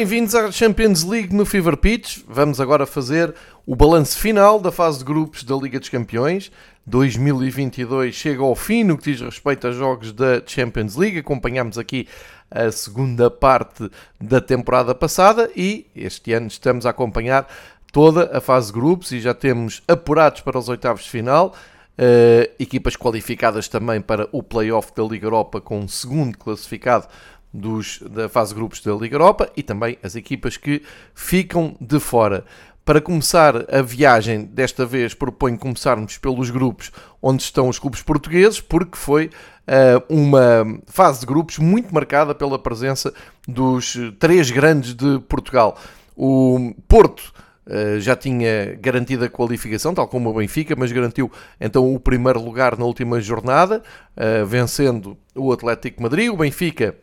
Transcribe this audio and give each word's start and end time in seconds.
Bem-vindos 0.00 0.34
à 0.34 0.50
Champions 0.50 1.04
League 1.04 1.36
no 1.36 1.44
Fever 1.44 1.76
Pitch. 1.76 2.20
Vamos 2.26 2.58
agora 2.58 2.86
fazer 2.86 3.34
o 3.66 3.76
balanço 3.76 4.18
final 4.18 4.58
da 4.58 4.72
fase 4.72 5.00
de 5.00 5.04
grupos 5.04 5.44
da 5.44 5.54
Liga 5.54 5.78
dos 5.78 5.90
Campeões. 5.90 6.50
2022 6.86 8.14
chega 8.14 8.42
ao 8.42 8.54
fim 8.56 8.82
no 8.82 8.96
que 8.96 9.12
diz 9.12 9.20
respeito 9.20 9.66
a 9.66 9.72
jogos 9.72 10.10
da 10.14 10.40
Champions 10.46 10.96
League. 10.96 11.18
Acompanhamos 11.18 11.76
aqui 11.76 12.08
a 12.50 12.72
segunda 12.72 13.30
parte 13.30 13.90
da 14.18 14.40
temporada 14.40 14.94
passada 14.94 15.50
e 15.54 15.86
este 15.94 16.32
ano 16.32 16.46
estamos 16.46 16.86
a 16.86 16.90
acompanhar 16.90 17.46
toda 17.92 18.34
a 18.34 18.40
fase 18.40 18.68
de 18.68 18.72
grupos 18.72 19.12
e 19.12 19.20
já 19.20 19.34
temos 19.34 19.82
apurados 19.86 20.40
para 20.40 20.58
os 20.58 20.70
oitavos 20.70 21.02
de 21.02 21.10
final. 21.10 21.54
Uh, 21.98 22.48
equipas 22.58 22.96
qualificadas 22.96 23.68
também 23.68 24.00
para 24.00 24.26
o 24.32 24.42
playoff 24.42 24.94
da 24.96 25.02
Liga 25.02 25.26
Europa 25.26 25.60
com 25.60 25.80
um 25.80 25.88
segundo 25.88 26.38
classificado 26.38 27.06
dos, 27.52 28.00
da 28.10 28.28
fase 28.28 28.54
grupos 28.54 28.80
da 28.80 28.92
Liga 28.94 29.16
Europa 29.16 29.50
e 29.56 29.62
também 29.62 29.98
as 30.02 30.14
equipas 30.14 30.56
que 30.56 30.82
ficam 31.14 31.76
de 31.80 31.98
fora. 31.98 32.44
Para 32.84 33.00
começar 33.00 33.72
a 33.72 33.82
viagem, 33.82 34.44
desta 34.44 34.86
vez 34.86 35.14
proponho 35.14 35.58
começarmos 35.58 36.18
pelos 36.18 36.50
grupos 36.50 36.90
onde 37.22 37.42
estão 37.42 37.68
os 37.68 37.78
clubes 37.78 38.02
portugueses, 38.02 38.60
porque 38.60 38.96
foi 38.96 39.26
uh, 39.26 40.02
uma 40.08 40.80
fase 40.86 41.20
de 41.20 41.26
grupos 41.26 41.58
muito 41.58 41.94
marcada 41.94 42.34
pela 42.34 42.58
presença 42.58 43.12
dos 43.46 43.96
três 44.18 44.50
grandes 44.50 44.94
de 44.94 45.18
Portugal. 45.20 45.78
O 46.16 46.74
Porto 46.88 47.32
Uh, 47.66 48.00
já 48.00 48.16
tinha 48.16 48.74
garantido 48.80 49.24
a 49.24 49.28
qualificação, 49.28 49.94
tal 49.94 50.08
como 50.08 50.30
o 50.30 50.34
Benfica, 50.34 50.74
mas 50.76 50.90
garantiu 50.90 51.30
então 51.60 51.94
o 51.94 52.00
primeiro 52.00 52.42
lugar 52.42 52.76
na 52.76 52.84
última 52.84 53.20
jornada, 53.20 53.80
uh, 54.16 54.44
vencendo 54.44 55.16
o 55.36 55.52
Atlético 55.52 56.02
Madrid. 56.02 56.30
O 56.30 56.36
Benfica 56.36 56.96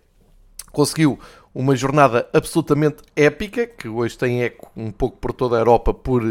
conseguiu 0.77 1.19
uma 1.55 1.75
jornada 1.75 2.29
absolutamente 2.31 2.97
épica, 3.15 3.65
que 3.65 3.87
hoje 3.87 4.15
tem 4.15 4.43
eco 4.43 4.71
um 4.77 4.91
pouco 4.91 5.17
por 5.17 5.33
toda 5.33 5.55
a 5.55 5.59
Europa, 5.59 5.91
por 5.91 6.21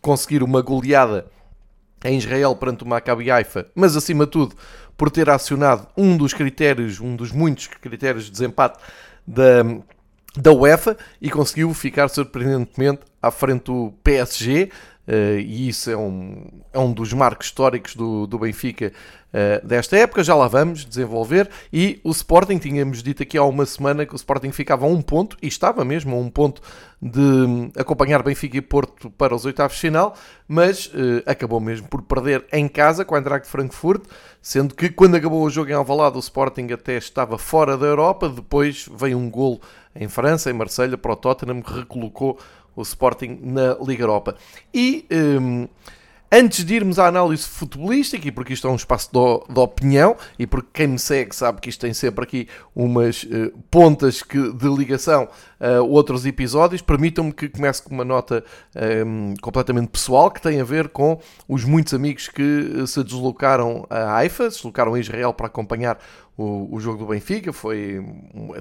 conseguir 0.00 0.44
uma 0.44 0.62
goleada 0.62 1.26
em 2.04 2.16
Israel 2.16 2.54
perante 2.54 2.84
o 2.84 2.86
Maccabi 2.86 3.32
Haifa, 3.32 3.66
mas 3.74 3.96
acima 3.96 4.24
de 4.24 4.30
tudo 4.30 4.54
por 4.96 5.10
ter 5.10 5.28
acionado 5.28 5.88
um 5.96 6.16
dos 6.16 6.32
critérios, 6.32 7.00
um 7.00 7.16
dos 7.16 7.32
muitos 7.32 7.66
critérios 7.66 8.26
de 8.26 8.30
desempate 8.30 8.78
da, 9.26 9.64
da 10.36 10.52
UEFA 10.52 10.96
e 11.20 11.28
conseguiu 11.28 11.74
ficar 11.74 12.06
surpreendentemente 12.06 13.00
à 13.20 13.32
frente 13.32 13.64
do 13.64 13.92
PSG, 14.04 14.70
Uh, 15.06 15.38
e 15.38 15.68
isso 15.68 15.88
é 15.88 15.96
um, 15.96 16.44
é 16.72 16.78
um 16.78 16.92
dos 16.92 17.12
marcos 17.12 17.46
históricos 17.46 17.94
do, 17.94 18.26
do 18.26 18.40
Benfica 18.40 18.92
uh, 19.32 19.64
desta 19.64 19.96
época. 19.96 20.24
Já 20.24 20.34
lá 20.34 20.48
vamos 20.48 20.84
desenvolver. 20.84 21.48
E 21.72 22.00
o 22.02 22.10
Sporting, 22.10 22.58
tínhamos 22.58 23.02
dito 23.04 23.22
aqui 23.22 23.38
há 23.38 23.44
uma 23.44 23.64
semana 23.66 24.04
que 24.04 24.14
o 24.14 24.16
Sporting 24.16 24.50
ficava 24.50 24.84
a 24.84 24.88
um 24.88 25.00
ponto, 25.00 25.36
e 25.40 25.46
estava 25.46 25.84
mesmo 25.84 26.16
a 26.16 26.18
um 26.18 26.28
ponto 26.28 26.60
de 27.00 27.70
acompanhar 27.76 28.22
Benfica 28.22 28.56
e 28.56 28.60
Porto 28.60 29.08
para 29.10 29.34
os 29.34 29.44
oitavos 29.44 29.76
de 29.76 29.82
final, 29.82 30.14
mas 30.48 30.86
uh, 30.86 31.22
acabou 31.24 31.60
mesmo 31.60 31.86
por 31.86 32.02
perder 32.02 32.44
em 32.52 32.66
casa 32.66 33.04
com 33.04 33.14
a 33.14 33.18
Eintracht 33.18 33.48
Frankfurt, 33.48 34.02
sendo 34.42 34.74
que 34.74 34.88
quando 34.88 35.14
acabou 35.14 35.44
o 35.44 35.50
jogo 35.50 35.70
em 35.70 35.74
Alvalade 35.74 36.16
o 36.16 36.20
Sporting 36.20 36.68
até 36.72 36.96
estava 36.96 37.38
fora 37.38 37.76
da 37.76 37.86
Europa, 37.86 38.28
depois 38.28 38.88
veio 38.92 39.18
um 39.18 39.30
golo 39.30 39.60
em 39.94 40.08
França, 40.08 40.50
em 40.50 40.52
Marselha 40.52 40.98
para 40.98 41.12
o 41.12 41.16
Tottenham, 41.16 41.62
que 41.62 41.72
recolocou 41.72 42.38
o 42.76 42.82
Sporting 42.82 43.40
na 43.42 43.76
Liga 43.80 44.04
Europa. 44.04 44.36
E 44.72 45.06
um, 45.10 45.66
antes 46.30 46.64
de 46.64 46.74
irmos 46.74 46.98
à 46.98 47.06
análise 47.06 47.44
futebolística, 47.44 48.28
e 48.28 48.30
porque 48.30 48.52
isto 48.52 48.68
é 48.68 48.70
um 48.70 48.76
espaço 48.76 49.10
de, 49.12 49.58
opinião, 49.58 50.16
e 50.38 50.46
porque 50.46 50.68
quem 50.72 50.88
me 50.88 50.98
segue 50.98 51.34
sabe 51.34 51.60
que 51.60 51.70
isto 51.70 51.80
tem 51.80 51.94
sempre 51.94 52.24
aqui 52.24 52.48
umas 52.74 53.22
uh, 53.24 53.52
pontas 53.70 54.22
que, 54.22 54.52
de 54.52 54.68
ligação 54.68 55.28
a 55.58 55.80
outros 55.80 56.26
episódios, 56.26 56.82
permitam-me 56.82 57.32
que 57.32 57.48
comece 57.48 57.82
com 57.82 57.94
uma 57.94 58.04
nota 58.04 58.44
um, 59.06 59.34
completamente 59.40 59.88
pessoal 59.88 60.30
que 60.30 60.40
tem 60.40 60.60
a 60.60 60.64
ver 60.64 60.88
com 60.90 61.18
os 61.48 61.64
muitos 61.64 61.94
amigos 61.94 62.28
que 62.28 62.86
se 62.86 63.02
deslocaram 63.02 63.86
a 63.88 64.16
Haifa, 64.16 64.50
se 64.50 64.58
deslocaram 64.58 64.94
a 64.94 65.00
Israel 65.00 65.32
para 65.32 65.46
acompanhar 65.46 65.98
o, 66.36 66.74
o 66.74 66.80
jogo 66.80 66.98
do 66.98 67.06
Benfica. 67.06 67.52
Foi, 67.52 68.04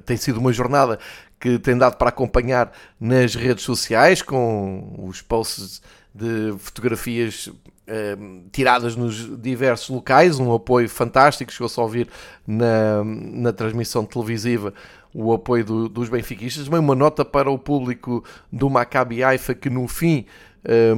tem 0.06 0.18
sido 0.18 0.40
uma 0.40 0.54
jornada 0.54 1.00
que 1.40 1.60
tem 1.60 1.78
dado 1.78 1.98
para 1.98 2.10
acompanhar 2.10 2.72
nas 3.00 3.36
redes 3.36 3.64
sociais 3.64 4.22
com 4.22 4.96
os 5.08 5.22
posts 5.22 5.82
de 6.14 6.56
fotografias 6.58 7.52
eh, 7.88 8.18
tiradas 8.52 8.96
nos 8.96 9.40
diversos 9.42 9.90
locais, 9.90 10.40
um 10.40 10.54
apoio 10.54 10.90
fantástico. 10.90 11.52
Chegou-se 11.52 11.80
a 11.80 11.84
ouvir 11.84 12.08
na, 12.48 13.04
na 13.04 13.54
transmissão 13.54 14.06
televisiva 14.06 14.74
o 15.14 15.34
apoio 15.34 15.64
do, 15.66 15.90
dos 15.90 16.10
benfiquistas. 16.10 16.66
Também 16.66 16.80
uma 16.80 16.96
nota 16.96 17.24
para 17.24 17.52
o 17.52 17.60
público 17.60 18.24
do 18.52 18.70
Maccabi 18.70 19.24
Haifa 19.24 19.54
que 19.54 19.70
no 19.70 19.88
fim. 19.88 20.26
Eh, 20.64 20.94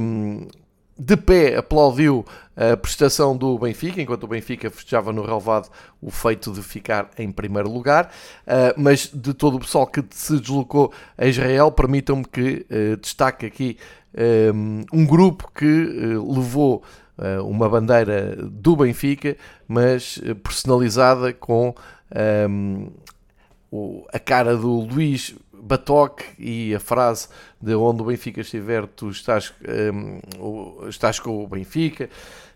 de 0.98 1.16
pé 1.16 1.56
aplaudiu 1.56 2.24
a 2.56 2.76
prestação 2.76 3.36
do 3.36 3.56
Benfica, 3.56 4.02
enquanto 4.02 4.24
o 4.24 4.26
Benfica 4.26 4.68
festejava 4.68 5.12
no 5.12 5.24
relevado 5.24 5.70
o 6.02 6.10
feito 6.10 6.52
de 6.52 6.60
ficar 6.60 7.08
em 7.16 7.30
primeiro 7.30 7.70
lugar. 7.70 8.10
Uh, 8.44 8.74
mas 8.76 9.08
de 9.14 9.32
todo 9.32 9.56
o 9.56 9.60
pessoal 9.60 9.86
que 9.86 10.02
se 10.10 10.40
deslocou 10.40 10.92
a 11.16 11.26
Israel, 11.26 11.70
permitam-me 11.70 12.24
que 12.24 12.66
uh, 12.68 12.96
destaque 12.96 13.46
aqui 13.46 13.76
um, 14.52 14.84
um 14.92 15.06
grupo 15.06 15.48
que 15.54 15.64
levou 15.64 16.82
uma 17.44 17.68
bandeira 17.68 18.36
do 18.36 18.74
Benfica, 18.74 19.36
mas 19.66 20.20
personalizada 20.42 21.32
com 21.32 21.74
a 24.12 24.18
cara 24.18 24.56
do 24.56 24.80
Luís 24.80 25.36
Batoque 25.68 26.24
e 26.38 26.74
a 26.74 26.80
frase 26.80 27.28
de 27.60 27.74
onde 27.74 28.00
o 28.00 28.06
Benfica 28.06 28.40
estiver, 28.40 28.86
tu 28.86 29.10
estás, 29.10 29.52
um, 29.92 30.88
estás 30.88 31.20
com 31.20 31.44
o 31.44 31.46
Benfica. 31.46 32.08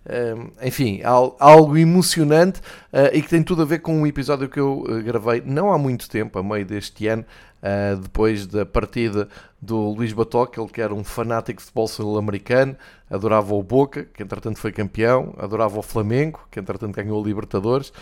Um, 0.05 0.51
enfim, 0.67 1.01
algo 1.39 1.77
emocionante 1.77 2.59
uh, 2.93 3.15
e 3.15 3.23
que 3.23 3.29
tem 3.29 3.41
tudo 3.41 3.63
a 3.63 3.65
ver 3.65 3.79
com 3.79 3.95
um 3.95 4.05
episódio 4.05 4.49
que 4.49 4.59
eu 4.59 4.81
uh, 4.81 5.01
gravei 5.01 5.41
não 5.47 5.73
há 5.73 5.79
muito 5.79 6.11
tempo, 6.11 6.37
a 6.41 6.43
meio 6.43 6.67
deste 6.67 7.07
ano, 7.07 7.25
uh, 7.63 7.97
depois 8.01 8.45
da 8.45 8.67
partida 8.67 9.29
do 9.61 9.91
Luís 9.91 10.13
Batoque, 10.13 10.59
ele 10.59 10.69
que 10.69 10.83
era 10.83 10.93
um 10.93 11.05
fanático 11.05 11.59
de 11.59 11.67
futebol 11.67 11.87
sul-americano, 11.87 12.77
adorava 13.09 13.55
o 13.55 13.63
Boca, 13.63 14.05
que 14.13 14.25
entretanto 14.25 14.59
foi 14.59 14.73
campeão, 14.73 15.35
adorava 15.39 15.79
o 15.79 15.83
Flamengo, 15.83 16.41
que 16.51 16.59
entretanto 16.59 16.97
ganhou 16.97 17.23
o 17.23 17.25
Libertadores, 17.25 17.93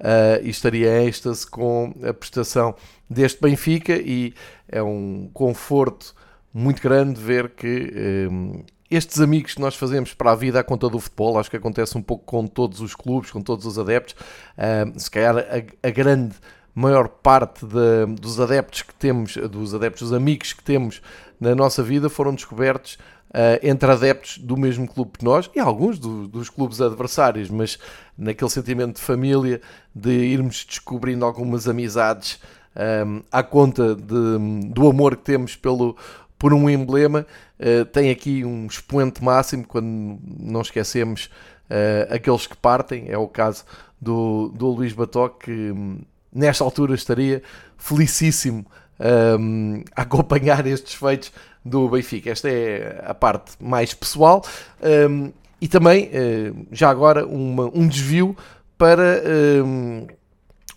uh, 0.00 0.42
e 0.42 0.50
estaria 0.50 1.02
em 1.02 1.06
êxtase 1.06 1.46
com 1.46 1.94
a 2.02 2.12
prestação 2.12 2.74
deste 3.08 3.40
Benfica, 3.40 3.94
e 3.94 4.34
é 4.68 4.82
um 4.82 5.28
conforto 5.32 6.14
muito 6.52 6.80
grande 6.80 7.20
ver 7.20 7.50
que 7.50 8.28
um, 8.30 8.62
estes 8.90 9.20
amigos 9.20 9.54
que 9.54 9.60
nós 9.60 9.74
fazemos 9.74 10.14
para 10.14 10.32
a 10.32 10.34
vida 10.34 10.60
à 10.60 10.64
conta 10.64 10.88
do 10.88 11.00
futebol, 11.00 11.38
acho 11.38 11.50
que 11.50 11.56
acontece 11.56 11.98
um 11.98 12.02
pouco 12.02 12.24
com 12.24 12.46
todos 12.46 12.80
os 12.80 12.94
clubes, 12.94 13.30
com 13.30 13.40
todos 13.40 13.66
os 13.66 13.78
adeptos, 13.78 14.14
uh, 14.14 14.98
se 14.98 15.10
calhar 15.10 15.36
a, 15.38 15.88
a 15.88 15.90
grande 15.90 16.36
maior 16.74 17.08
parte 17.08 17.64
de, 17.64 18.06
dos 18.20 18.40
adeptos 18.40 18.82
que 18.82 18.94
temos, 18.94 19.36
dos 19.36 19.74
adeptos, 19.74 20.08
dos 20.08 20.12
amigos 20.12 20.52
que 20.52 20.62
temos 20.62 21.00
na 21.40 21.54
nossa 21.54 21.82
vida 21.82 22.08
foram 22.08 22.34
descobertos 22.34 22.98
entre 23.62 23.90
adeptos 23.90 24.38
do 24.38 24.56
mesmo 24.56 24.86
clube 24.86 25.18
que 25.18 25.24
nós 25.24 25.50
e 25.54 25.58
alguns 25.58 25.98
do, 25.98 26.28
dos 26.28 26.48
clubes 26.48 26.80
adversários, 26.80 27.50
mas 27.50 27.78
naquele 28.16 28.50
sentimento 28.50 28.96
de 28.96 29.02
família, 29.02 29.60
de 29.94 30.10
irmos 30.10 30.64
descobrindo 30.64 31.24
algumas 31.24 31.66
amizades 31.66 32.38
um, 32.76 33.22
à 33.30 33.42
conta 33.42 33.94
de, 33.94 34.68
do 34.68 34.88
amor 34.88 35.16
que 35.16 35.24
temos 35.24 35.56
pelo, 35.56 35.96
por 36.38 36.52
um 36.52 36.68
emblema, 36.68 37.26
uh, 37.58 37.84
tem 37.86 38.10
aqui 38.10 38.44
um 38.44 38.66
expoente 38.66 39.22
máximo 39.22 39.64
quando 39.66 40.18
não 40.40 40.60
esquecemos 40.60 41.30
uh, 41.70 42.14
aqueles 42.14 42.46
que 42.46 42.56
partem, 42.56 43.06
é 43.08 43.18
o 43.18 43.28
caso 43.28 43.64
do, 44.00 44.48
do 44.48 44.68
Luís 44.68 44.92
Bató, 44.92 45.28
que 45.28 45.72
nesta 46.32 46.64
altura 46.64 46.94
estaria 46.94 47.42
felicíssimo 47.78 48.66
um, 49.38 49.82
a 49.94 50.02
acompanhar 50.02 50.66
estes 50.66 50.94
feitos 50.94 51.32
do 51.64 51.88
Benfica. 51.88 52.30
Esta 52.30 52.48
é 52.48 53.02
a 53.04 53.14
parte 53.14 53.52
mais 53.60 53.94
pessoal 53.94 54.44
um, 55.10 55.32
e 55.60 55.68
também, 55.68 56.08
uh, 56.08 56.66
já 56.70 56.90
agora, 56.90 57.26
uma, 57.26 57.70
um 57.74 57.88
desvio 57.88 58.36
para 58.76 59.22
um, 59.64 60.06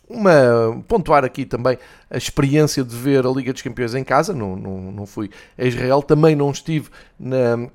uma, 0.07 0.81
pontuar 0.87 1.25
aqui 1.25 1.45
também 1.45 1.77
a 2.09 2.17
experiência 2.17 2.83
de 2.83 2.95
ver 2.95 3.25
a 3.25 3.29
Liga 3.29 3.51
dos 3.51 3.61
Campeões 3.61 3.93
em 3.93 4.03
casa. 4.03 4.33
Não, 4.33 4.55
não, 4.55 4.91
não 4.91 5.05
fui 5.05 5.29
a 5.57 5.65
Israel, 5.65 6.01
também 6.01 6.35
não 6.35 6.51
estive 6.51 6.89
na, 7.19 7.69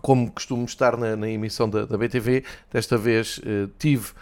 como 0.00 0.30
costumo 0.30 0.64
estar 0.64 0.96
na, 0.96 1.14
na 1.14 1.28
emissão 1.28 1.68
da, 1.68 1.84
da, 1.84 1.98
BTV. 1.98 2.42
Desta 2.72 2.96
vez 2.96 3.38
uh, 3.38 3.70
tive. 3.78 4.12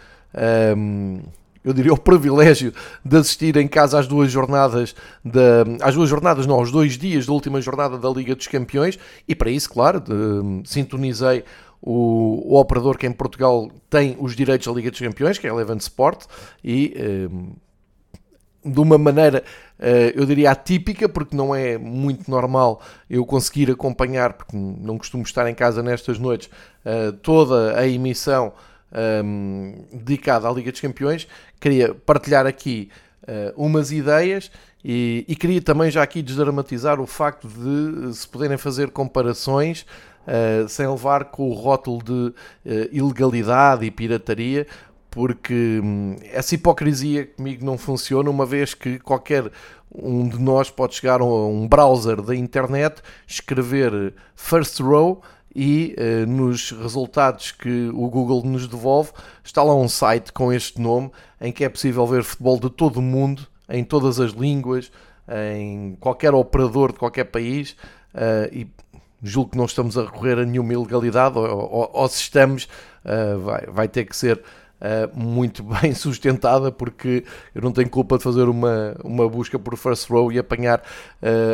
Um, 0.77 1.21
eu 1.65 1.73
diria, 1.73 1.91
o 1.91 1.97
privilégio 1.97 2.71
de 3.03 3.17
assistir 3.17 3.57
em 3.57 3.67
casa 3.67 3.99
às 3.99 4.07
duas 4.07 4.31
jornadas, 4.31 4.95
da, 5.23 5.65
às 5.81 5.95
duas 5.95 6.07
jornadas, 6.07 6.45
não, 6.45 6.55
aos 6.55 6.71
dois 6.71 6.95
dias 6.95 7.25
da 7.25 7.33
última 7.33 7.59
jornada 7.59 7.97
da 7.97 8.07
Liga 8.07 8.35
dos 8.35 8.47
Campeões, 8.47 8.99
e 9.27 9.33
para 9.33 9.49
isso, 9.49 9.67
claro, 9.71 9.99
de, 9.99 10.69
sintonizei 10.69 11.43
o, 11.81 12.53
o, 12.53 12.59
operador 12.59 12.99
que 12.99 13.07
em 13.07 13.11
Portugal 13.11 13.71
tem 13.89 14.15
os 14.19 14.35
direitos 14.35 14.67
da 14.67 14.73
Liga 14.73 14.91
dos 14.91 14.99
Campeões, 14.99 15.39
que 15.39 15.47
é 15.47 15.49
a 15.49 15.53
Eleven 15.53 15.77
Sport, 15.77 16.25
e 16.63 16.93
um, 17.31 17.53
de 18.71 18.79
uma 18.79 18.97
maneira, 18.97 19.43
eu 20.15 20.25
diria 20.25 20.49
atípica, 20.49 21.07
porque 21.07 21.35
não 21.35 21.53
é 21.53 21.77
muito 21.77 22.29
normal 22.31 22.81
eu 23.07 23.23
conseguir 23.23 23.69
acompanhar, 23.69 24.33
porque 24.33 24.57
não 24.57 24.97
costumo 24.97 25.21
estar 25.21 25.47
em 25.47 25.53
casa 25.53 25.83
nestas 25.83 26.17
noites, 26.17 26.49
toda 27.21 27.77
a 27.77 27.87
emissão 27.87 28.53
dedicada 29.91 30.47
à 30.47 30.51
Liga 30.51 30.71
dos 30.71 30.79
Campeões. 30.79 31.27
Queria 31.59 31.93
partilhar 31.93 32.45
aqui 32.45 32.89
umas 33.57 33.91
ideias 33.91 34.51
e, 34.87 35.25
e, 35.27 35.35
queria 35.35 35.59
também 35.59 35.89
já 35.89 36.03
aqui 36.03 36.21
desdramatizar 36.21 37.01
o 37.01 37.07
facto 37.07 37.47
de 37.47 38.13
se 38.13 38.27
poderem 38.27 38.55
fazer 38.55 38.91
comparações 38.91 39.83
uh, 40.27 40.69
sem 40.69 40.87
levar 40.87 41.25
com 41.25 41.49
o 41.49 41.53
rótulo 41.53 42.03
de 42.03 42.11
uh, 42.11 42.33
ilegalidade 42.91 43.83
e 43.83 43.89
pirataria, 43.89 44.67
porque 45.09 45.81
hum, 45.83 46.17
essa 46.31 46.53
hipocrisia 46.53 47.25
comigo 47.25 47.65
não 47.65 47.79
funciona, 47.79 48.29
uma 48.29 48.45
vez 48.45 48.75
que 48.75 48.99
qualquer 48.99 49.51
um 49.91 50.27
de 50.27 50.39
nós 50.39 50.69
pode 50.69 50.93
chegar 50.93 51.19
a 51.19 51.25
um 51.25 51.67
browser 51.67 52.21
da 52.21 52.35
internet, 52.35 53.01
escrever 53.25 54.13
first 54.35 54.79
row 54.79 55.23
e 55.55 55.95
uh, 55.97 56.29
nos 56.29 56.71
resultados 56.71 57.51
que 57.51 57.89
o 57.93 58.09
Google 58.09 58.43
nos 58.43 58.67
devolve 58.67 59.11
está 59.43 59.63
lá 59.63 59.73
um 59.73 59.87
site 59.87 60.33
com 60.33 60.51
este 60.51 60.81
nome 60.81 61.09
em 61.39 61.51
que 61.51 61.63
é 61.63 61.69
possível 61.69 62.05
ver 62.05 62.23
futebol 62.23 62.59
de 62.59 62.69
todo 62.69 62.97
o 62.97 63.01
mundo 63.01 63.47
em 63.69 63.83
todas 63.83 64.19
as 64.19 64.31
línguas, 64.31 64.91
em 65.57 65.95
qualquer 65.99 66.33
operador 66.33 66.91
de 66.91 66.99
qualquer 66.99 67.25
país, 67.25 67.75
uh, 68.13 68.47
e 68.51 68.67
julgo 69.23 69.51
que 69.51 69.57
não 69.57 69.65
estamos 69.65 69.97
a 69.97 70.03
recorrer 70.03 70.37
a 70.39 70.45
nenhuma 70.45 70.73
ilegalidade, 70.73 71.37
ou, 71.37 71.47
ou, 71.47 71.89
ou 71.93 72.07
se 72.07 72.21
estamos, 72.21 72.67
uh, 73.03 73.39
vai, 73.39 73.65
vai 73.67 73.87
ter 73.87 74.05
que 74.05 74.15
ser 74.15 74.41
uh, 74.81 75.19
muito 75.19 75.63
bem 75.81 75.93
sustentada, 75.93 76.71
porque 76.71 77.23
eu 77.53 77.61
não 77.61 77.71
tenho 77.71 77.89
culpa 77.89 78.17
de 78.17 78.23
fazer 78.23 78.49
uma, 78.49 78.95
uma 79.03 79.27
busca 79.29 79.57
por 79.59 79.77
first 79.77 80.09
row 80.09 80.31
e 80.31 80.39
apanhar 80.39 80.81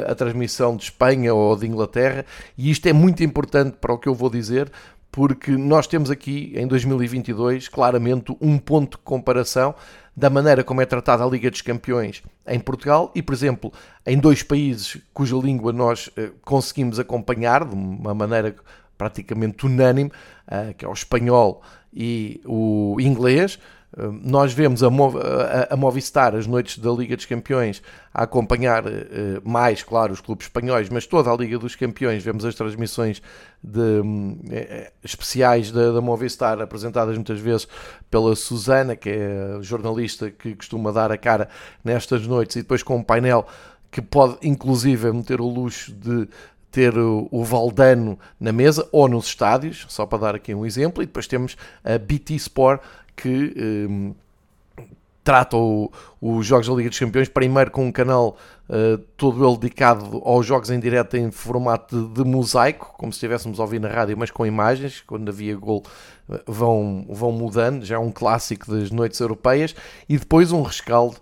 a 0.07 0.15
transmissão 0.15 0.75
de 0.75 0.83
Espanha 0.83 1.33
ou 1.33 1.56
de 1.56 1.65
Inglaterra, 1.65 2.25
e 2.57 2.69
isto 2.69 2.85
é 2.88 2.94
muito 2.94 3.23
importante 3.23 3.77
para 3.79 3.94
o 3.94 3.97
que 3.97 4.09
eu 4.09 4.13
vou 4.13 4.29
dizer, 4.29 4.71
porque 5.12 5.51
nós 5.51 5.88
temos 5.88 6.09
aqui 6.09 6.53
em 6.56 6.65
2022 6.65 7.68
claramente 7.68 8.35
um 8.39 8.57
ponto 8.57 8.97
de 8.97 9.03
comparação 9.03 9.75
da 10.15 10.29
maneira 10.29 10.63
como 10.63 10.81
é 10.81 10.85
tratada 10.85 11.24
a 11.24 11.27
Liga 11.27 11.50
dos 11.50 11.62
Campeões 11.62 12.24
em 12.47 12.59
Portugal 12.59 13.12
e, 13.15 13.21
por 13.21 13.33
exemplo, 13.33 13.71
em 14.06 14.17
dois 14.17 14.44
países 14.44 14.97
cuja 15.13 15.35
língua 15.35 15.71
nós 15.71 16.07
uh, 16.07 16.31
conseguimos 16.44 17.00
acompanhar 17.00 17.65
de 17.65 17.75
uma 17.75 18.13
maneira 18.13 18.56
praticamente 18.97 19.65
unânime, 19.65 20.12
uh, 20.47 20.74
que 20.75 20.85
é 20.85 20.88
o 20.88 20.94
espanhol 20.94 21.62
e 21.93 22.41
o 22.45 22.97
inglês. 22.99 23.59
Nós 24.23 24.53
vemos 24.53 24.81
a, 24.81 24.88
a, 24.88 25.73
a, 25.73 25.75
Movistar, 25.75 26.33
as 26.33 26.47
noites 26.47 26.77
da 26.77 26.89
Liga 26.91 27.13
dos 27.17 27.25
Campeões, 27.25 27.83
a 28.13 28.23
acompanhar 28.23 28.85
uh, 28.88 28.89
mais, 29.43 29.83
claro, 29.83 30.13
os 30.13 30.21
clubes 30.21 30.45
espanhóis, 30.45 30.88
mas 30.88 31.05
toda 31.05 31.29
a 31.29 31.35
Liga 31.35 31.59
dos 31.59 31.75
Campeões. 31.75 32.23
Vemos 32.23 32.45
as 32.45 32.55
transmissões 32.55 33.21
de, 33.61 33.99
uh, 33.99 34.91
especiais 35.03 35.71
da, 35.73 35.91
da, 35.91 35.99
Movistar, 35.99 36.61
apresentadas 36.61 37.15
muitas 37.15 37.41
vezes 37.41 37.67
pela 38.09 38.33
Susana, 38.33 38.95
que 38.95 39.09
é 39.09 39.57
a 39.59 39.61
jornalista 39.61 40.31
que 40.31 40.55
costuma 40.55 40.91
dar 40.91 41.11
a 41.11 41.17
cara 41.17 41.49
nestas 41.83 42.25
noites, 42.25 42.55
e 42.55 42.61
depois 42.61 42.81
com 42.81 42.95
um 42.95 43.03
painel 43.03 43.45
que 43.91 44.01
pode, 44.01 44.38
inclusive, 44.41 45.11
meter 45.11 45.41
o 45.41 45.47
luxo 45.49 45.91
de 45.91 46.29
ter 46.71 46.97
o, 46.97 47.44
Valdano 47.44 48.18
na 48.39 48.51
mesa 48.51 48.88
ou 48.91 49.07
nos 49.07 49.25
estádios, 49.25 49.85
só 49.89 50.06
para 50.06 50.19
dar 50.19 50.35
aqui 50.35 50.56
um 50.56 50.65
exemplo, 50.65 51.03
e 51.03 51.06
depois 51.06 51.27
temos 51.27 51.57
a 51.83 51.97
BT 51.97 52.35
Sport 52.35 52.81
que 53.15 53.53
um, 53.89 54.13
trata 55.23 55.56
os 56.19 56.45
Jogos 56.45 56.68
da 56.68 56.73
Liga 56.73 56.89
dos 56.89 56.97
Campeões, 56.97 57.29
primeiro 57.29 57.69
com 57.69 57.85
um 57.85 57.91
canal 57.91 58.38
uh, 58.69 58.97
todo 59.15 59.45
ele 59.45 59.57
dedicado 59.57 60.21
aos 60.25 60.45
jogos 60.45 60.71
em 60.71 60.79
direto 60.79 61.15
em 61.15 61.29
formato 61.29 62.07
de, 62.07 62.23
de, 62.23 62.23
mosaico, 62.23 62.95
como 62.97 63.12
se 63.12 63.17
estivéssemos 63.17 63.59
a 63.59 63.63
ouvir 63.63 63.79
na 63.79 63.89
rádio, 63.89 64.17
mas 64.17 64.31
com 64.31 64.45
imagens, 64.45 65.03
quando 65.06 65.29
havia 65.29 65.56
gol 65.56 65.83
uh, 66.27 66.39
vão, 66.47 67.06
vão 67.09 67.31
mudando, 67.31 67.85
já 67.85 67.95
é 67.95 68.00
um 68.00 68.12
clássico 68.12 68.71
das 68.71 68.89
noites 68.89 69.19
europeias, 69.19 69.75
e 70.09 70.17
depois 70.17 70.51
um 70.51 70.63
rescaldo 70.63 71.17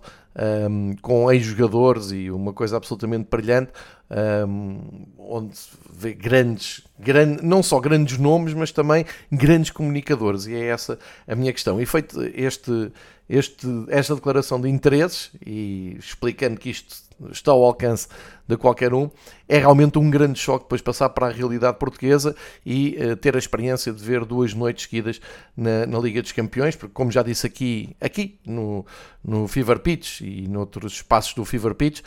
um, 0.70 0.94
com 1.02 1.30
ex-jogadores 1.30 2.12
e 2.12 2.30
uma 2.30 2.52
coisa 2.52 2.76
absolutamente 2.76 3.28
brilhante, 3.30 3.72
um, 4.10 5.06
onde 5.18 5.56
se 5.56 5.68
vê 5.92 6.12
grandes, 6.12 6.82
grande, 6.98 7.44
não 7.44 7.62
só 7.62 7.78
grandes 7.78 8.18
nomes, 8.18 8.54
mas 8.54 8.72
também 8.72 9.04
grandes 9.30 9.70
comunicadores, 9.70 10.46
e 10.46 10.54
é 10.54 10.66
essa 10.66 10.98
a 11.26 11.34
minha 11.34 11.52
questão. 11.52 11.80
E 11.80 11.86
feito 11.86 12.20
este, 12.34 12.92
este, 13.28 13.66
esta 13.88 14.14
declaração 14.14 14.60
de 14.60 14.68
interesses, 14.68 15.30
e 15.44 15.96
explicando 15.98 16.58
que 16.58 16.70
isto 16.70 17.09
está 17.30 17.52
ao 17.52 17.64
alcance 17.64 18.08
de 18.46 18.56
qualquer 18.56 18.92
um, 18.92 19.08
é 19.48 19.58
realmente 19.58 19.98
um 19.98 20.10
grande 20.10 20.38
choque 20.38 20.64
depois 20.64 20.80
passar 20.80 21.08
para 21.10 21.28
a 21.28 21.30
realidade 21.30 21.78
portuguesa 21.78 22.34
e 22.66 22.96
uh, 22.98 23.16
ter 23.16 23.36
a 23.36 23.38
experiência 23.38 23.92
de 23.92 24.02
ver 24.02 24.24
duas 24.24 24.54
noites 24.54 24.84
seguidas 24.84 25.20
na, 25.56 25.86
na, 25.86 25.98
Liga 25.98 26.20
dos 26.20 26.32
Campeões, 26.32 26.74
porque 26.74 26.92
como 26.92 27.10
já 27.12 27.22
disse 27.22 27.46
aqui, 27.46 27.94
aqui 28.00 28.38
no, 28.44 28.84
no 29.24 29.46
Fever 29.46 29.78
Pitch 29.78 30.22
e 30.22 30.48
noutros 30.48 30.94
espaços 30.94 31.34
do 31.34 31.44
Fever 31.44 31.74
Pitch, 31.74 32.00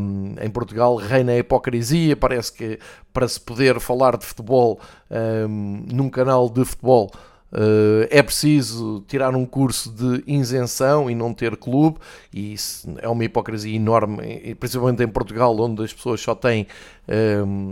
um, 0.00 0.34
em 0.40 0.48
Portugal 0.48 0.96
reina 0.96 1.32
a 1.32 1.38
hipocrisia, 1.38 2.16
parece 2.16 2.52
que 2.52 2.78
para 3.12 3.28
se 3.28 3.40
poder 3.40 3.78
falar 3.80 4.16
de 4.16 4.24
futebol 4.24 4.80
um, 5.10 5.84
num 5.92 6.08
canal 6.08 6.48
de 6.48 6.64
futebol 6.64 7.10
é 8.10 8.22
preciso 8.22 9.02
tirar 9.08 9.34
um 9.34 9.46
curso 9.46 9.90
de 9.90 10.22
isenção 10.26 11.10
e 11.10 11.14
não 11.14 11.32
ter 11.32 11.56
clube, 11.56 11.98
e 12.32 12.52
isso 12.52 12.94
é 12.98 13.08
uma 13.08 13.24
hipocrisia 13.24 13.74
enorme, 13.74 14.54
principalmente 14.60 15.02
em 15.02 15.08
Portugal, 15.08 15.58
onde 15.58 15.82
as 15.82 15.92
pessoas 15.92 16.20
só 16.20 16.34
têm 16.34 16.66
um, 17.08 17.12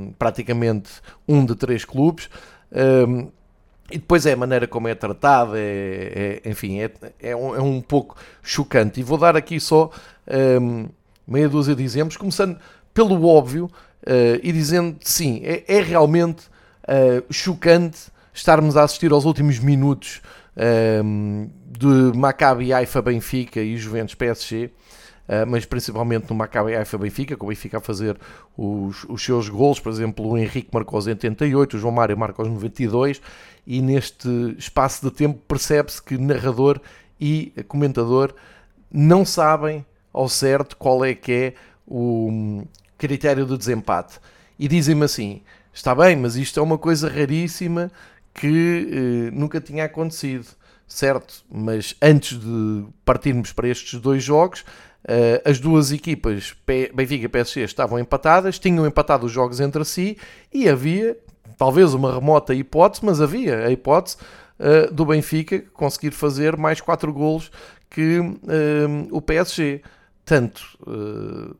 ehm, 0.07 0.12
praticamente 0.19 0.91
um 1.29 1.45
de 1.45 1.55
três 1.55 1.85
clubes. 1.85 2.31
Um, 2.73 2.79
ehm, 2.79 3.29
e 3.91 3.99
depois 3.99 4.25
é 4.25 4.33
a 4.33 4.37
maneira 4.37 4.67
como 4.67 4.88
é 4.88 4.95
tratada, 4.95 5.59
é, 5.59 6.41
é 6.43 6.50
enfim, 6.50 6.81
é, 6.81 6.91
é, 7.21 7.37
um, 7.37 7.55
é, 7.55 7.61
um, 7.61 7.83
pouco 7.83 8.17
chocante. 8.43 9.00
E 9.00 9.03
vou 9.03 9.19
dar 9.19 9.37
aqui 9.37 9.61
só 9.61 9.91
um, 10.26 10.81
ehm, 10.81 10.88
meia 11.26 11.49
dúzia 11.49 11.75
de 11.75 11.83
exemplos, 11.83 12.17
começando 12.17 12.59
pelo 12.95 13.26
óbvio 13.26 13.71
uh, 14.07 14.41
e 14.43 14.53
dizendo 14.53 14.97
sim, 15.00 15.41
é, 15.45 15.64
é 15.67 15.81
realmente 15.81 16.47
uh, 16.85 17.33
chocante 17.33 18.13
estarmos 18.35 18.76
a 18.76 18.83
assistir 18.83 19.12
aos 19.12 19.25
últimos 19.25 19.61
minutos 19.61 20.21
um, 21.05 21.49
de 21.67 22.19
Maccabi 22.19 22.73
Haifa 22.73 23.00
Benfica 23.00 23.61
e 23.61 23.76
Juventus 23.76 24.14
PSG, 24.17 24.67
uh, 24.67 24.71
ah, 25.29 25.47
mas 25.47 25.64
principalmente 25.64 26.29
no 26.29 26.35
Maccabi 26.35 26.75
Haifa 26.75 26.99
Benfica, 26.99 27.37
com 27.37 27.47
o 27.47 27.49
Benfica 27.49 27.79
a 27.79 27.81
fazer 27.81 28.19
os, 28.57 29.05
os 29.05 29.25
seus 29.25 29.49
gols, 29.49 29.79
por 29.79 29.91
exemplo, 29.91 30.26
o 30.26 30.37
Henrique 30.37 30.69
marcou 30.73 30.97
aos 30.97 31.07
88, 31.07 31.76
o 31.76 31.81
João 31.81 31.95
Mário 31.95 32.19
marcou 32.19 32.45
aos 32.45 32.53
92, 32.53 33.23
e 33.67 33.81
neste 33.81 34.29
espaço 34.59 35.09
de 35.09 35.14
tempo 35.14 35.41
percebe-se 35.47 36.03
que 36.03 36.19
narrador 36.19 36.81
e 37.21 37.53
comentador 37.69 38.35
não 38.93 39.25
sabem 39.25 39.87
ao 40.12 40.29
certo 40.29 40.76
qual 40.76 41.05
é 41.05 41.14
que 41.14 41.33
é 41.33 41.55
o 41.87 42.64
critério 42.99 43.47
do 43.47 43.57
desempate. 43.57 44.19
E 44.59 44.69
dizem-me 44.69 45.05
assim: 45.05 45.43
está 45.73 45.95
bem, 45.95 46.17
mas 46.17 46.37
isto 46.37 46.61
é 46.61 46.62
uma 46.62 46.79
coisa 46.79 47.09
raríssima 47.09 47.91
que 48.35 48.88
eh, 48.91 49.31
nunca 49.33 49.61
tinha 49.61 49.85
acontecido, 49.85 50.47
certo? 50.87 51.45
Mas 51.50 51.95
antes 52.03 52.38
de 52.38 52.85
partirmos 53.05 53.53
para 53.53 53.69
estes 53.69 54.00
dois 54.00 54.23
jogos, 54.23 54.64
eh, 55.07 55.41
as 55.45 55.61
duas 55.61 55.93
equipas, 55.93 56.55
Benfica 56.93 57.26
e 57.26 57.29
PSG, 57.29 57.61
estavam 57.62 57.99
empatadas, 57.99 58.59
tinham 58.59 58.85
empatado 58.85 59.25
os 59.26 59.33
jogos 59.33 59.61
entre 59.61 59.85
si 59.85 60.19
e 60.53 60.69
havia, 60.69 61.17
talvez 61.57 61.95
uma 61.95 62.12
remota 62.12 62.53
hipótese, 62.53 63.05
mas 63.05 63.21
havia 63.21 63.67
a 63.67 63.71
hipótese 63.71 64.17
eh, 64.59 64.88
do 64.91 65.07
Benfica 65.07 65.62
conseguir 65.73 66.11
fazer 66.11 66.57
mais 66.57 66.81
4 66.81 67.12
golos 67.12 67.50
que 67.88 68.19
o 69.12 69.23
PSG. 69.23 69.81
Tanto, 70.25 70.62
uh, 70.87 71.55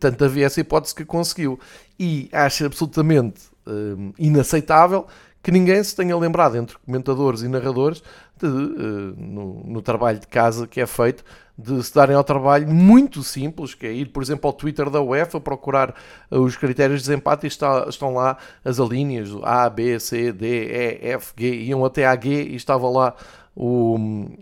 tanto 0.00 0.24
havia 0.24 0.46
essa 0.46 0.60
hipótese 0.60 0.92
que 0.92 1.04
conseguiu. 1.04 1.60
E 1.98 2.28
acho 2.32 2.66
absolutamente 2.66 3.42
uh, 3.64 4.12
inaceitável 4.18 5.06
que 5.42 5.50
ninguém 5.50 5.82
se 5.82 5.96
tenha 5.96 6.16
lembrado, 6.16 6.56
entre 6.56 6.76
comentadores 6.78 7.42
e 7.42 7.48
narradores, 7.48 8.02
de, 8.38 8.46
uh, 8.46 9.14
no, 9.16 9.64
no, 9.64 9.82
trabalho 9.82 10.18
de 10.18 10.26
casa 10.26 10.66
que 10.66 10.80
é 10.80 10.86
feito, 10.86 11.24
de 11.56 11.82
se 11.82 11.94
darem 11.94 12.16
ao 12.16 12.24
trabalho 12.24 12.68
muito 12.68 13.22
simples, 13.22 13.74
que 13.74 13.86
é 13.86 13.92
ir, 13.92 14.06
por 14.06 14.22
exemplo, 14.22 14.48
ao 14.48 14.52
Twitter 14.52 14.88
da 14.88 15.00
UEFA, 15.00 15.40
procurar 15.40 15.94
os 16.30 16.56
critérios 16.56 17.00
de 17.00 17.08
desempate 17.08 17.46
e 17.46 17.48
está, 17.48 17.86
estão 17.88 18.14
lá 18.14 18.38
as 18.64 18.80
alíneas 18.80 19.28
A, 19.42 19.68
B, 19.68 19.98
C, 20.00 20.32
D, 20.32 20.46
E, 20.46 21.08
F, 21.12 21.32
G, 21.36 21.54
iam 21.62 21.84
até 21.84 22.06
a 22.06 22.18
G 22.18 22.44
e 22.44 22.56
estava 22.56 22.88
lá 22.88 23.14
o, 23.54 23.96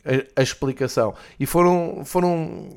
a, 0.04 0.40
a 0.40 0.42
explicação. 0.42 1.14
E 1.40 1.46
foram, 1.46 2.02
foram 2.04 2.68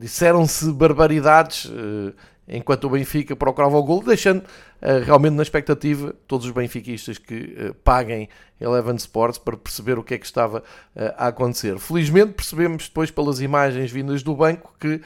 disseram-se 0.00 0.72
barbaridades 0.72 1.66
uh, 1.66 2.14
enquanto 2.50 2.84
o 2.84 2.90
Benfica 2.90 3.36
procurava 3.36 3.76
o 3.76 3.82
gol, 3.82 4.02
deixando 4.02 4.40
uh, 4.40 5.04
realmente 5.04 5.34
na 5.34 5.42
expectativa 5.42 6.14
todos 6.26 6.46
os 6.46 6.52
benfiquistas 6.52 7.16
que 7.16 7.34
uh, 7.34 7.74
paguem 7.84 8.28
Eleven 8.60 8.96
Sports 8.96 9.38
para 9.38 9.56
perceber 9.56 9.98
o 9.98 10.02
que 10.02 10.14
é 10.14 10.18
que 10.18 10.26
estava 10.26 10.58
uh, 10.58 11.00
a 11.16 11.28
acontecer. 11.28 11.78
Felizmente 11.78 12.32
percebemos 12.32 12.88
depois 12.88 13.10
pelas 13.10 13.40
imagens 13.40 13.90
vindas 13.90 14.22
do 14.22 14.34
banco 14.34 14.74
que 14.78 15.00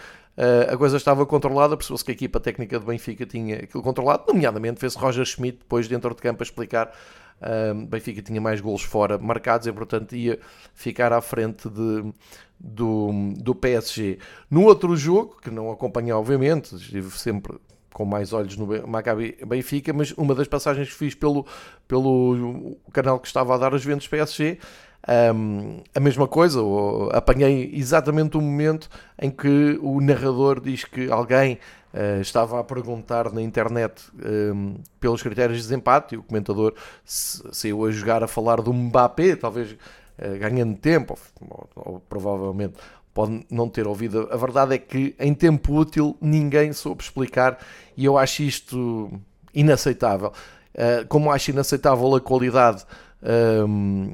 a 0.69 0.77
coisa 0.77 0.97
estava 0.97 1.25
controlada, 1.25 1.77
percebeu-se 1.77 2.05
que 2.05 2.11
a 2.11 2.15
equipa 2.15 2.41
técnica 2.41 2.81
do 2.81 2.87
Benfica 2.87 3.25
tinha 3.25 3.55
aquilo 3.55 3.85
controlado, 3.85 4.25
nomeadamente 4.27 4.81
fez 4.81 4.97
Roger 4.97 5.25
Schmidt 5.25 5.59
depois 5.59 5.87
dentro 5.87 6.13
de 6.13 6.21
campo 6.21 6.43
a 6.43 6.45
explicar 6.45 6.93
um, 7.43 7.87
Benfica 7.87 8.23
tinha 8.23 8.41
mais 8.41 8.61
golos 8.61 8.83
fora 8.83 9.19
marcados 9.19 9.67
e, 9.67 9.73
portanto, 9.73 10.15
ia 10.15 10.39
ficar 10.75 11.13
à 11.13 11.21
frente 11.21 11.69
de, 11.69 12.13
do, 12.59 13.11
do 13.37 13.55
PSG. 13.55 14.19
No 14.51 14.65
outro 14.65 14.97
jogo, 14.97 15.37
que 15.43 15.51
não 15.51 15.71
acompanhei, 15.71 16.13
obviamente, 16.13 16.75
estive 16.77 17.11
sempre 17.19 17.59
com 17.93 18.05
mais 18.05 18.33
olhos 18.33 18.57
no 18.57 18.67
Maccabi 18.89 19.37
Benfica, 19.47 19.93
mas 19.93 20.13
uma 20.13 20.35
das 20.35 20.49
passagens 20.49 20.89
que 20.89 20.95
fiz 20.95 21.15
pelo, 21.15 21.47
pelo 21.87 22.77
canal 22.93 23.21
que 23.21 23.29
estava 23.29 23.55
a 23.55 23.59
dar 23.59 23.73
os 23.73 23.85
ventos 23.85 24.09
PSG, 24.09 24.59
um, 25.35 25.83
a 25.95 26.01
mesma 26.01 26.27
coisa, 26.27 26.61
apanhei 27.13 27.71
exatamente 27.75 28.37
o 28.37 28.41
momento 28.41 28.89
em 29.21 29.31
que 29.31 29.79
o 29.81 30.01
narrador 30.01 30.61
diz 30.61 30.85
que 30.85 31.11
alguém 31.11 31.59
uh, 31.95 32.21
estava 32.21 32.61
a 32.61 32.65
perguntar 32.65 33.33
na 33.33 33.41
internet 33.41 34.03
um, 34.53 34.77
pelos 35.01 35.23
critérios 35.23 35.59
de 35.59 35.63
desempate 35.63 36.15
e 36.15 36.19
o 36.19 36.23
comentador 36.23 36.75
saiu 37.05 37.87
a 37.87 37.91
jogar 37.91 38.23
a 38.23 38.29
falar 38.29 38.61
do 38.61 38.73
Mbappé, 38.73 39.37
talvez 39.37 39.73
uh, 39.73 40.39
ganhando 40.39 40.77
tempo, 40.77 41.17
ou, 41.41 41.69
ou, 41.77 42.01
provavelmente 42.01 42.75
pode 43.15 43.47
não 43.49 43.69
ter 43.69 43.87
ouvido. 43.87 44.29
A 44.31 44.37
verdade 44.37 44.75
é 44.75 44.79
que 44.79 45.15
em 45.21 45.33
tempo 45.33 45.73
útil 45.73 46.17
ninguém 46.21 46.73
soube 46.73 47.03
explicar 47.03 47.59
e 47.97 48.05
eu 48.05 48.19
acho 48.19 48.43
isto 48.43 49.11
inaceitável. 49.55 50.33
Uh, 50.75 51.07
como 51.09 51.31
acho 51.31 51.53
inaceitável 51.53 52.13
a 52.17 52.21
qualidade 52.21 52.85
um, 53.67 54.13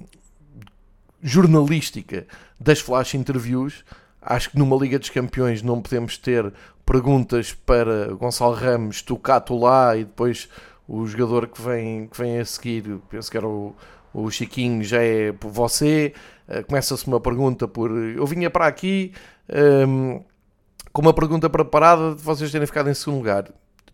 jornalística 1.23 2.27
das 2.59 2.81
flash 2.81 3.15
interviews, 3.15 3.83
acho 4.21 4.51
que 4.51 4.59
numa 4.59 4.77
Liga 4.77 4.99
dos 4.99 5.09
Campeões 5.09 5.63
não 5.63 5.81
podemos 5.81 6.19
ter 6.19 6.53
perguntas 6.91 7.53
para 7.53 8.13
Gonçalo 8.15 8.53
Ramos, 8.53 9.01
Tucato 9.01 9.57
lá 9.57 9.97
e 9.97 10.05
depois 10.05 10.49
o 10.89 11.07
jogador 11.07 11.47
que 11.47 11.63
vem, 11.63 12.09
que 12.09 12.19
vem 12.21 12.41
a 12.41 12.45
seguir, 12.45 12.99
penso 13.09 13.31
que 13.31 13.37
era 13.37 13.47
o, 13.47 13.77
o 14.13 14.29
Chiquinho, 14.29 14.83
já 14.83 15.01
é 15.01 15.31
por 15.31 15.53
você. 15.53 16.13
Uh, 16.49 16.65
Começa-se 16.67 17.07
uma 17.07 17.21
pergunta 17.21 17.69
por. 17.69 17.93
Eu 17.93 18.27
vinha 18.27 18.51
para 18.51 18.67
aqui 18.67 19.13
um, 19.49 20.15
ehm, 20.15 20.21
com 20.93 21.01
uma 21.01 21.15
pergunta 21.15 21.49
preparada 21.49 22.17
de 22.17 22.23
vocês 22.23 22.51
terem 22.51 22.67
ficado 22.67 22.91
em 22.91 22.95
segundo 22.95 23.19
lugar 23.19 23.45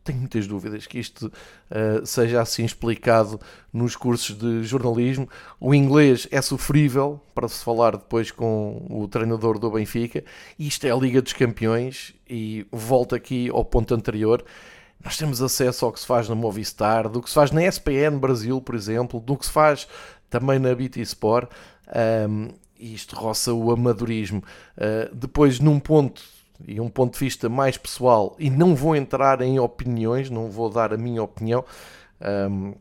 tenho 0.07 0.19
muitas 0.19 0.47
dúvidas 0.47 0.87
que 0.87 0.99
isto 0.99 1.27
uh, 1.27 2.07
seja 2.07 2.41
assim 2.41 2.65
explicado 2.65 3.41
nos 3.73 3.97
cursos 3.97 4.37
de 4.37 4.65
jornalismo. 4.65 5.29
O 5.61 5.75
inglês 5.75 6.27
é 6.31 6.41
sofrível 6.41 7.21
para 7.35 7.49
se 7.49 7.63
falar 7.63 7.97
depois 7.97 8.31
com 8.31 8.87
o 8.89 9.07
treinador 9.09 9.59
do 9.59 9.71
Benfica. 9.71 10.25
Isto 10.59 10.87
é 10.87 10.91
a 10.91 10.97
Liga 10.97 11.21
dos 11.21 11.33
Campeões 11.33 12.15
e 12.29 12.67
volto 12.71 13.15
aqui 13.15 13.51
ao 13.51 13.65
ponto 13.65 13.95
anterior. 13.95 14.45
Nós 15.05 15.17
temos 15.17 15.43
acesso 15.43 15.85
ao 15.85 15.93
que 15.93 16.01
se 16.01 16.07
faz 16.07 16.29
na 16.29 16.35
Movistar, 16.35 17.09
do 17.09 17.23
que 17.23 17.29
se 17.29 17.35
faz 17.35 17.51
na 17.51 17.63
SPN 17.63 18.19
Brasil, 18.19 18.61
por 18.61 18.75
exemplo, 18.75 19.21
do 19.21 19.37
que 19.37 19.47
se 19.47 19.53
faz 19.53 19.87
também 20.31 20.59
na 20.59 20.75
BT 20.75 21.01
Sport. 21.03 21.51
Um, 22.29 22.49
isto 22.79 23.17
roça 23.17 23.53
o 23.53 23.71
amadorismo. 23.71 24.43
Uh, 24.77 25.15
depois, 25.15 25.61
num 25.61 25.79
ponto 25.79 26.23
e 26.67 26.81
um 26.81 26.89
ponto 26.89 27.15
de 27.15 27.19
vista 27.19 27.49
mais 27.49 27.77
pessoal, 27.77 28.35
e 28.39 28.51
não 28.51 28.75
vou 28.75 28.95
entrar 28.95 29.41
em 29.41 29.59
opiniões, 29.59 30.31
não 30.31 30.51
vou 30.51 30.71
dar 30.71 30.93
a 30.93 30.97
minha 30.97 31.23
opinião, 31.23 31.65
um, 32.51 32.75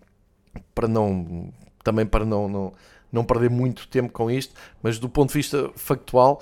para 0.73 0.87
não 0.87 1.51
também 1.83 2.05
para 2.05 2.25
não, 2.25 2.49
não, 2.49 2.73
não 3.11 3.23
perder 3.23 3.49
muito 3.49 3.87
tempo 3.87 4.11
com 4.11 4.29
isto, 4.29 4.55
mas 4.81 4.97
do 4.97 5.07
ponto 5.07 5.29
de 5.29 5.35
vista 5.35 5.69
factual, 5.75 6.41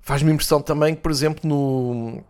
faz-me 0.00 0.32
impressão 0.32 0.62
também 0.62 0.94
que, 0.94 1.02
por 1.02 1.10
exemplo, 1.10 1.46
no, 1.46 2.22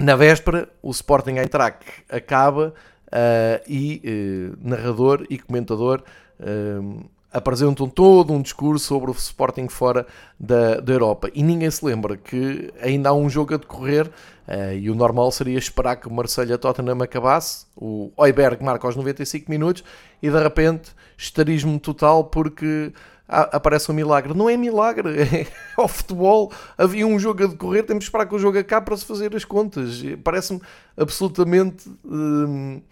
na 0.00 0.16
véspera, 0.16 0.68
o 0.82 0.90
Sporting 0.90 1.36
Eintracht 1.36 1.84
acaba 2.08 2.74
uh, 3.08 3.62
e 3.68 4.02
uh, 4.04 4.58
narrador 4.66 5.26
e 5.28 5.38
comentador 5.38 6.02
uh, 6.40 7.04
apresentam 7.32 7.88
todo 7.88 8.32
um 8.32 8.42
discurso 8.42 8.86
sobre 8.86 9.10
o 9.10 9.14
Sporting 9.14 9.68
fora 9.68 10.06
da, 10.38 10.80
da 10.80 10.92
Europa 10.92 11.30
e 11.34 11.42
ninguém 11.42 11.70
se 11.70 11.84
lembra 11.84 12.16
que 12.16 12.72
ainda 12.80 13.08
há 13.08 13.12
um 13.12 13.30
jogo 13.30 13.54
a 13.54 13.56
decorrer 13.56 14.06
uh, 14.06 14.74
e 14.74 14.90
o 14.90 14.94
normal 14.94 15.30
seria 15.32 15.58
esperar 15.58 15.96
que 15.96 16.08
o 16.08 16.12
Marselha 16.12 16.58
Tottenham 16.58 17.00
acabasse, 17.02 17.66
o 17.76 18.12
Oiberg 18.16 18.62
marca 18.62 18.86
aos 18.86 18.96
95 18.96 19.50
minutos 19.50 19.82
e 20.22 20.30
de 20.30 20.38
repente 20.38 20.90
estarismo 21.16 21.78
total 21.78 22.24
porque 22.24 22.92
aparece 23.32 23.90
um 23.90 23.94
milagre. 23.94 24.34
Não 24.34 24.48
é 24.48 24.56
milagre, 24.56 25.22
é 25.22 25.46
ao 25.76 25.88
futebol. 25.88 26.52
Havia 26.76 27.06
um 27.06 27.18
jogo 27.18 27.44
a 27.44 27.46
decorrer, 27.46 27.84
temos 27.84 28.04
de 28.04 28.08
esperar 28.08 28.26
que 28.26 28.34
o 28.34 28.38
jogo 28.38 28.58
acabe 28.58 28.86
para 28.86 28.96
se 28.96 29.04
fazer 29.04 29.34
as 29.34 29.44
contas. 29.44 30.02
Parece-me 30.22 30.60
absolutamente 30.96 31.88
uh, 32.04 32.82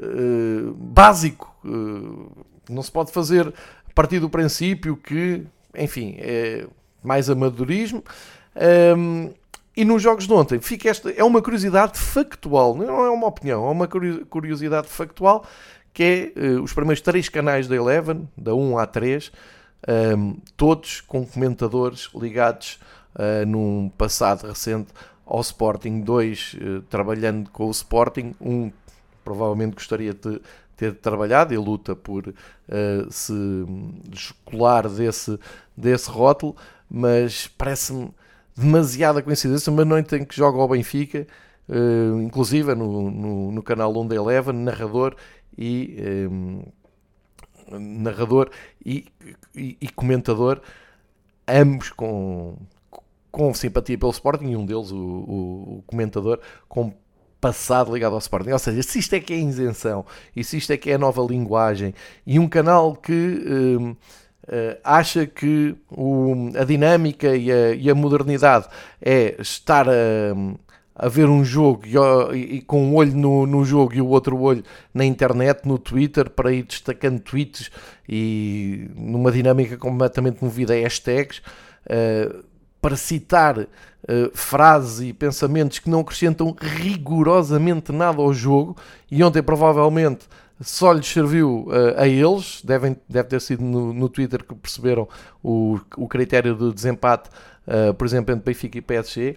uh, 0.00 0.74
básico. 0.74 1.54
não 2.68 2.82
se 2.82 2.92
pode 2.92 3.10
fazer 3.10 3.52
partir 3.98 4.20
do 4.20 4.30
princípio 4.30 4.96
que, 4.96 5.44
enfim, 5.76 6.14
é 6.20 6.64
mais 7.02 7.28
amadorismo. 7.28 8.04
Um, 8.96 9.34
e 9.76 9.84
nos 9.84 10.00
jogos 10.00 10.24
de 10.24 10.32
ontem, 10.32 10.60
fica 10.60 10.88
esta, 10.88 11.10
é 11.10 11.24
uma 11.24 11.42
curiosidade 11.42 11.98
factual, 11.98 12.76
não 12.76 13.04
é 13.04 13.10
uma 13.10 13.26
opinião, 13.26 13.66
é 13.66 13.70
uma 13.72 13.88
curiosidade 13.88 14.86
factual, 14.86 15.44
que 15.92 16.32
é 16.36 16.40
uh, 16.40 16.62
os 16.62 16.72
primeiros 16.72 17.00
três 17.00 17.28
canais 17.28 17.66
da 17.66 17.74
Eleven, 17.74 18.28
da 18.36 18.54
1 18.54 18.78
a 18.78 18.86
3, 18.86 19.32
um, 20.16 20.36
todos 20.56 21.00
com 21.00 21.26
comentadores 21.26 22.08
ligados 22.14 22.78
uh, 23.16 23.44
num 23.46 23.90
passado 23.98 24.46
recente 24.46 24.92
ao 25.26 25.40
Sporting, 25.40 26.02
dois 26.02 26.54
uh, 26.54 26.82
trabalhando 26.82 27.50
com 27.50 27.66
o 27.66 27.70
Sporting, 27.72 28.32
um 28.40 28.70
provavelmente 29.24 29.74
gostaria 29.74 30.14
de 30.14 30.40
ter 30.78 30.94
trabalhado 30.94 31.52
e 31.52 31.58
luta 31.58 31.96
por 31.96 32.28
uh, 32.28 33.10
se 33.10 33.32
descolar 34.08 34.88
desse, 34.88 35.36
desse 35.76 36.08
rótulo, 36.08 36.54
mas 36.88 37.48
parece-me 37.48 38.10
demasiada 38.56 39.20
coincidência, 39.20 39.72
mas 39.72 39.84
não 39.84 39.98
entendo 39.98 40.24
que 40.24 40.36
joga 40.36 40.56
ao 40.56 40.68
Benfica, 40.68 41.26
uh, 41.68 42.22
inclusive 42.22 42.76
no, 42.76 43.10
no, 43.10 43.52
no 43.52 43.62
canal 43.62 43.94
Onda 43.96 44.14
Eleven, 44.14 44.54
narrador 44.54 45.16
e 45.58 45.96
um, 46.30 46.62
eh, 47.72 47.78
narrador 47.80 48.48
e, 48.86 49.06
e, 49.56 49.76
e, 49.80 49.88
comentador, 49.88 50.60
ambos 51.48 51.90
com, 51.90 52.56
com 53.32 53.52
simpatia 53.52 53.98
pelo 53.98 54.12
Sporting, 54.12 54.50
e 54.50 54.56
um 54.56 54.64
deles, 54.64 54.92
o, 54.92 54.96
o, 54.96 55.78
o 55.78 55.82
comentador, 55.88 56.38
com 56.68 56.94
passado 57.40 57.92
ligado 57.92 58.12
ao 58.12 58.18
Sporting. 58.18 58.50
Ou 58.50 58.58
seja, 58.58 58.82
se 58.82 58.98
isto 58.98 59.14
é 59.14 59.20
que 59.20 59.32
é 59.32 59.36
isenção 59.36 60.04
e 60.34 60.42
se 60.42 60.56
isto 60.56 60.72
é 60.72 60.76
que 60.76 60.90
é 60.90 60.98
nova 60.98 61.22
linguagem 61.22 61.94
e 62.26 62.38
um 62.38 62.48
canal 62.48 62.96
que 62.96 63.12
uh, 63.12 63.96
acha 64.82 65.26
que 65.26 65.76
o, 65.90 66.50
a 66.58 66.64
dinâmica 66.64 67.36
e 67.36 67.50
a, 67.50 67.74
e 67.74 67.90
a, 67.90 67.94
modernidade 67.94 68.66
é 69.00 69.36
estar 69.40 69.88
a, 69.88 69.92
a 70.94 71.08
ver 71.08 71.28
um 71.28 71.44
jogo 71.44 71.84
e, 72.34 72.56
e, 72.56 72.60
com 72.62 72.82
um 72.82 72.94
olho 72.96 73.14
no, 73.14 73.46
no 73.46 73.64
jogo 73.64 73.94
e 73.94 74.00
o 74.00 74.08
outro 74.08 74.38
olho 74.40 74.64
na 74.92 75.04
internet, 75.04 75.66
no 75.66 75.78
Twitter, 75.78 76.30
para 76.30 76.52
ir 76.52 76.64
destacando 76.64 77.20
tweets 77.20 77.70
e 78.08 78.90
numa 78.96 79.30
dinâmica 79.30 79.76
completamente 79.76 80.42
movida 80.42 80.74
a 80.74 80.76
hashtags. 80.76 81.38
Uh, 81.86 82.48
para 82.80 82.96
citar 82.96 83.58
uh, 83.58 83.66
frases 84.32 85.08
e 85.08 85.12
pensamentos 85.12 85.78
que 85.78 85.90
não 85.90 86.00
acrescentam 86.00 86.54
rigorosamente 86.58 87.92
nada 87.92 88.20
ao 88.20 88.32
jogo, 88.32 88.76
e 89.10 89.22
ontem 89.22 89.42
provavelmente 89.42 90.26
só 90.60 90.92
lhes 90.92 91.06
serviu 91.06 91.68
uh, 91.68 92.00
a 92.00 92.08
eles, 92.08 92.62
devem, 92.64 92.96
deve 93.08 93.28
ter 93.28 93.40
sido 93.40 93.62
no, 93.62 93.92
no 93.92 94.08
Twitter 94.08 94.44
que 94.44 94.54
perceberam 94.54 95.08
o, 95.42 95.78
o 95.96 96.08
critério 96.08 96.54
de 96.54 96.72
desempate, 96.72 97.28
uh, 97.66 97.94
por 97.94 98.06
exemplo, 98.06 98.34
entre 98.34 98.44
Benfica 98.44 98.78
e 98.78 98.82
PSG, 98.82 99.36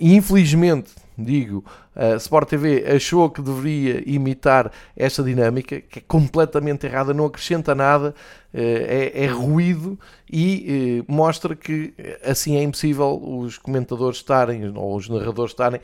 e 0.00 0.14
infelizmente 0.14 0.92
digo, 1.16 1.64
a 1.94 2.16
Sport 2.16 2.48
TV 2.48 2.84
achou 2.86 3.30
que 3.30 3.42
deveria 3.42 4.02
imitar 4.06 4.70
esta 4.96 5.22
dinâmica, 5.22 5.80
que 5.80 5.98
é 5.98 6.02
completamente 6.06 6.86
errada, 6.86 7.12
não 7.12 7.26
acrescenta 7.26 7.74
nada, 7.74 8.14
eh, 8.52 9.12
é, 9.14 9.24
é 9.24 9.26
ruído 9.26 9.98
e 10.30 11.00
eh, 11.00 11.12
mostra 11.12 11.54
que 11.54 11.94
assim 12.24 12.56
é 12.56 12.62
impossível 12.62 13.20
os 13.22 13.58
comentadores 13.58 14.18
estarem, 14.18 14.72
ou 14.76 14.96
os 14.96 15.08
narradores 15.08 15.52
estarem 15.52 15.80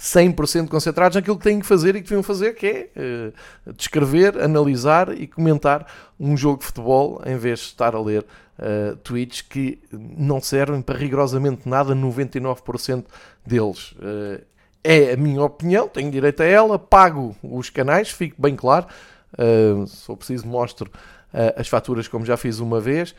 100% 0.00 0.68
concentrados 0.68 1.14
naquilo 1.14 1.36
que 1.36 1.44
têm 1.44 1.60
que 1.60 1.66
fazer 1.66 1.94
e 1.94 2.00
que 2.00 2.08
deviam 2.08 2.22
fazer, 2.22 2.54
que 2.54 2.66
é 2.66 2.88
uh, 2.96 3.72
descrever, 3.74 4.40
analisar 4.40 5.12
e 5.12 5.26
comentar 5.26 5.86
um 6.18 6.34
jogo 6.34 6.60
de 6.60 6.64
futebol 6.64 7.20
em 7.26 7.36
vez 7.36 7.58
de 7.58 7.66
estar 7.66 7.94
a 7.94 8.00
ler 8.00 8.24
uh, 8.58 8.96
tweets 9.04 9.42
que 9.42 9.78
não 9.92 10.40
servem 10.40 10.80
para 10.80 10.98
rigorosamente 10.98 11.68
nada, 11.68 11.94
99% 11.94 13.04
deles. 13.46 13.92
Uh, 13.92 14.40
é 14.82 15.12
a 15.12 15.16
minha 15.16 15.42
opinião, 15.42 15.88
tenho 15.88 16.10
direito 16.10 16.42
a 16.42 16.46
ela, 16.46 16.78
pago 16.78 17.36
os 17.42 17.70
canais, 17.70 18.10
fique 18.10 18.34
bem 18.38 18.56
claro. 18.56 18.86
Uh, 19.34 19.86
se 19.86 20.04
for 20.04 20.16
preciso, 20.16 20.46
mostro 20.46 20.90
uh, 21.32 21.60
as 21.60 21.68
faturas 21.68 22.08
como 22.08 22.24
já 22.24 22.36
fiz 22.36 22.58
uma 22.58 22.80
vez, 22.80 23.14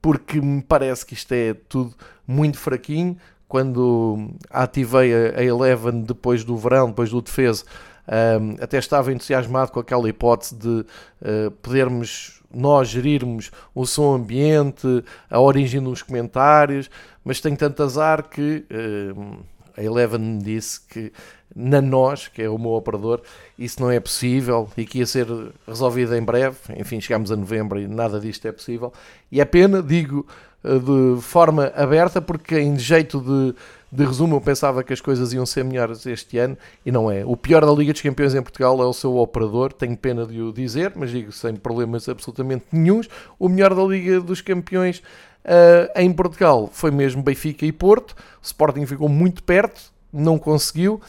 porque 0.00 0.40
me 0.40 0.62
parece 0.62 1.06
que 1.06 1.14
isto 1.14 1.32
é 1.32 1.54
tudo 1.68 1.94
muito 2.26 2.58
fraquinho. 2.58 3.16
Quando 3.46 4.30
ativei 4.50 5.12
a, 5.14 5.40
a 5.40 5.44
Eleven 5.44 6.02
depois 6.02 6.42
do 6.42 6.56
verão, 6.56 6.88
depois 6.88 7.10
do 7.10 7.20
defesa, 7.20 7.64
um, 8.40 8.56
até 8.62 8.78
estava 8.78 9.12
entusiasmado 9.12 9.70
com 9.70 9.78
aquela 9.78 10.08
hipótese 10.08 10.56
de 10.56 10.68
uh, 10.68 11.50
podermos 11.62 12.42
nós 12.52 12.88
gerirmos 12.88 13.50
o 13.74 13.86
som 13.86 14.14
ambiente, 14.14 15.04
a 15.30 15.40
origem 15.40 15.80
dos 15.80 16.02
comentários, 16.02 16.90
mas 17.24 17.40
tenho 17.40 17.56
tanto 17.56 17.82
azar 17.82 18.24
que 18.28 18.64
uh, 18.70 19.38
a 19.76 19.82
Eleven 19.82 20.20
me 20.20 20.42
disse 20.42 20.80
que 20.80 21.12
na 21.54 21.80
nós, 21.80 22.28
que 22.28 22.42
é 22.42 22.48
o 22.48 22.58
meu 22.58 22.72
operador, 22.72 23.20
isso 23.58 23.80
não 23.80 23.90
é 23.90 24.00
possível 24.00 24.68
e 24.76 24.86
que 24.86 24.98
ia 24.98 25.06
ser 25.06 25.26
resolvido 25.66 26.14
em 26.16 26.22
breve. 26.22 26.56
Enfim, 26.78 27.00
chegamos 27.00 27.30
a 27.30 27.36
novembro 27.36 27.78
e 27.78 27.86
nada 27.86 28.18
disto 28.18 28.46
é 28.48 28.52
possível. 28.52 28.92
E 29.30 29.40
é 29.40 29.44
pena, 29.44 29.82
digo 29.82 30.26
eh, 30.64 30.78
de 30.78 31.20
forma 31.20 31.72
aberta, 31.74 32.20
porque 32.22 32.58
em 32.58 32.78
jeito 32.78 33.20
de, 33.20 33.54
de 33.90 34.04
resumo 34.04 34.36
eu 34.36 34.40
pensava 34.40 34.82
que 34.82 34.92
as 34.92 35.00
coisas 35.00 35.32
iam 35.32 35.44
ser 35.44 35.64
melhores 35.64 36.06
este 36.06 36.38
ano 36.38 36.56
e 36.86 36.90
não 36.90 37.10
é. 37.10 37.24
O 37.24 37.36
pior 37.36 37.64
da 37.66 37.72
Liga 37.72 37.92
dos 37.92 38.00
Campeões 38.00 38.34
em 38.34 38.42
Portugal 38.42 38.80
é 38.80 38.86
o 38.86 38.92
seu 38.92 39.16
operador, 39.16 39.72
tenho 39.72 39.96
pena 39.96 40.24
de 40.24 40.40
o 40.40 40.52
dizer, 40.52 40.92
mas 40.96 41.10
digo 41.10 41.32
sem 41.32 41.54
problemas 41.56 42.08
absolutamente 42.08 42.64
nenhums. 42.72 43.08
O 43.38 43.48
melhor 43.48 43.74
da 43.74 43.82
Liga 43.82 44.20
dos 44.20 44.40
Campeões 44.40 45.02
Uh, 45.44 45.90
em 45.96 46.12
Portugal 46.12 46.70
foi 46.72 46.90
mesmo 46.90 47.22
Benfica 47.22 47.66
e 47.66 47.72
Porto. 47.72 48.12
O 48.12 48.44
Sporting 48.44 48.86
ficou 48.86 49.08
muito 49.08 49.42
perto, 49.42 49.92
não 50.12 50.38
conseguiu. 50.38 51.00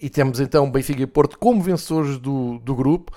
E 0.00 0.10
temos 0.10 0.40
então 0.40 0.70
Benfica 0.70 1.02
e 1.02 1.06
Porto 1.06 1.38
como 1.38 1.62
vencedores 1.62 2.18
do, 2.18 2.58
do 2.58 2.74
grupo. 2.74 3.12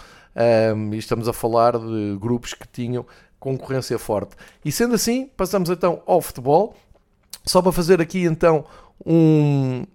E 0.92 0.98
estamos 0.98 1.28
a 1.28 1.34
falar 1.34 1.78
de 1.78 2.18
grupos 2.20 2.54
que 2.54 2.68
tinham 2.68 3.06
concorrência 3.40 3.98
forte. 3.98 4.36
E 4.64 4.72
sendo 4.72 4.96
assim, 4.96 5.30
passamos 5.36 5.70
então 5.70 6.04
ao 6.06 6.22
futebol. 6.22 6.76
Só 7.46 7.62
para 7.62 7.72
fazer 7.72 8.02
aqui 8.02 8.26
então 8.26 8.66
um, 9.06 9.86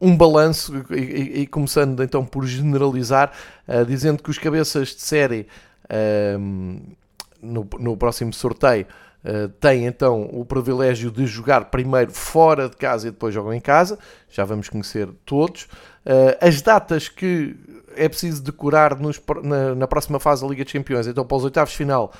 um 0.00 0.16
balanço 0.16 0.84
e, 0.90 0.94
e, 0.94 1.40
e, 1.40 1.46
começando 1.46 2.02
então 2.02 2.24
por 2.24 2.44
generalizar, 2.44 3.32
uh, 3.66 3.84
dizendo 3.84 4.22
que 4.22 4.30
os 4.30 4.38
cabeças 4.38 4.88
de 4.88 5.00
série 5.00 5.46
no, 7.42 7.68
no 7.78 7.96
próximo 7.96 8.32
sorteio 8.32 8.86
uh, 9.24 9.48
têm 9.60 9.86
então 9.86 10.28
o 10.32 10.44
privilégio 10.44 11.10
de 11.10 11.26
jogar 11.26 11.66
primeiro 11.66 12.12
fora 12.12 12.68
de 12.68 12.76
casa 12.76 13.08
e 13.08 13.10
depois 13.10 13.32
jogam 13.34 13.52
em 13.52 13.60
casa. 13.60 13.98
Já 14.28 14.44
vamos 14.44 14.68
conhecer 14.68 15.08
todos. 15.24 15.64
Uh, 16.04 16.36
as 16.40 16.62
datas 16.62 17.08
que 17.08 17.56
é 17.96 18.08
preciso 18.08 18.42
decorar 18.42 18.98
nos, 18.98 19.20
na, 19.42 19.74
na, 19.74 19.86
próxima 19.86 20.20
fase 20.20 20.42
da 20.42 20.48
Liga 20.48 20.64
dos 20.64 20.72
Campeões, 20.72 21.06
então 21.06 21.24
para 21.24 21.36
os 21.36 21.44
oitavos 21.44 21.72
de 21.72 21.76
final, 21.76 22.12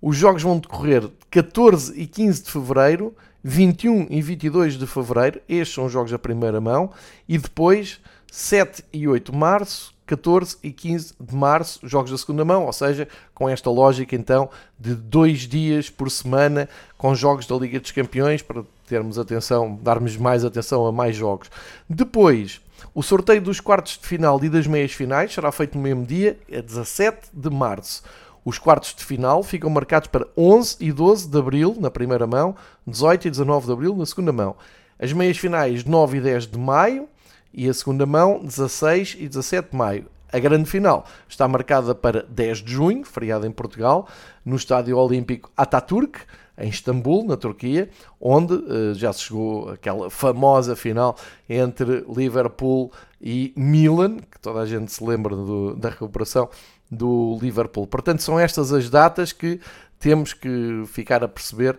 os 0.00 0.16
jogos 0.16 0.42
vão 0.42 0.58
decorrer 0.58 1.08
14 1.30 1.98
e 1.98 2.06
15 2.06 2.42
de 2.42 2.50
fevereiro, 2.50 3.14
21 3.42 4.06
e 4.10 4.20
22 4.20 4.74
de 4.74 4.86
fevereiro, 4.86 5.40
estes 5.48 5.74
são 5.74 5.86
os 5.86 5.92
jogos 5.92 6.10
da 6.10 6.18
primeira 6.18 6.60
mão, 6.60 6.90
e 7.28 7.38
depois 7.38 8.00
7 8.30 8.84
e 8.92 9.08
8 9.08 9.32
de 9.32 9.38
março, 9.38 9.94
14 10.12 10.58
e 10.62 10.70
15 10.70 11.14
de 11.18 11.34
março, 11.34 11.80
jogos 11.88 12.10
da 12.10 12.18
segunda 12.18 12.44
mão, 12.44 12.66
ou 12.66 12.72
seja, 12.72 13.08
com 13.34 13.48
esta 13.48 13.70
lógica 13.70 14.14
então 14.14 14.50
de 14.78 14.94
dois 14.94 15.40
dias 15.40 15.88
por 15.88 16.10
semana 16.10 16.68
com 16.98 17.14
jogos 17.14 17.46
da 17.46 17.56
Liga 17.56 17.80
dos 17.80 17.92
Campeões 17.92 18.42
para 18.42 18.62
termos 18.86 19.18
atenção, 19.18 19.78
darmos 19.82 20.16
mais 20.18 20.44
atenção 20.44 20.86
a 20.86 20.92
mais 20.92 21.16
jogos. 21.16 21.50
Depois, 21.88 22.60
o 22.94 23.02
sorteio 23.02 23.40
dos 23.40 23.58
quartos 23.58 23.98
de 23.98 24.06
final 24.06 24.38
e 24.44 24.50
das 24.50 24.66
meias 24.66 24.92
finais 24.92 25.32
será 25.32 25.50
feito 25.50 25.78
no 25.78 25.82
mesmo 25.82 26.04
dia, 26.04 26.38
é 26.50 26.60
17 26.60 27.30
de 27.32 27.48
março. 27.48 28.02
Os 28.44 28.58
quartos 28.58 28.94
de 28.94 29.04
final 29.04 29.42
ficam 29.42 29.70
marcados 29.70 30.08
para 30.08 30.26
11 30.36 30.76
e 30.78 30.92
12 30.92 31.28
de 31.28 31.38
abril 31.38 31.76
na 31.80 31.90
primeira 31.90 32.26
mão, 32.26 32.54
18 32.86 33.28
e 33.28 33.30
19 33.30 33.66
de 33.66 33.72
abril 33.72 33.96
na 33.96 34.04
segunda 34.04 34.32
mão. 34.32 34.56
As 34.98 35.12
meias 35.12 35.38
finais 35.38 35.84
9 35.84 36.18
e 36.18 36.20
10 36.20 36.48
de 36.48 36.58
maio, 36.58 37.08
e 37.52 37.68
a 37.68 37.74
segunda 37.74 38.06
mão 38.06 38.40
16 38.42 39.16
e 39.18 39.28
17 39.28 39.70
de 39.70 39.76
maio. 39.76 40.06
A 40.32 40.38
grande 40.38 40.68
final 40.68 41.04
está 41.28 41.46
marcada 41.46 41.94
para 41.94 42.22
10 42.22 42.58
de 42.62 42.72
junho, 42.72 43.04
feriado 43.04 43.46
em 43.46 43.50
Portugal, 43.50 44.08
no 44.44 44.56
Estádio 44.56 44.96
Olímpico 44.96 45.50
Ataturk, 45.54 46.20
em 46.56 46.68
Istambul, 46.68 47.24
na 47.24 47.36
Turquia, 47.36 47.90
onde 48.20 48.54
uh, 48.54 48.94
já 48.94 49.12
se 49.12 49.22
chegou 49.22 49.70
aquela 49.70 50.08
famosa 50.08 50.74
final 50.74 51.16
entre 51.48 52.04
Liverpool 52.08 52.90
e 53.20 53.52
Milan, 53.56 54.16
que 54.16 54.40
toda 54.40 54.60
a 54.60 54.66
gente 54.66 54.90
se 54.90 55.04
lembra 55.04 55.36
do, 55.36 55.74
da 55.74 55.90
recuperação 55.90 56.48
do 56.90 57.38
Liverpool. 57.40 57.86
Portanto, 57.86 58.22
são 58.22 58.38
estas 58.38 58.72
as 58.72 58.88
datas 58.88 59.32
que 59.32 59.60
temos 59.98 60.32
que 60.32 60.82
ficar 60.86 61.22
a 61.22 61.28
perceber 61.28 61.78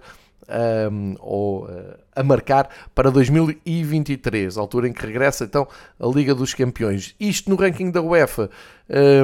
um, 0.91 1.15
ou 1.19 1.65
uh, 1.65 1.95
a 2.15 2.23
marcar 2.23 2.69
para 2.93 3.09
2023, 3.11 4.57
altura 4.57 4.87
em 4.87 4.93
que 4.93 5.05
regressa 5.05 5.45
então 5.45 5.67
a 5.99 6.07
Liga 6.07 6.35
dos 6.35 6.53
Campeões. 6.53 7.15
Isto 7.19 7.49
no 7.49 7.55
ranking 7.55 7.91
da 7.91 8.01
UEFA, 8.01 8.49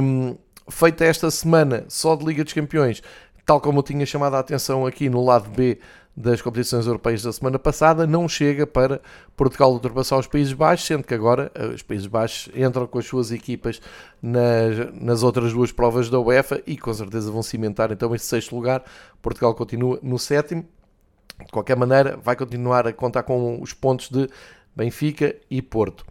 um, 0.01 0.35
feita 0.69 1.05
esta 1.05 1.29
semana 1.31 1.85
só 1.87 2.15
de 2.15 2.25
Liga 2.25 2.43
dos 2.43 2.53
Campeões, 2.53 3.01
tal 3.45 3.59
como 3.59 3.79
eu 3.79 3.83
tinha 3.83 4.05
chamado 4.05 4.35
a 4.35 4.39
atenção 4.39 4.85
aqui 4.85 5.09
no 5.09 5.23
lado 5.23 5.49
B 5.49 5.79
das 6.15 6.41
competições 6.41 6.85
europeias 6.85 7.23
da 7.23 7.31
semana 7.31 7.57
passada, 7.57 8.05
não 8.05 8.27
chega 8.27 8.67
para 8.67 9.01
Portugal 9.37 9.71
ultrapassar 9.71 10.17
os 10.17 10.27
Países 10.27 10.51
Baixos, 10.51 10.85
sendo 10.85 11.03
que 11.03 11.13
agora 11.13 11.49
eh, 11.55 11.67
os 11.67 11.81
Países 11.81 12.07
Baixos 12.07 12.53
entram 12.53 12.85
com 12.85 12.99
as 12.99 13.05
suas 13.05 13.31
equipas 13.31 13.79
nas, 14.21 14.93
nas 15.01 15.23
outras 15.23 15.53
duas 15.53 15.71
provas 15.71 16.09
da 16.09 16.19
UEFA 16.19 16.61
e 16.67 16.77
com 16.77 16.93
certeza 16.93 17.31
vão 17.31 17.41
cimentar 17.41 17.89
então 17.93 18.13
este 18.13 18.27
sexto 18.27 18.53
lugar. 18.53 18.83
Portugal 19.21 19.55
continua 19.55 19.97
no 20.03 20.19
sétimo 20.19 20.67
de 21.45 21.51
qualquer 21.51 21.75
maneira, 21.75 22.17
vai 22.23 22.35
continuar 22.35 22.87
a 22.87 22.93
contar 22.93 23.23
com 23.23 23.61
os 23.61 23.73
pontos 23.73 24.09
de 24.09 24.27
Benfica 24.75 25.35
e 25.49 25.61
Porto. 25.61 26.05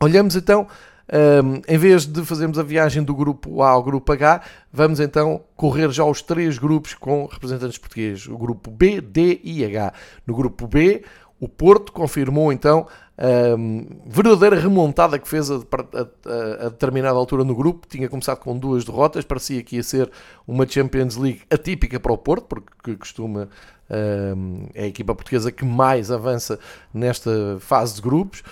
Olhamos 0.00 0.36
então, 0.36 0.66
um, 1.12 1.60
em 1.68 1.78
vez 1.78 2.06
de 2.06 2.24
fazermos 2.24 2.58
a 2.58 2.62
viagem 2.62 3.02
do 3.02 3.14
grupo 3.14 3.62
A 3.62 3.70
ao 3.70 3.82
grupo 3.82 4.10
H, 4.12 4.42
vamos 4.72 5.00
então 5.00 5.42
correr 5.54 5.90
já 5.90 6.04
os 6.04 6.22
três 6.22 6.58
grupos 6.58 6.94
com 6.94 7.26
representantes 7.26 7.78
portugueses: 7.78 8.26
o 8.26 8.36
grupo 8.38 8.70
B, 8.70 9.00
D 9.00 9.40
e 9.44 9.64
H. 9.64 9.92
No 10.26 10.34
grupo 10.34 10.66
B, 10.66 11.04
o 11.38 11.48
Porto 11.48 11.92
confirmou 11.92 12.52
então 12.52 12.86
a 13.16 13.54
um, 13.54 13.86
verdadeira 14.06 14.58
remontada 14.58 15.18
que 15.18 15.28
fez 15.28 15.50
a, 15.50 15.56
a, 15.56 16.66
a, 16.66 16.68
determinada 16.70 17.16
altura 17.16 17.44
no 17.44 17.54
grupo. 17.54 17.86
Tinha 17.86 18.08
começado 18.08 18.38
com 18.38 18.58
duas 18.58 18.84
derrotas, 18.84 19.24
parecia 19.24 19.62
que 19.62 19.76
ia 19.76 19.82
ser 19.82 20.10
uma 20.46 20.66
Champions 20.66 21.16
League 21.16 21.42
atípica 21.50 22.00
para 22.00 22.12
o 22.12 22.18
Porto, 22.18 22.46
porque 22.46 22.96
costuma 22.96 23.48
é 24.74 24.82
a 24.84 24.86
equipa 24.86 25.14
portuguesa 25.14 25.52
que 25.52 25.64
mais 25.64 26.10
avança 26.10 26.58
nesta 26.92 27.58
fase 27.60 27.96
de 27.96 28.02
grupos. 28.02 28.42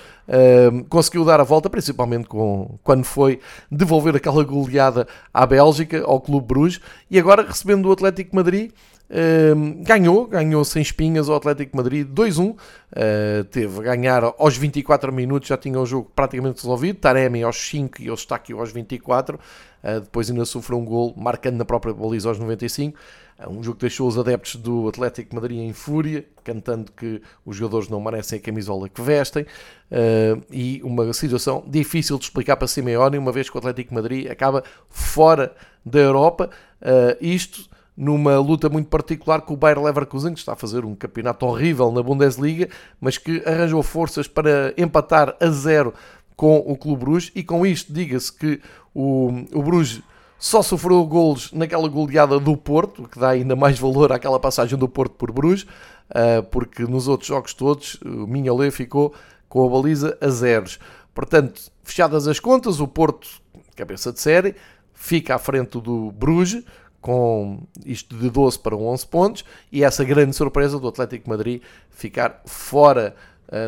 conseguiu 0.88 1.24
dar 1.24 1.40
a 1.40 1.44
volta, 1.44 1.70
principalmente 1.70 2.28
com, 2.28 2.78
quando 2.82 3.04
foi 3.04 3.40
devolver 3.70 4.16
aquela 4.16 4.44
goleada 4.44 5.06
à 5.32 5.46
Bélgica, 5.46 6.02
ao 6.04 6.20
Clube 6.20 6.46
Bruges, 6.46 6.80
e 7.10 7.18
agora 7.18 7.42
recebendo 7.42 7.88
o 7.88 7.92
Atlético 7.92 8.36
Madrid. 8.36 8.72
Uh, 9.12 9.84
ganhou, 9.84 10.26
ganhou 10.26 10.64
sem 10.64 10.80
espinhas 10.80 11.28
o 11.28 11.34
Atlético 11.34 11.76
Madrid 11.76 12.08
2-1. 12.08 12.52
Uh, 12.52 13.44
teve 13.50 13.80
a 13.80 13.82
ganhar 13.82 14.24
aos 14.38 14.56
24 14.56 15.12
minutos, 15.12 15.48
já 15.48 15.56
tinha 15.58 15.78
o 15.78 15.84
jogo 15.84 16.10
praticamente 16.16 16.62
resolvido. 16.62 16.98
Taremi 16.98 17.42
aos 17.42 17.56
5 17.56 18.00
e 18.00 18.10
o 18.10 18.14
Estáquio 18.14 18.58
aos 18.58 18.72
24. 18.72 19.36
Uh, 19.36 20.00
depois 20.00 20.30
ainda 20.30 20.46
sofreu 20.46 20.78
um 20.78 20.84
gol, 20.84 21.12
marcando 21.14 21.58
na 21.58 21.64
própria 21.66 21.92
baliza 21.92 22.30
aos 22.30 22.38
95. 22.38 22.98
É 23.38 23.48
um 23.48 23.62
jogo 23.62 23.76
que 23.76 23.82
deixou 23.82 24.06
os 24.06 24.18
adeptos 24.18 24.56
do 24.56 24.88
Atlético 24.88 25.34
Madrid 25.34 25.58
em 25.58 25.72
fúria, 25.72 26.24
cantando 26.44 26.92
que 26.92 27.20
os 27.44 27.56
jogadores 27.56 27.88
não 27.88 28.00
merecem 28.00 28.38
a 28.38 28.42
camisola 28.42 28.88
que 28.88 29.00
vestem, 29.00 29.42
uh, 29.42 30.42
e 30.50 30.80
uma 30.84 31.12
situação 31.12 31.64
difícil 31.66 32.18
de 32.18 32.24
explicar 32.24 32.56
para 32.56 32.68
Simeone, 32.68 33.18
uma 33.18 33.32
vez 33.32 33.50
que 33.50 33.56
o 33.56 33.58
Atlético 33.58 33.94
Madrid 33.94 34.30
acaba 34.30 34.62
fora 34.88 35.52
da 35.84 35.98
Europa, 35.98 36.50
uh, 36.80 37.16
isto 37.20 37.68
numa 37.96 38.38
luta 38.38 38.68
muito 38.68 38.88
particular 38.88 39.42
com 39.42 39.54
o 39.54 39.56
Bayer 39.56 39.80
Leverkusen, 39.80 40.32
que 40.32 40.40
está 40.40 40.54
a 40.54 40.56
fazer 40.56 40.84
um 40.84 40.94
campeonato 40.94 41.44
horrível 41.44 41.90
na 41.92 42.02
Bundesliga, 42.02 42.68
mas 43.00 43.18
que 43.18 43.42
arranjou 43.44 43.82
forças 43.82 44.26
para 44.26 44.72
empatar 44.76 45.36
a 45.40 45.48
zero 45.48 45.92
com 46.34 46.56
o 46.58 46.76
Clube 46.76 47.04
Bruges, 47.04 47.32
e 47.34 47.42
com 47.42 47.66
isto 47.66 47.92
diga-se 47.92 48.32
que 48.32 48.60
o, 48.94 49.30
o 49.52 49.62
Bruges 49.62 50.02
só 50.42 50.60
sofreu 50.60 51.06
golos 51.06 51.52
naquela 51.52 51.88
goleada 51.88 52.40
do 52.40 52.56
Porto, 52.56 53.08
que 53.08 53.16
dá 53.16 53.28
ainda 53.28 53.54
mais 53.54 53.78
valor 53.78 54.10
àquela 54.10 54.40
passagem 54.40 54.76
do 54.76 54.88
Porto 54.88 55.12
por 55.12 55.30
Bruges, 55.30 55.64
ah, 56.10 56.42
porque 56.50 56.82
nos 56.82 57.06
outros 57.06 57.28
jogos 57.28 57.54
todos 57.54 57.94
o 58.04 58.26
Minholé 58.26 58.72
ficou 58.72 59.14
com 59.48 59.64
a 59.64 59.70
baliza 59.70 60.18
a 60.20 60.28
zeros. 60.30 60.80
Portanto, 61.14 61.70
fechadas 61.84 62.26
as 62.26 62.40
contas, 62.40 62.80
o 62.80 62.88
Porto, 62.88 63.28
cabeça 63.76 64.12
de 64.12 64.20
série, 64.20 64.56
fica 64.92 65.36
à 65.36 65.38
frente 65.38 65.80
do 65.80 66.10
Bruges, 66.10 66.64
com 67.00 67.60
isto 67.86 68.16
de 68.16 68.28
12 68.28 68.58
para 68.58 68.74
11 68.74 69.06
pontos, 69.06 69.44
e 69.70 69.84
essa 69.84 70.02
grande 70.02 70.34
surpresa 70.34 70.76
do 70.76 70.88
Atlético 70.88 71.30
Madrid 71.30 71.62
ficar 71.88 72.42
fora 72.46 73.14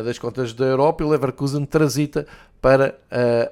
das 0.03 0.19
contas 0.19 0.51
da 0.51 0.65
Europa 0.65 1.03
e 1.03 1.07
o 1.07 1.09
Leverkusen 1.09 1.63
transita 1.65 2.27
para 2.59 2.99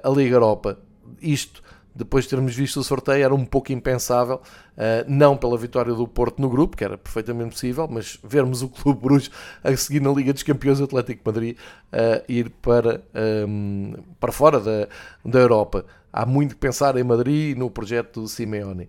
a 0.02 0.08
Liga 0.10 0.36
Europa. 0.36 0.78
Isto 1.22 1.62
depois 1.94 2.24
de 2.24 2.30
termos 2.30 2.54
visto 2.54 2.80
o 2.80 2.84
sorteio, 2.84 3.24
era 3.24 3.34
um 3.34 3.44
pouco 3.44 3.72
impensável, 3.72 4.36
uh, 4.36 5.04
não 5.06 5.36
pela 5.36 5.56
vitória 5.56 5.94
do 5.94 6.08
Porto 6.08 6.42
no 6.42 6.48
grupo, 6.48 6.76
que 6.76 6.84
era 6.84 6.98
perfeitamente 6.98 7.50
possível, 7.50 7.86
mas 7.88 8.18
vermos 8.24 8.62
o 8.62 8.68
Clube 8.68 9.00
Bruges 9.00 9.30
a 9.62 9.76
seguir 9.76 10.00
na 10.00 10.10
Liga 10.10 10.32
dos 10.32 10.42
Campeões 10.42 10.80
Atlético 10.80 11.22
de 11.22 11.26
Madrid 11.26 11.56
uh, 11.92 12.24
ir 12.28 12.50
para, 12.50 13.02
ehm, 13.14 13.94
para 14.18 14.32
fora 14.32 14.58
da, 14.58 14.88
da 15.24 15.38
Europa. 15.38 15.84
Há 16.12 16.26
muito 16.26 16.54
que 16.54 16.60
pensar 16.60 16.96
em 16.96 17.04
Madrid 17.04 17.56
e 17.56 17.58
no 17.58 17.70
projeto 17.70 18.22
do 18.22 18.28
Simeone. 18.28 18.88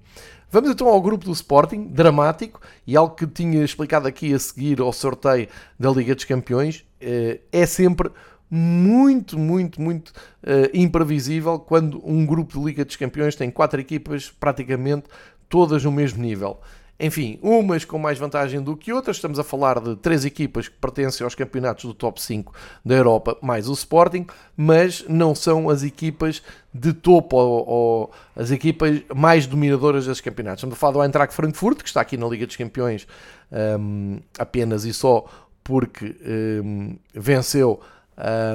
Vamos 0.52 0.70
então 0.70 0.88
ao 0.88 1.02
grupo 1.02 1.26
do 1.26 1.32
Sporting, 1.32 1.88
dramático, 1.88 2.62
e 2.86 2.96
algo 2.96 3.16
que 3.16 3.28
tinha 3.28 3.64
explicado 3.64 4.08
aqui 4.08 4.34
a 4.34 4.40
seguir 4.40 4.80
ao 4.80 4.94
sorteio 4.94 5.48
da 5.78 5.90
Liga 5.92 6.16
dos 6.16 6.24
Campeões, 6.24 6.86
uh, 7.02 7.40
é 7.52 7.66
sempre 7.66 8.10
muito, 8.50 9.38
muito, 9.38 9.82
muito 9.82 10.10
uh, 10.10 10.70
imprevisível 10.74 11.60
quando 11.60 12.02
um 12.08 12.26
grupo 12.26 12.60
de 12.60 12.66
Liga 12.66 12.86
dos 12.86 12.96
Campeões 12.96 13.36
tem 13.36 13.50
quatro 13.50 13.80
equipas 13.80 14.30
praticamente 14.30 15.06
todas 15.50 15.84
no 15.84 15.92
mesmo 15.92 16.22
nível. 16.22 16.60
Enfim, 16.98 17.38
umas 17.42 17.84
com 17.84 18.00
mais 18.00 18.18
vantagem 18.18 18.62
do 18.62 18.76
que 18.78 18.94
outras. 18.94 19.18
Estamos 19.18 19.38
a 19.38 19.44
falar 19.44 19.82
de 19.82 19.98
três 19.98 20.24
equipas 20.24 20.70
que 20.70 20.76
pertencem 20.76 21.26
aos 21.26 21.36
campeonatos 21.36 21.84
do 21.84 21.94
top 21.94 22.22
5 22.22 22.54
da 22.86 22.96
Europa, 22.96 23.38
mais 23.42 23.68
o 23.68 23.74
Sporting, 23.74 24.26
mas 24.56 25.04
não 25.10 25.36
são 25.36 25.70
as 25.70 25.84
equipas 25.84 26.42
de 26.74 26.94
topo 26.94 27.36
ou, 27.36 27.68
ou 27.68 28.12
as 28.34 28.50
equipas 28.50 29.02
mais 29.14 29.46
dominadoras 29.46 30.06
dos 30.06 30.22
campeonatos. 30.22 30.60
Estamos 30.60 30.76
a 30.76 30.80
falar 30.80 30.94
do 30.94 31.04
Eintracht 31.04 31.36
Frankfurt, 31.36 31.82
que 31.82 31.90
está 31.90 32.00
aqui 32.00 32.16
na 32.16 32.28
Liga 32.28 32.48
dos 32.48 32.56
Campeões 32.56 33.06
um, 33.52 34.20
apenas 34.40 34.86
e 34.86 34.94
só 34.94 35.26
porque 35.66 36.16
um, 36.64 36.96
venceu 37.14 37.82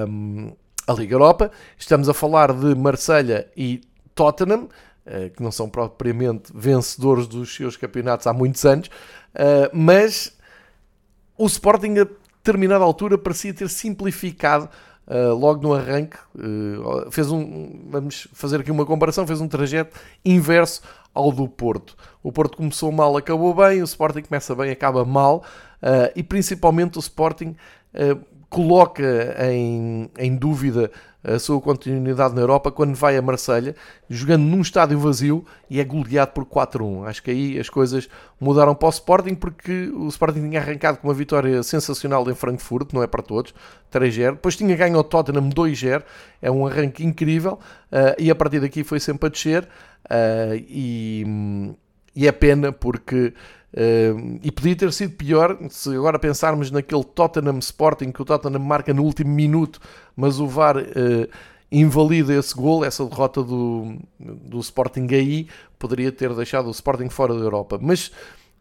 um, 0.08 0.52
a 0.86 0.92
Liga 0.92 1.14
Europa. 1.14 1.50
Estamos 1.78 2.08
a 2.08 2.14
falar 2.14 2.52
de 2.52 2.74
Marselha 2.74 3.48
e 3.56 3.80
Tottenham, 4.14 4.64
uh, 5.06 5.30
que 5.34 5.42
não 5.42 5.52
são 5.52 5.68
propriamente 5.68 6.52
vencedores 6.54 7.26
dos 7.26 7.54
seus 7.54 7.76
campeonatos 7.76 8.26
há 8.26 8.32
muitos 8.32 8.64
anos, 8.64 8.88
uh, 8.88 9.70
mas 9.72 10.36
o 11.36 11.46
Sporting 11.46 11.98
a 11.98 12.06
determinada 12.36 12.84
altura 12.84 13.16
parecia 13.16 13.52
ter 13.54 13.68
simplificado 13.68 14.68
Uh, 15.06 15.34
logo 15.34 15.60
no 15.60 15.74
arranque, 15.74 16.16
uh, 16.36 17.10
fez 17.10 17.32
um, 17.32 17.88
vamos 17.90 18.28
fazer 18.32 18.60
aqui 18.60 18.70
uma 18.70 18.86
comparação, 18.86 19.26
fez 19.26 19.40
um 19.40 19.48
trajeto 19.48 19.98
inverso 20.24 20.82
ao 21.12 21.32
do 21.32 21.48
Porto. 21.48 21.96
O 22.22 22.30
Porto 22.30 22.56
começou 22.56 22.92
mal, 22.92 23.16
acabou 23.16 23.52
bem, 23.52 23.82
o 23.82 23.84
Sporting 23.84 24.22
começa 24.22 24.54
bem, 24.54 24.70
acaba 24.70 25.04
mal, 25.04 25.42
uh, 25.82 26.12
e 26.14 26.22
principalmente 26.22 26.96
o 26.96 27.00
Sporting 27.00 27.56
coloca 28.50 29.36
em, 29.48 30.10
em 30.18 30.34
dúvida 30.34 30.90
a 31.22 31.38
sua 31.38 31.60
continuidade 31.60 32.34
na 32.34 32.40
Europa 32.40 32.72
quando 32.72 32.94
vai 32.94 33.16
a 33.16 33.22
Marselha 33.22 33.76
jogando 34.08 34.42
num 34.42 34.60
estádio 34.60 34.98
vazio 34.98 35.44
e 35.68 35.78
é 35.78 35.84
goleado 35.84 36.32
por 36.32 36.44
4-1. 36.44 37.06
Acho 37.06 37.22
que 37.22 37.30
aí 37.30 37.58
as 37.58 37.68
coisas 37.68 38.08
mudaram 38.40 38.74
para 38.74 38.86
o 38.86 38.90
Sporting 38.90 39.34
porque 39.34 39.90
o 39.94 40.08
Sporting 40.08 40.48
tinha 40.48 40.60
arrancado 40.60 40.98
com 40.98 41.08
uma 41.08 41.14
vitória 41.14 41.62
sensacional 41.62 42.28
em 42.28 42.34
Frankfurt, 42.34 42.92
não 42.92 43.02
é 43.02 43.06
para 43.06 43.22
todos, 43.22 43.54
3-0. 43.92 44.32
Depois 44.32 44.56
tinha 44.56 44.74
ganho 44.74 44.96
ao 44.96 45.04
Tottenham 45.04 45.48
2-0, 45.50 46.02
é 46.42 46.50
um 46.50 46.66
arranque 46.66 47.04
incrível 47.04 47.58
uh, 47.92 48.16
e 48.18 48.30
a 48.30 48.34
partir 48.34 48.60
daqui 48.60 48.82
foi 48.82 48.98
sempre 48.98 49.26
a 49.26 49.30
descer 49.30 49.62
uh, 49.64 50.54
e, 50.56 51.74
e 52.16 52.26
é 52.26 52.32
pena 52.32 52.72
porque 52.72 53.34
Uh, 53.72 54.40
e 54.42 54.50
podia 54.50 54.74
ter 54.74 54.92
sido 54.92 55.14
pior 55.14 55.56
se 55.68 55.94
agora 55.94 56.18
pensarmos 56.18 56.72
naquele 56.72 57.04
Tottenham 57.04 57.58
Sporting 57.60 58.10
que 58.10 58.20
o 58.20 58.24
Tottenham 58.24 58.58
marca 58.58 58.92
no 58.92 59.04
último 59.04 59.30
minuto, 59.30 59.80
mas 60.16 60.40
o 60.40 60.46
VAR 60.46 60.76
uh, 60.76 61.28
invalida 61.70 62.34
esse 62.34 62.54
gol, 62.54 62.84
essa 62.84 63.04
derrota 63.04 63.42
do, 63.42 63.96
do 64.18 64.58
Sporting 64.58 65.06
aí, 65.12 65.46
poderia 65.78 66.10
ter 66.10 66.34
deixado 66.34 66.66
o 66.66 66.72
Sporting 66.72 67.08
fora 67.08 67.32
da 67.34 67.40
Europa. 67.40 67.78
Mas 67.80 68.10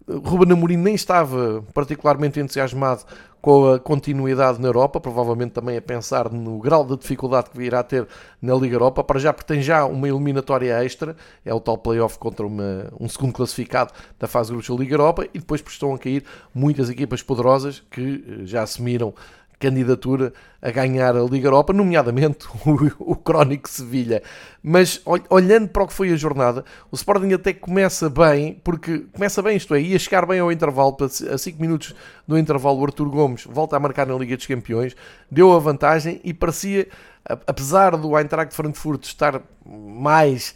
Ruben 0.08 0.52
Amorim 0.52 0.78
nem 0.78 0.96
estava 0.96 1.64
particularmente 1.74 2.40
entusiasmado 2.40 3.04
com 3.42 3.72
a 3.72 3.80
continuidade 3.80 4.60
na 4.60 4.68
Europa, 4.68 5.00
provavelmente 5.00 5.52
também 5.52 5.78
a 5.78 5.82
pensar 5.82 6.30
no 6.30 6.60
grau 6.60 6.86
de 6.86 6.98
dificuldade 6.98 7.50
que 7.50 7.58
virá 7.58 7.80
a 7.80 7.84
ter 7.84 8.08
na 8.42 8.54
Liga 8.56 8.76
Europa, 8.76 9.04
para 9.04 9.20
já 9.20 9.32
porque 9.32 9.54
tem 9.54 9.62
já 9.62 9.86
uma 9.86 10.10
eliminatória 10.10 10.84
extra, 10.84 11.16
é 11.46 11.54
o 11.54 11.60
tal 11.60 11.78
playoff 11.78 12.18
contra 12.18 12.46
uma, 12.46 12.92
um 13.00 13.08
segundo 13.08 13.32
classificado 13.32 13.94
da 14.20 14.28
fase 14.28 14.48
de 14.48 14.54
grupos 14.54 14.76
da 14.76 14.84
Liga 14.84 14.94
Europa, 14.96 15.26
e 15.34 15.40
depois 15.40 15.64
estão 15.66 15.94
a 15.94 15.98
cair 15.98 16.26
muitas 16.54 16.90
equipas 16.90 17.22
poderosas 17.22 17.82
que 17.90 18.26
eh, 18.28 18.46
já 18.46 18.64
assumiram 18.64 19.14
candidatura 19.60 20.34
a 20.62 20.72
ganhar 20.72 21.16
a 21.16 21.24
Liga 21.24 21.48
Europa, 21.48 21.74
nomeadamente 21.74 22.48
o, 22.66 23.12
o 23.12 23.16
Crónico 23.16 23.70
Sevilha. 23.70 24.24
Mas 24.64 25.02
olhando 25.30 25.68
para 25.70 25.84
o 25.84 25.88
que 25.88 25.94
foi 25.94 26.12
a 26.12 26.16
jornada, 26.16 26.64
o 26.92 26.96
Sporting 26.96 27.34
até 27.34 27.54
começa 27.54 28.10
bem, 28.10 28.60
porque 28.64 29.06
começa 29.14 29.42
bem, 29.42 29.58
isto 29.58 29.76
é, 29.76 29.82
ia 29.82 30.00
chegar 30.00 30.26
bem 30.26 30.40
ao 30.40 30.52
intervalo, 30.52 30.98
a 31.02 31.38
5 31.38 31.62
minutos 31.62 31.94
do 32.28 32.38
intervalo, 32.38 32.80
o 32.80 32.86
Artur 32.86 33.10
Gomes 33.10 33.46
volta 33.46 33.76
a 33.76 33.80
marcar 33.80 34.08
na 34.08 34.16
Liga 34.16 34.36
dos 34.36 34.46
Campeões, 34.46 34.96
deu 35.30 35.54
a 35.54 35.60
vantagem 35.60 36.20
e 36.24 36.34
parecia, 36.34 36.88
apesar 37.26 37.96
do 37.96 38.18
Eintracht 38.18 38.54
Frankfurt 38.54 39.04
estar 39.04 39.42
mais 39.66 40.56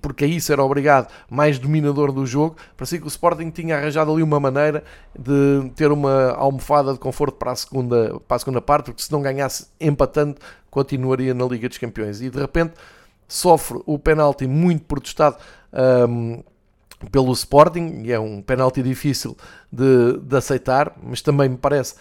porque 0.00 0.24
isso 0.24 0.52
era 0.52 0.62
obrigado, 0.62 1.10
mais 1.28 1.58
dominador 1.58 2.12
do 2.12 2.24
jogo, 2.24 2.56
parecia 2.76 2.98
que 2.98 3.04
o 3.04 3.08
Sporting 3.08 3.50
tinha 3.50 3.76
arranjado 3.76 4.12
ali 4.12 4.22
uma 4.22 4.38
maneira 4.38 4.84
de 5.18 5.70
ter 5.74 5.90
uma 5.90 6.30
almofada 6.32 6.92
de 6.92 6.98
conforto 6.98 7.36
para 7.36 7.52
a 7.52 7.56
segunda, 7.56 8.20
para 8.26 8.36
a 8.36 8.38
segunda 8.38 8.60
parte, 8.60 8.86
porque 8.86 9.02
se 9.02 9.10
não 9.10 9.20
ganhasse 9.20 9.66
empatando, 9.80 10.36
continuaria 10.70 11.34
na 11.34 11.44
Liga 11.46 11.68
dos 11.68 11.78
Campeões. 11.78 12.20
E 12.20 12.30
de 12.30 12.38
repente 12.38 12.74
sofre 13.26 13.80
o 13.86 13.98
penalti 13.98 14.46
muito 14.46 14.84
protestado 14.84 15.36
um, 16.08 16.42
pelo 17.10 17.32
Sporting, 17.32 18.02
e 18.04 18.12
é 18.12 18.20
um 18.20 18.40
penalti 18.40 18.82
difícil 18.82 19.36
de, 19.70 20.18
de 20.18 20.36
aceitar, 20.36 20.96
mas 21.02 21.20
também 21.20 21.48
me 21.48 21.56
parece 21.56 21.96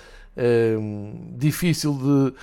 um, 0.78 1.34
difícil 1.36 1.94
de 1.94 2.34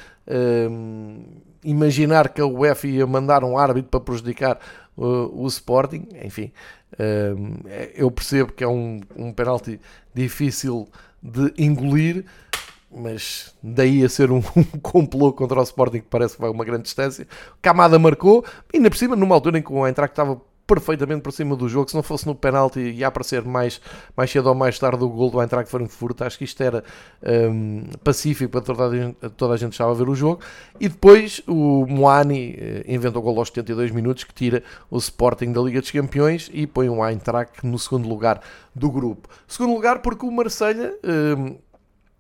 um, 0.68 1.24
imaginar 1.64 2.28
que 2.28 2.40
a 2.40 2.46
UEFA 2.46 2.88
ia 2.88 3.06
mandar 3.06 3.44
um 3.44 3.56
árbitro 3.56 3.90
para 3.90 4.00
prejudicar 4.00 4.58
o, 4.96 5.44
o 5.44 5.46
Sporting. 5.46 6.08
Enfim, 6.22 6.52
hum, 6.98 7.56
eu 7.94 8.10
percebo 8.10 8.52
que 8.52 8.64
é 8.64 8.68
um, 8.68 9.00
um 9.16 9.32
penalti 9.32 9.80
difícil 10.14 10.88
de 11.22 11.52
engolir, 11.56 12.24
mas 12.90 13.54
daí 13.62 14.04
a 14.04 14.08
ser 14.08 14.30
um, 14.30 14.42
um 14.56 14.64
complô 14.80 15.32
contra 15.32 15.58
o 15.58 15.62
Sporting 15.62 16.00
que 16.00 16.08
parece 16.08 16.34
que 16.34 16.40
vai 16.40 16.50
uma 16.50 16.64
grande 16.64 16.84
distância. 16.84 17.26
Camada 17.60 17.98
marcou, 17.98 18.44
ainda 18.72 18.90
por 18.90 18.96
cima, 18.96 19.16
numa 19.16 19.34
altura 19.34 19.58
em 19.58 19.62
que 19.62 19.72
o 19.72 19.86
Eintracht 19.86 20.12
estava 20.12 20.40
perfeitamente 20.74 21.20
por 21.20 21.32
cima 21.32 21.54
do 21.54 21.68
jogo. 21.68 21.90
Se 21.90 21.94
não 21.94 22.02
fosse 22.02 22.26
no 22.26 22.34
penalti, 22.34 22.80
ia 22.80 23.06
aparecer 23.06 23.44
mais, 23.44 23.80
mais 24.16 24.30
cedo 24.30 24.48
ou 24.48 24.54
mais 24.54 24.78
tarde 24.78 25.04
o 25.04 25.08
gol 25.08 25.30
do 25.30 25.40
Eintracht 25.40 25.70
Frankfurt. 25.70 26.22
Acho 26.22 26.38
que 26.38 26.44
isto 26.44 26.62
era 26.62 26.82
um, 27.22 27.84
pacífico 28.02 28.50
para 28.50 28.60
toda 28.62 28.86
a, 28.86 28.96
gente, 28.96 29.16
toda 29.36 29.54
a 29.54 29.56
gente 29.56 29.72
estava 29.72 29.90
a 29.90 29.94
ver 29.94 30.08
o 30.08 30.14
jogo. 30.14 30.40
E 30.80 30.88
depois 30.88 31.42
o 31.46 31.86
Moani 31.86 32.56
uh, 32.58 32.92
inventou 32.92 33.20
o 33.20 33.24
gol 33.24 33.38
aos 33.38 33.48
72 33.48 33.90
minutos 33.90 34.24
que 34.24 34.32
tira 34.32 34.62
o 34.90 34.96
Sporting 34.96 35.52
da 35.52 35.60
Liga 35.60 35.80
dos 35.80 35.90
Campeões 35.90 36.50
e 36.52 36.66
põe 36.66 36.88
o 36.88 37.06
Eintracht 37.06 37.66
no 37.66 37.78
segundo 37.78 38.08
lugar 38.08 38.40
do 38.74 38.90
grupo. 38.90 39.28
Segundo 39.46 39.74
lugar 39.74 40.00
porque 40.00 40.24
o 40.24 40.30
Marselha 40.30 40.94
um, 41.38 41.56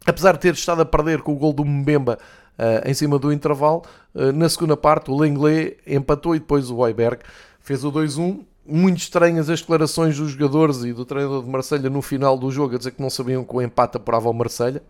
apesar 0.06 0.32
de 0.32 0.40
ter 0.40 0.54
estado 0.54 0.82
a 0.82 0.84
perder 0.84 1.22
com 1.22 1.32
o 1.32 1.36
gol 1.36 1.52
do 1.52 1.64
Mbemba 1.64 2.18
uh, 2.58 2.88
em 2.88 2.94
cima 2.94 3.18
do 3.18 3.32
intervalo, 3.32 3.82
uh, 4.14 4.32
na 4.32 4.48
segunda 4.48 4.76
parte 4.76 5.10
o 5.10 5.18
Lenglet 5.18 5.78
empatou 5.86 6.34
e 6.34 6.38
depois 6.38 6.70
o 6.70 6.78
Weiberg 6.78 7.22
fez 7.62 7.84
o 7.84 7.92
2-1. 7.92 8.40
Muito 8.64 8.98
estranhas 8.98 9.50
as 9.50 9.60
declarações 9.60 10.16
dos 10.16 10.30
jogadores 10.30 10.84
e 10.84 10.92
do 10.92 11.04
treinador 11.04 11.42
de 11.42 11.50
Marselha 11.50 11.90
no 11.90 12.00
final 12.00 12.38
do 12.38 12.48
jogo 12.50 12.76
a 12.76 12.78
dizer 12.78 12.92
que 12.92 13.02
não 13.02 13.10
sabiam 13.10 13.42
que 13.42 13.56
o 13.56 13.60
empate 13.60 13.96
apurava 13.96 14.30
o 14.30 14.32
Marselha. 14.32 14.80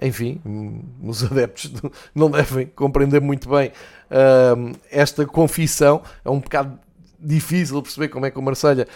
Enfim, 0.00 0.40
os 1.02 1.22
adeptos 1.24 1.72
não 2.14 2.30
devem 2.30 2.66
compreender 2.68 3.20
muito 3.20 3.48
bem 3.50 3.68
uh, 3.68 4.76
esta 4.90 5.26
confissão. 5.26 6.00
É 6.24 6.30
um 6.30 6.38
bocado 6.40 6.78
difícil 7.20 7.82
perceber 7.82 8.08
como 8.08 8.24
é 8.26 8.30
que 8.30 8.38
o 8.38 8.42
Marselha 8.42 8.86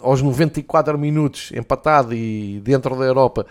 aos 0.00 0.22
94 0.22 0.98
minutos 0.98 1.52
empatado 1.52 2.14
e 2.14 2.60
dentro 2.64 2.96
da 2.96 3.04
Europa 3.04 3.46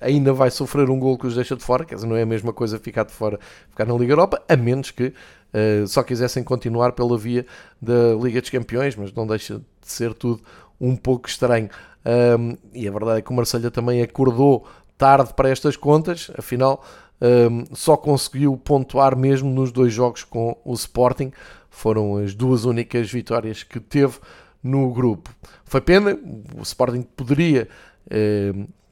ainda 0.00 0.32
vai 0.32 0.50
sofrer 0.50 0.90
um 0.90 0.98
gol 0.98 1.16
que 1.16 1.26
os 1.26 1.36
deixa 1.36 1.54
de 1.54 1.62
fora, 1.62 1.84
quer 1.84 1.94
dizer, 1.94 2.06
não 2.08 2.16
é 2.16 2.22
a 2.22 2.26
mesma 2.26 2.52
coisa 2.52 2.78
ficar 2.78 3.04
de 3.04 3.12
fora, 3.12 3.38
ficar 3.70 3.86
na 3.86 3.94
Liga 3.94 4.12
Europa, 4.12 4.42
a 4.48 4.56
menos 4.56 4.90
que 4.90 5.14
uh, 5.54 5.86
só 5.86 6.02
quisessem 6.02 6.42
continuar 6.42 6.92
pela 6.92 7.16
via 7.16 7.46
da 7.80 8.14
Liga 8.20 8.40
dos 8.40 8.50
Campeões, 8.50 8.96
mas 8.96 9.12
não 9.12 9.26
deixa 9.26 9.58
de 9.58 9.64
ser 9.82 10.12
tudo 10.12 10.42
um 10.80 10.96
pouco 10.96 11.28
estranho. 11.28 11.70
Um, 12.04 12.56
e 12.74 12.86
a 12.86 12.90
verdade 12.90 13.20
é 13.20 13.22
que 13.22 13.30
o 13.30 13.34
Marselha 13.34 13.70
também 13.70 14.02
acordou 14.02 14.66
tarde 14.98 15.32
para 15.34 15.48
estas 15.48 15.76
contas, 15.76 16.30
afinal 16.36 16.84
um, 17.20 17.74
só 17.74 17.96
conseguiu 17.96 18.56
pontuar 18.56 19.16
mesmo 19.16 19.48
nos 19.50 19.72
dois 19.72 19.92
jogos 19.92 20.24
com 20.24 20.56
o 20.64 20.74
Sporting, 20.74 21.32
foram 21.70 22.18
as 22.18 22.34
duas 22.34 22.64
únicas 22.64 23.10
vitórias 23.10 23.62
que 23.62 23.80
teve 23.80 24.18
no 24.62 24.92
grupo. 24.92 25.30
Foi 25.64 25.80
pena, 25.80 26.18
o 26.56 26.62
Sporting 26.62 27.02
poderia, 27.02 27.68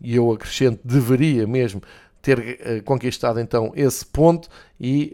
e 0.00 0.16
eu 0.16 0.32
acrescento, 0.32 0.80
deveria 0.84 1.46
mesmo 1.46 1.82
ter 2.20 2.82
conquistado 2.84 3.40
então 3.40 3.72
esse 3.76 4.04
ponto 4.04 4.48
e 4.80 5.12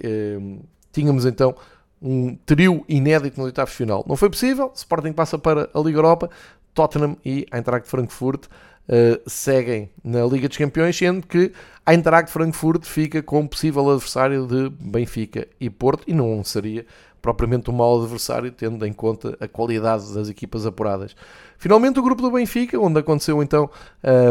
tínhamos 0.98 1.24
então 1.24 1.54
um 2.02 2.36
trio 2.46 2.84
inédito 2.88 3.38
no 3.38 3.46
oitavo 3.46 3.70
final. 3.70 4.04
Não 4.08 4.16
foi 4.16 4.28
possível, 4.28 4.72
Sporting 4.74 5.12
passa 5.12 5.38
para 5.38 5.70
a 5.72 5.80
Liga 5.80 5.98
Europa, 5.98 6.28
Tottenham 6.74 7.16
e 7.24 7.46
Eintracht 7.52 7.88
Frankfurt 7.88 8.46
uh, 8.46 9.20
seguem 9.26 9.90
na 10.02 10.24
Liga 10.24 10.48
dos 10.48 10.56
Campeões, 10.56 10.96
sendo 10.96 11.26
que 11.26 11.52
Eintracht 11.86 12.30
Frankfurt 12.30 12.84
fica 12.84 13.22
como 13.22 13.48
possível 13.48 13.88
adversário 13.90 14.46
de 14.46 14.70
Benfica 14.70 15.46
e 15.60 15.70
Porto 15.70 16.04
e 16.06 16.14
não 16.14 16.42
seria 16.42 16.84
propriamente 17.20 17.70
um 17.70 17.74
mau 17.74 18.00
adversário, 18.00 18.50
tendo 18.50 18.86
em 18.86 18.92
conta 18.92 19.36
a 19.40 19.48
qualidade 19.48 20.12
das 20.14 20.28
equipas 20.28 20.66
apuradas. 20.66 21.14
Finalmente, 21.58 21.98
o 21.98 22.02
grupo 22.02 22.22
do 22.22 22.30
Benfica, 22.30 22.78
onde 22.78 23.00
aconteceu 23.00 23.42
então 23.42 23.68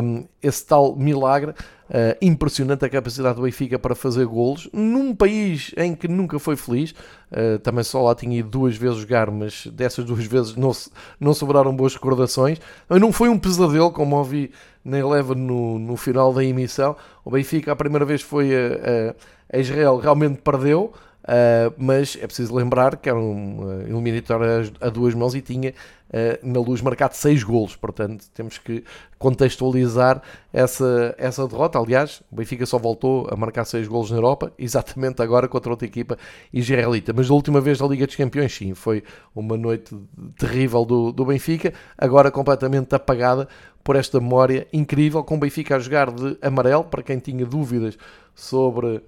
um, 0.01 0.25
esse 0.41 0.65
tal 0.65 0.95
milagre, 0.95 1.51
uh, 1.51 2.17
impressionante 2.21 2.85
a 2.85 2.89
capacidade 2.89 3.35
do 3.35 3.41
Benfica 3.41 3.77
para 3.77 3.93
fazer 3.93 4.25
golos, 4.25 4.69
num 4.71 5.13
país 5.13 5.73
em 5.75 5.93
que 5.93 6.07
nunca 6.07 6.39
foi 6.39 6.55
feliz, 6.55 6.91
uh, 7.31 7.59
também 7.59 7.83
só 7.83 8.01
lá 8.01 8.15
tinha 8.15 8.39
ido 8.39 8.49
duas 8.49 8.77
vezes 8.77 8.99
jogar, 8.99 9.29
mas 9.29 9.67
dessas 9.67 10.05
duas 10.05 10.25
vezes 10.25 10.55
não, 10.55 10.71
não 11.19 11.33
sobraram 11.33 11.75
boas 11.75 11.93
recordações. 11.93 12.59
Não 12.89 13.11
foi 13.11 13.27
um 13.27 13.37
pesadelo, 13.37 13.91
como 13.91 14.15
ouvi 14.15 14.51
na 14.83 14.97
Eleva 14.97 15.35
no, 15.35 15.77
no 15.77 15.97
final 15.97 16.33
da 16.33 16.41
emissão. 16.43 16.95
O 17.25 17.31
Benfica, 17.31 17.73
a 17.73 17.75
primeira 17.75 18.05
vez 18.05 18.21
foi 18.21 18.55
a, 18.55 19.13
a, 19.51 19.57
a 19.57 19.59
Israel, 19.59 19.97
realmente 19.97 20.39
perdeu. 20.41 20.93
Uh, 21.27 21.73
mas 21.77 22.17
é 22.21 22.25
preciso 22.25 22.55
lembrar 22.55 22.95
que 22.95 23.09
era 23.09 23.19
um 23.19 23.59
uh, 23.59 23.81
eliminatório 23.81 24.71
a, 24.79 24.87
a, 24.87 24.89
duas 24.89 25.13
mãos 25.13 25.35
e 25.35 25.41
tinha 25.41 25.71
uh, 25.71 26.47
na 26.47 26.61
luz 26.61 26.79
marcado 26.79 27.15
seis 27.15 27.43
golos, 27.43 27.75
portanto 27.75 28.25
temos 28.33 28.57
que 28.57 28.81
contextualizar 29.19 30.21
essa, 30.53 31.13
essa 31.17 31.45
derrota. 31.45 31.79
Aliás, 31.79 32.23
o 32.31 32.35
Benfica 32.37 32.65
só 32.65 32.77
voltou 32.77 33.27
a 33.29 33.35
marcar 33.35 33.65
seis 33.65 33.89
golos 33.89 34.09
na 34.09 34.15
Europa, 34.15 34.53
exatamente 34.57 35.21
agora 35.21 35.49
contra 35.49 35.69
outra 35.69 35.85
equipa 35.85 36.17
israelita. 36.53 37.11
Mas 37.13 37.29
a 37.29 37.33
última 37.33 37.59
vez 37.59 37.77
da 37.77 37.85
Liga 37.87 38.07
dos 38.07 38.15
Campeões, 38.15 38.55
sim, 38.55 38.73
foi 38.73 39.03
uma 39.35 39.57
noite 39.57 39.93
terrível 40.39 40.85
do, 40.85 41.11
do 41.11 41.25
Benfica, 41.25 41.73
agora 41.97 42.31
completamente 42.31 42.95
apagada 42.95 43.49
por 43.83 43.97
esta 43.97 44.21
memória 44.21 44.65
incrível, 44.71 45.25
com 45.25 45.35
o 45.35 45.39
Benfica 45.39 45.75
a 45.75 45.79
jogar 45.79 46.09
de 46.09 46.37
amarelo, 46.41 46.85
para 46.85 47.03
quem 47.03 47.19
tinha 47.19 47.45
dúvidas 47.45 47.97
sobre 48.33 49.01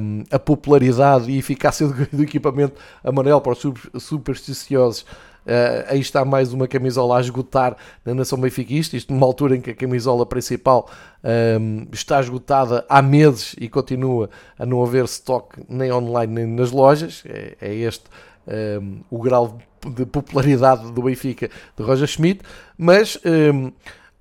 um, 0.00 0.24
a 0.30 0.38
popularidade 0.38 1.30
e 1.30 1.38
eficácia 1.38 1.86
do, 1.86 2.06
do, 2.16 2.22
equipamento 2.22 2.74
amarelo 3.02 3.40
para 3.40 3.52
os 3.52 3.62
supersticiosos. 4.02 5.02
Uh, 5.46 5.88
aí 5.88 6.00
está 6.00 6.26
mais 6.26 6.52
uma 6.52 6.68
camisola 6.68 7.16
a 7.16 7.20
esgotar 7.20 7.74
na 8.04 8.12
nação 8.12 8.38
benfiquista, 8.38 8.96
isto 8.98 9.14
numa 9.14 9.24
altura 9.24 9.56
em 9.56 9.62
que 9.62 9.70
a 9.70 9.74
camisola 9.74 10.26
principal 10.26 10.90
um, 11.58 11.86
está 11.90 12.20
esgotada 12.20 12.84
há 12.86 13.00
meses 13.00 13.56
e 13.58 13.66
continua 13.66 14.28
a 14.58 14.66
não 14.66 14.82
haver 14.82 15.04
stock 15.04 15.58
nem 15.66 15.90
online 15.90 16.34
nem 16.34 16.46
nas 16.46 16.70
lojas. 16.70 17.22
É, 17.26 17.56
é 17.62 17.74
este 17.74 18.04
um, 18.82 19.00
o 19.10 19.18
grau 19.18 19.58
de 19.86 20.04
popularidade 20.04 20.90
do 20.92 21.02
Benfica 21.02 21.48
de 21.76 21.82
Roger 21.82 22.06
Schmidt, 22.06 22.42
mas 22.76 23.18
um, 23.24 23.68
o 23.68 23.72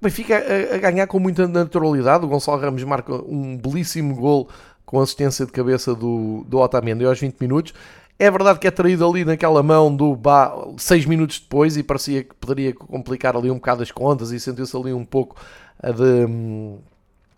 Benfica 0.03 0.37
a, 0.37 0.75
a, 0.75 0.77
ganhar 0.77 1.07
com 1.07 1.19
muita 1.19 1.47
naturalidade. 1.47 2.23
O 2.23 2.27
Gonçalo 2.27 2.61
Ramos 2.61 2.83
marca 2.83 3.13
um 3.13 3.57
belíssimo 3.57 4.15
gol 4.15 4.47
com 4.87 5.01
assistência 5.01 5.45
de 5.45 5.51
cabeça 5.51 5.93
do, 5.93 6.45
do 6.47 6.59
Otamendi 6.59 7.05
aos 7.05 7.19
20 7.19 7.35
minutos. 7.41 7.73
É 8.17 8.31
verdade 8.31 8.57
que 8.57 8.65
é 8.65 8.71
traído 8.71 9.07
ali 9.07 9.25
naquela 9.25 9.61
mão 9.61 9.93
do 9.93 10.15
Bá 10.15 10.55
6 10.77 11.05
minutos 11.05 11.39
depois 11.39 11.75
e 11.75 11.83
parecia 11.83 12.23
que 12.23 12.33
poderia 12.33 12.73
complicar 12.73 13.35
ali 13.35 13.51
um 13.51 13.55
bocado 13.55 13.83
as 13.83 13.91
contas 13.91 14.31
e 14.31 14.39
sentiu-se 14.39 14.75
ali 14.75 14.93
um 14.93 15.03
pouco 15.03 15.35
de, 15.83 16.25
hum, 16.25 16.79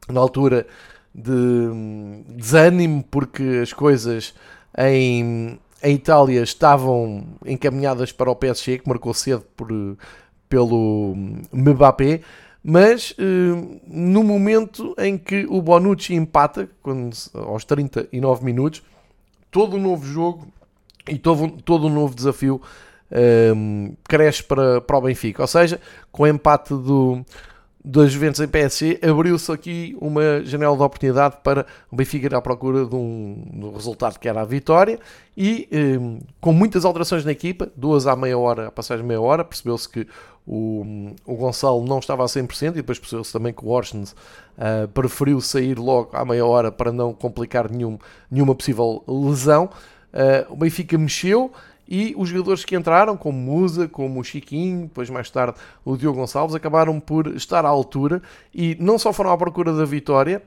na 0.07 0.21
altura 0.21 0.67
de 1.13 1.31
hum, 1.31 2.23
desânimo 2.29 3.03
porque 3.09 3.59
as 3.63 3.73
coisas 3.73 4.35
em, 4.77 5.59
em 5.81 5.95
Itália 5.95 6.43
estavam 6.43 7.25
encaminhadas 7.45 8.11
para 8.11 8.29
o 8.29 8.35
PSG 8.35 8.77
que 8.77 8.87
marcou 8.87 9.13
cedo 9.13 9.43
por, 9.57 9.67
pelo 10.47 11.13
hum, 11.13 11.41
Mbappé 11.51 12.21
mas 12.63 13.11
uh, 13.11 13.79
no 13.87 14.23
momento 14.23 14.93
em 14.97 15.17
que 15.17 15.45
o 15.49 15.61
Bonucci 15.61 16.13
empata, 16.13 16.69
quando, 16.81 17.15
aos 17.33 17.63
39 17.63 18.43
minutos, 18.43 18.83
todo 19.49 19.77
um 19.77 19.81
novo 19.81 20.05
jogo 20.05 20.47
e 21.07 21.17
todo, 21.17 21.49
todo 21.63 21.87
um 21.87 21.93
novo 21.93 22.13
desafio 22.13 22.61
um, 23.55 23.93
cresce 24.07 24.43
para, 24.43 24.81
para 24.81 24.97
o 24.97 25.01
Benfica. 25.01 25.41
Ou 25.41 25.47
seja, 25.47 25.79
com 26.11 26.23
o 26.23 26.27
empate 26.27 26.69
do, 26.69 27.23
das 27.83 28.11
Juventus 28.11 28.39
em 28.41 28.47
PSG, 28.47 28.99
abriu-se 29.01 29.51
aqui 29.51 29.97
uma 29.99 30.43
janela 30.43 30.75
de 30.75 30.83
oportunidade 30.83 31.37
para 31.43 31.65
o 31.91 31.95
Benfica 31.95 32.27
ir 32.27 32.35
à 32.35 32.41
procura 32.41 32.85
de 32.85 32.95
um, 32.95 33.43
de 33.51 33.65
um 33.65 33.73
resultado 33.73 34.19
que 34.19 34.27
era 34.27 34.41
a 34.41 34.45
vitória 34.45 34.99
e 35.35 35.67
um, 35.71 36.19
com 36.41 36.51
muitas 36.51 36.85
alterações 36.85 37.23
na 37.25 37.31
equipa, 37.31 37.71
duas 37.75 38.05
à 38.05 38.15
meia 38.15 38.37
hora, 38.37 38.67
a 38.67 38.71
passagem 38.71 39.05
meia 39.05 39.21
hora, 39.21 39.43
percebeu-se 39.43 39.87
que 39.87 40.07
o, 40.47 41.13
o 41.25 41.35
Gonçalo 41.35 41.85
não 41.85 41.99
estava 41.99 42.23
a 42.23 42.27
100% 42.27 42.69
e 42.69 42.71
depois 42.71 42.97
percebeu-se 42.97 43.31
também 43.31 43.53
que 43.53 43.63
o 43.63 43.69
Orsens 43.69 44.11
uh, 44.57 44.87
preferiu 44.93 45.39
sair 45.41 45.77
logo 45.77 46.09
à 46.15 46.25
meia 46.25 46.45
hora 46.45 46.71
para 46.71 46.91
não 46.91 47.13
complicar 47.13 47.69
nenhum, 47.69 47.97
nenhuma 48.31 48.55
possível 48.55 49.03
lesão. 49.07 49.69
Uh, 50.13 50.51
o 50.53 50.55
Benfica 50.55 50.97
mexeu 50.97 51.51
e 51.87 52.13
os 52.15 52.29
jogadores 52.29 52.63
que 52.63 52.75
entraram, 52.75 53.17
como 53.17 53.37
Musa, 53.37 53.87
como 53.87 54.19
o 54.19 54.23
Chiquinho, 54.23 54.83
depois 54.83 55.09
mais 55.09 55.29
tarde 55.31 55.57
o 55.83 55.97
Diogo 55.97 56.19
Gonçalves, 56.19 56.55
acabaram 56.55 56.99
por 56.99 57.27
estar 57.35 57.65
à 57.65 57.67
altura 57.69 58.21
e 58.53 58.77
não 58.79 58.99
só 58.99 59.11
foram 59.11 59.31
à 59.31 59.37
procura 59.37 59.73
da 59.73 59.85
vitória, 59.85 60.43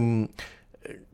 um, 0.00 0.26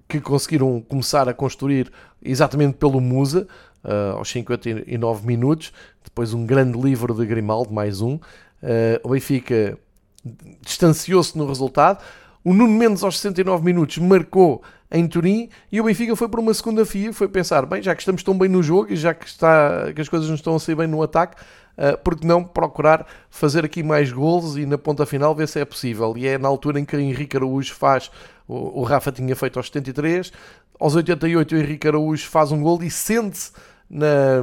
que 0.09 0.21
conseguiram 0.21 0.81
começar 0.81 1.29
a 1.29 1.35
construir 1.35 1.91
exatamente 2.23 2.75
pelo 2.75 3.01
Musa, 3.01 3.47
uh, 3.85 4.16
aos 4.16 4.31
59 4.31 5.27
minutos, 5.27 5.73
depois 6.03 6.33
um 6.33 6.45
grande 6.47 6.81
livro 6.81 7.14
de 7.14 7.27
Grimaldo, 7.27 7.73
mais 7.73 8.01
um. 8.01 8.14
Uh, 8.14 8.99
o 9.03 9.11
Benfica 9.11 9.79
distanciou-se 10.61 11.37
no 11.37 11.47
resultado. 11.47 12.03
O 12.45 12.53
Nuno 12.53 12.73
Mendes, 12.73 13.03
aos 13.03 13.18
69 13.18 13.64
minutos, 13.64 13.99
marcou 13.99 14.62
em 14.90 15.07
Turim 15.07 15.49
e 15.71 15.81
o 15.81 15.85
Benfica 15.85 16.14
foi 16.14 16.29
para 16.29 16.40
uma 16.40 16.53
segunda 16.53 16.85
fia, 16.85 17.12
foi 17.12 17.29
pensar, 17.29 17.64
bem, 17.64 17.83
já 17.83 17.95
que 17.95 18.03
estamos 18.03 18.23
tão 18.23 18.37
bem 18.37 18.49
no 18.49 18.62
jogo 18.62 18.92
e 18.92 18.97
já 18.97 19.14
que, 19.14 19.27
está, 19.27 19.92
que 19.95 20.01
as 20.01 20.09
coisas 20.09 20.29
não 20.29 20.35
estão 20.35 20.55
a 20.55 20.61
sair 20.61 20.75
bem 20.75 20.87
no 20.87 21.03
ataque, 21.03 21.40
uh, 21.79 21.97
por 21.99 22.18
que 22.18 22.27
não 22.27 22.45
procurar 22.45 23.07
fazer 23.31 23.64
aqui 23.64 23.83
mais 23.83 24.12
golos 24.12 24.57
e 24.57 24.66
na 24.66 24.77
ponta 24.77 25.07
final 25.07 25.35
ver 25.35 25.49
se 25.49 25.61
é 25.61 25.64
possível. 25.64 26.14
E 26.16 26.27
é 26.27 26.37
na 26.37 26.49
altura 26.49 26.79
em 26.79 26.85
que 26.85 26.97
Henrique 26.97 27.37
Araújo 27.37 27.75
faz, 27.75 28.11
o, 28.47 28.81
o 28.81 28.83
Rafa 28.83 29.11
tinha 29.11 29.35
feito 29.35 29.59
aos 29.59 29.66
73, 29.66 30.33
aos 30.79 30.95
88 30.95 31.55
o 31.55 31.59
Henrique 31.59 31.88
Araújo 31.88 32.29
faz 32.29 32.53
um 32.53 32.61
gol 32.61 32.83
e 32.83 32.90
sente-se 32.90 33.53
na, 33.93 34.43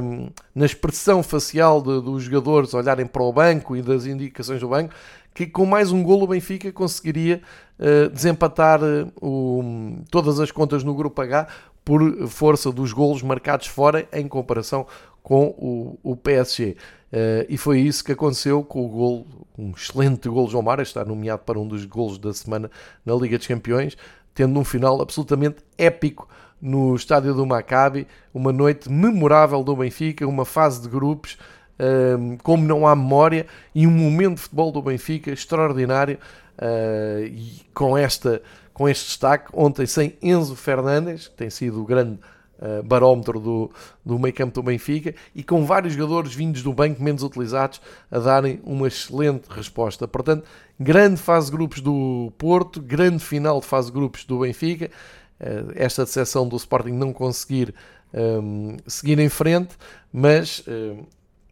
na 0.54 0.64
expressão 0.64 1.24
facial 1.24 1.82
de, 1.82 2.00
dos 2.00 2.22
jogadores 2.22 2.72
olharem 2.72 3.04
para 3.04 3.22
o 3.22 3.32
banco 3.32 3.76
e 3.76 3.82
das 3.82 4.06
indicações 4.06 4.60
do 4.60 4.68
banco, 4.68 4.94
que 5.34 5.44
com 5.44 5.66
mais 5.66 5.90
um 5.90 6.04
golo 6.04 6.22
o 6.22 6.28
Benfica 6.28 6.70
conseguiria 6.70 7.42
uh, 7.78 8.08
desempatar 8.10 8.80
uh, 8.80 9.10
o, 9.20 10.04
todas 10.08 10.38
as 10.38 10.52
contas 10.52 10.84
no 10.84 10.94
grupo 10.94 11.20
H 11.20 11.48
por 11.84 12.28
força 12.28 12.70
dos 12.70 12.92
golos 12.92 13.22
marcados 13.22 13.66
fora 13.66 14.06
em 14.12 14.28
comparação 14.28 14.86
com 15.20 15.46
o, 15.58 15.98
o 16.02 16.16
PSG. 16.16 16.70
Uh, 16.70 16.76
eh, 17.12 17.46
e 17.48 17.56
foi 17.56 17.80
isso 17.80 18.04
que 18.04 18.12
aconteceu 18.12 18.62
com 18.62 18.86
o 18.86 18.88
gol, 18.88 19.26
um 19.58 19.72
excelente 19.72 20.28
gol 20.28 20.46
de 20.46 20.52
João 20.52 20.62
Mário, 20.62 20.82
está 20.82 21.04
nomeado 21.04 21.42
para 21.44 21.58
um 21.58 21.66
dos 21.66 21.84
golos 21.84 22.18
da 22.18 22.32
semana 22.32 22.70
na 23.04 23.14
Liga 23.14 23.36
dos 23.36 23.48
Campeões, 23.48 23.96
tendo 24.32 24.58
um 24.58 24.64
final 24.64 25.02
absolutamente 25.02 25.56
épico 25.76 26.28
no 26.60 26.94
estádio 26.94 27.34
do 27.34 27.46
Maccabi, 27.46 28.06
uma 28.34 28.52
noite 28.52 28.90
memorável 28.90 29.62
do 29.62 29.74
Benfica, 29.74 30.26
uma 30.26 30.44
fase 30.44 30.82
de 30.82 30.88
grupos 30.88 31.38
um, 31.80 32.36
como 32.38 32.64
não 32.64 32.86
há 32.86 32.94
memória 32.94 33.46
e 33.74 33.86
um 33.86 33.90
momento 33.90 34.36
de 34.36 34.42
futebol 34.42 34.70
do 34.70 34.82
Benfica 34.82 35.30
extraordinário 35.30 36.18
uh, 36.58 37.24
e 37.24 37.62
com, 37.72 37.96
esta, 37.96 38.42
com 38.74 38.88
este 38.88 39.06
destaque, 39.06 39.50
ontem 39.52 39.86
sem 39.86 40.16
Enzo 40.22 40.54
Fernandes, 40.54 41.28
que 41.28 41.36
tem 41.36 41.48
sido 41.48 41.80
o 41.80 41.86
grande 41.86 42.18
uh, 42.58 42.82
barómetro 42.82 43.40
do, 43.40 43.70
do 44.04 44.18
meio 44.18 44.34
campo 44.34 44.54
do 44.54 44.62
Benfica, 44.62 45.14
e 45.34 45.42
com 45.42 45.64
vários 45.64 45.94
jogadores 45.94 46.34
vindos 46.34 46.62
do 46.62 46.72
banco 46.72 47.02
menos 47.02 47.22
utilizados 47.22 47.80
a 48.10 48.18
darem 48.18 48.60
uma 48.62 48.86
excelente 48.86 49.48
resposta. 49.48 50.06
Portanto, 50.06 50.44
grande 50.78 51.16
fase 51.16 51.46
de 51.46 51.56
grupos 51.56 51.80
do 51.80 52.30
Porto, 52.36 52.80
grande 52.80 53.24
final 53.24 53.58
de 53.58 53.66
fase 53.66 53.86
de 53.88 53.94
grupos 53.94 54.24
do 54.24 54.40
Benfica, 54.40 54.90
esta 55.74 56.04
decepção 56.04 56.46
do 56.46 56.56
Sporting 56.56 56.92
não 56.92 57.12
conseguir 57.12 57.74
um, 58.12 58.76
seguir 58.86 59.18
em 59.18 59.28
frente, 59.28 59.76
mas 60.12 60.64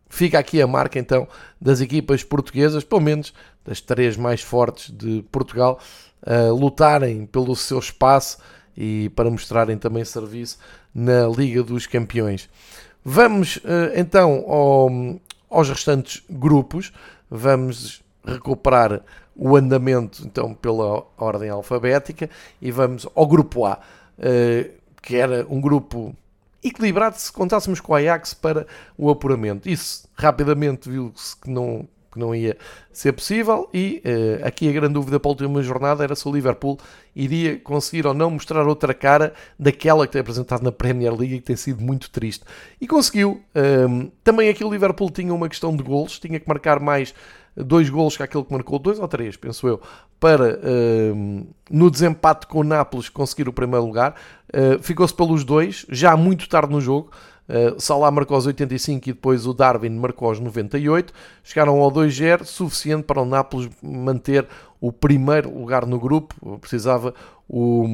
Fica 0.09 0.39
aqui 0.39 0.61
a 0.63 0.67
marca 0.67 0.99
então 0.99 1.29
das 1.61 1.81
equipas 1.81 2.25
portuguesas, 2.25 2.83
pelo 2.83 3.01
menos 3.01 3.33
das 3.65 3.81
três 3.81 4.17
mais 4.17 4.41
fortes 4.41 4.91
de 4.91 5.23
Portugal, 5.31 5.79
a 6.25 6.51
lutarem 6.51 7.27
pelo 7.27 7.55
seu 7.55 7.79
espaço 7.79 8.39
e 8.77 9.11
para 9.11 9.31
mostrarem 9.31 9.77
também 9.77 10.05
serviço 10.05 10.59
na 10.95 11.29
Liga 11.29 11.63
dos 11.63 11.87
Campeões. 11.87 12.49
Vamos 13.05 13.61
eh, 13.65 13.93
então 13.97 14.45
ao, 14.49 14.91
aos 15.51 15.69
restantes 15.69 16.23
grupos. 16.29 16.93
Vamos 17.31 18.03
recuperar 18.25 19.03
o 19.39 19.57
andamento 19.57 20.27
então 20.27 20.53
pela 20.53 21.07
ordem 21.17 21.49
alfabética 21.49 22.29
e 22.61 22.73
vamos 22.73 23.07
ao 23.15 23.27
grupo 23.27 23.65
A, 23.65 23.79
uh, 24.19 24.71
que 25.01 25.17
era 25.17 25.47
um 25.49 25.61
grupo 25.61 26.15
equilibrado 26.63 27.17
se 27.17 27.33
contássemos 27.33 27.81
com 27.81 27.93
o 27.93 27.95
Ajax 27.95 28.35
para 28.35 28.67
o 28.97 29.09
apuramento. 29.09 29.69
Isso 29.69 30.09
rapidamente 30.15 30.91
viu-se 30.91 31.37
que 31.37 31.49
não, 31.49 31.89
que 32.11 32.19
não 32.19 32.35
ia 32.35 32.57
ser 32.93 33.13
possível 33.13 33.71
e 33.73 34.03
uh, 34.05 34.45
aqui 34.45 34.69
a 34.69 34.73
grande 34.73 34.95
dúvida 34.95 35.21
para 35.21 35.29
a 35.29 35.33
última 35.33 35.63
jornada 35.63 36.03
era 36.03 36.17
se 36.17 36.29
o 36.29 36.33
Liverpool 36.33 36.77
iria 37.15 37.61
conseguir 37.61 38.09
ou 38.09 38.15
não 38.15 38.31
mostrar 38.31 38.67
outra 38.67 38.93
cara 38.93 39.33
daquela 39.57 40.05
que 40.05 40.15
tem 40.15 40.21
apresentado 40.21 40.63
na 40.63 40.73
Premier 40.73 41.15
League 41.15 41.37
e 41.37 41.39
que 41.39 41.47
tem 41.47 41.57
sido 41.57 41.81
muito 41.81 42.11
triste. 42.11 42.45
E 42.81 42.89
conseguiu. 42.89 43.41
Um, 43.55 44.11
também 44.25 44.49
aqui 44.49 44.65
o 44.65 44.71
Liverpool 44.71 45.11
tinha 45.11 45.33
uma 45.33 45.49
questão 45.49 45.77
de 45.77 45.83
golos, 45.85 46.19
tinha 46.19 46.41
que 46.41 46.49
marcar 46.49 46.81
mais 46.81 47.15
dois 47.65 47.89
golos 47.91 48.17
que 48.17 48.23
aquele 48.23 48.45
que 48.45 48.53
marcou, 48.53 48.79
dois 48.79 48.99
ou 48.99 49.09
três, 49.09 49.37
penso 49.37 49.67
eu, 49.67 49.81
para 50.19 50.59
uh, 50.59 51.47
no 51.71 51.91
desempate 51.91 52.47
com 52.47 52.61
o 52.61 52.65
Nápoles 52.65 53.09
conseguir 53.09 53.49
o 53.49 53.53
primeiro 53.53 53.85
lugar. 53.85 54.15
Uh, 54.49 54.83
Ficou-se 54.83 55.15
pelos 55.15 55.45
dois, 55.45 55.87
já 55.89 56.17
muito 56.17 56.49
tarde 56.49 56.73
no 56.73 56.81
jogo. 56.81 57.11
Uh, 57.49 57.81
Salah 57.81 58.11
marcou 58.11 58.35
aos 58.35 58.47
85 58.47 59.09
e 59.09 59.13
depois 59.13 59.47
o 59.47 59.55
Darwin 59.55 59.91
marcou 59.91 60.29
aos 60.29 60.39
98. 60.39 61.13
Chegaram 61.43 61.81
ao 61.81 61.91
2-0, 61.91 62.45
suficiente 62.45 63.05
para 63.05 63.23
o 63.23 63.25
Nápoles 63.25 63.71
manter 63.83 64.47
o 64.81 64.93
primeiro 64.93 65.57
lugar 65.57 65.87
no 65.87 65.99
grupo. 65.99 66.59
Precisava 66.59 67.15
o, 67.49 67.87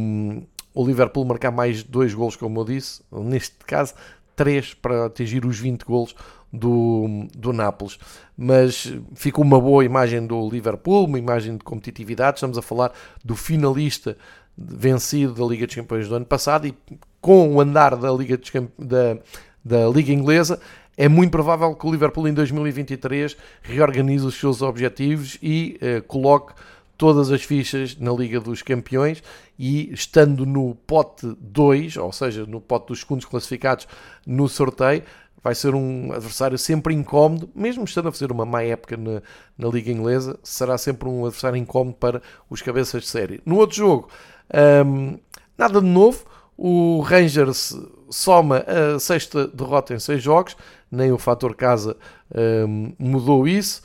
o 0.75 0.85
Liverpool 0.85 1.25
marcar 1.25 1.53
mais 1.53 1.83
dois 1.83 2.13
golos, 2.13 2.37
como 2.37 2.61
eu 2.61 2.65
disse. 2.65 3.03
Neste 3.13 3.57
caso, 3.65 3.95
três 4.35 4.75
para 4.75 5.07
atingir 5.07 5.45
os 5.45 5.59
20 5.59 5.85
golos 5.85 6.15
do, 6.55 7.27
do 7.37 7.53
Nápoles. 7.53 7.99
Mas 8.37 8.93
ficou 9.15 9.45
uma 9.45 9.61
boa 9.61 9.85
imagem 9.85 10.27
do 10.27 10.49
Liverpool, 10.49 11.07
uma 11.07 11.19
imagem 11.19 11.57
de 11.57 11.65
competitividade. 11.65 12.39
Estamos 12.39 12.57
a 12.57 12.63
falar 12.63 12.93
do 13.25 13.37
finalista 13.37 14.17
vencido 14.57 15.35
da 15.35 15.45
Liga 15.45 15.67
dos 15.67 15.75
Campeões 15.75 16.09
do 16.09 16.15
ano 16.15 16.27
passado 16.27 16.67
e 16.67 16.75
com 17.21 17.55
o 17.55 17.61
andar 17.61 17.97
da 17.97 18.13
Liga, 18.13 18.37
dos, 18.37 18.51
da, 18.79 19.19
da 19.65 19.89
Liga 19.89 20.13
Inglesa, 20.13 20.61
é 20.97 21.09
muito 21.09 21.33
provável 21.33 21.75
que 21.75 21.87
o 21.87 21.91
Liverpool 21.91 22.29
em 22.29 22.35
2023 22.35 23.37
reorganize 23.63 24.25
os 24.25 24.39
seus 24.39 24.63
objetivos 24.63 25.37
e 25.43 25.77
eh, 25.81 26.01
coloque 26.03 26.53
todas 26.97 27.33
as 27.33 27.43
fichas 27.43 27.97
na 27.99 28.13
Liga 28.13 28.39
dos 28.39 28.63
Campeões 28.63 29.23
e 29.59 29.93
estando 29.93 30.47
no 30.47 30.77
pote 30.87 31.35
2, 31.41 31.97
ou 31.97 32.13
seja, 32.13 32.47
no 32.47 32.61
pote 32.61 32.89
dos 32.89 33.01
segundos 33.01 33.25
classificados 33.25 33.89
no 34.25 34.49
sorteio, 34.49 35.03
vai 35.45 35.55
ser 35.55 35.75
um 35.75 36.11
adversário 36.11 36.57
sempre 36.57 36.95
incómodo, 36.95 37.51
mesmo 37.55 37.85
estando 37.85 38.09
a 38.09 38.13
fazer 38.13 38.33
uma 38.33 38.47
má 38.47 38.63
época 38.63 38.97
na, 38.97 39.21
na 39.59 39.69
Liga 39.69 39.93
Inglesa, 39.93 40.39
será 40.43 40.79
sempre 40.79 41.07
um 41.07 41.27
adversário 41.27 41.59
incómodo 41.59 41.99
para 41.99 42.23
os 42.49 42.63
cabeças 42.63 43.03
de 43.03 43.09
série. 43.09 43.43
No 43.45 43.57
outro 43.57 43.77
jogo, 43.77 44.09
um, 44.87 45.19
nada 45.59 45.83
de 45.83 45.87
novo, 45.87 46.25
o 46.57 47.01
Rangers 47.01 47.77
soma 48.09 48.65
a 48.67 48.99
sexta 48.99 49.47
derrota 49.47 49.93
em 49.93 49.99
seis 49.99 50.23
jogos, 50.23 50.57
nem 50.91 51.13
o 51.13 51.19
fator 51.19 51.55
casa 51.55 51.95
um, 52.67 52.95
mudou 52.99 53.47
isso. 53.47 53.83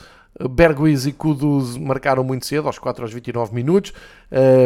Berguiz 0.47 1.05
e 1.05 1.11
Kuduz 1.11 1.75
marcaram 1.75 2.23
muito 2.23 2.45
cedo, 2.45 2.67
aos 2.67 2.79
4 2.79 3.03
aos 3.03 3.11
29 3.11 3.53
minutos. 3.53 3.91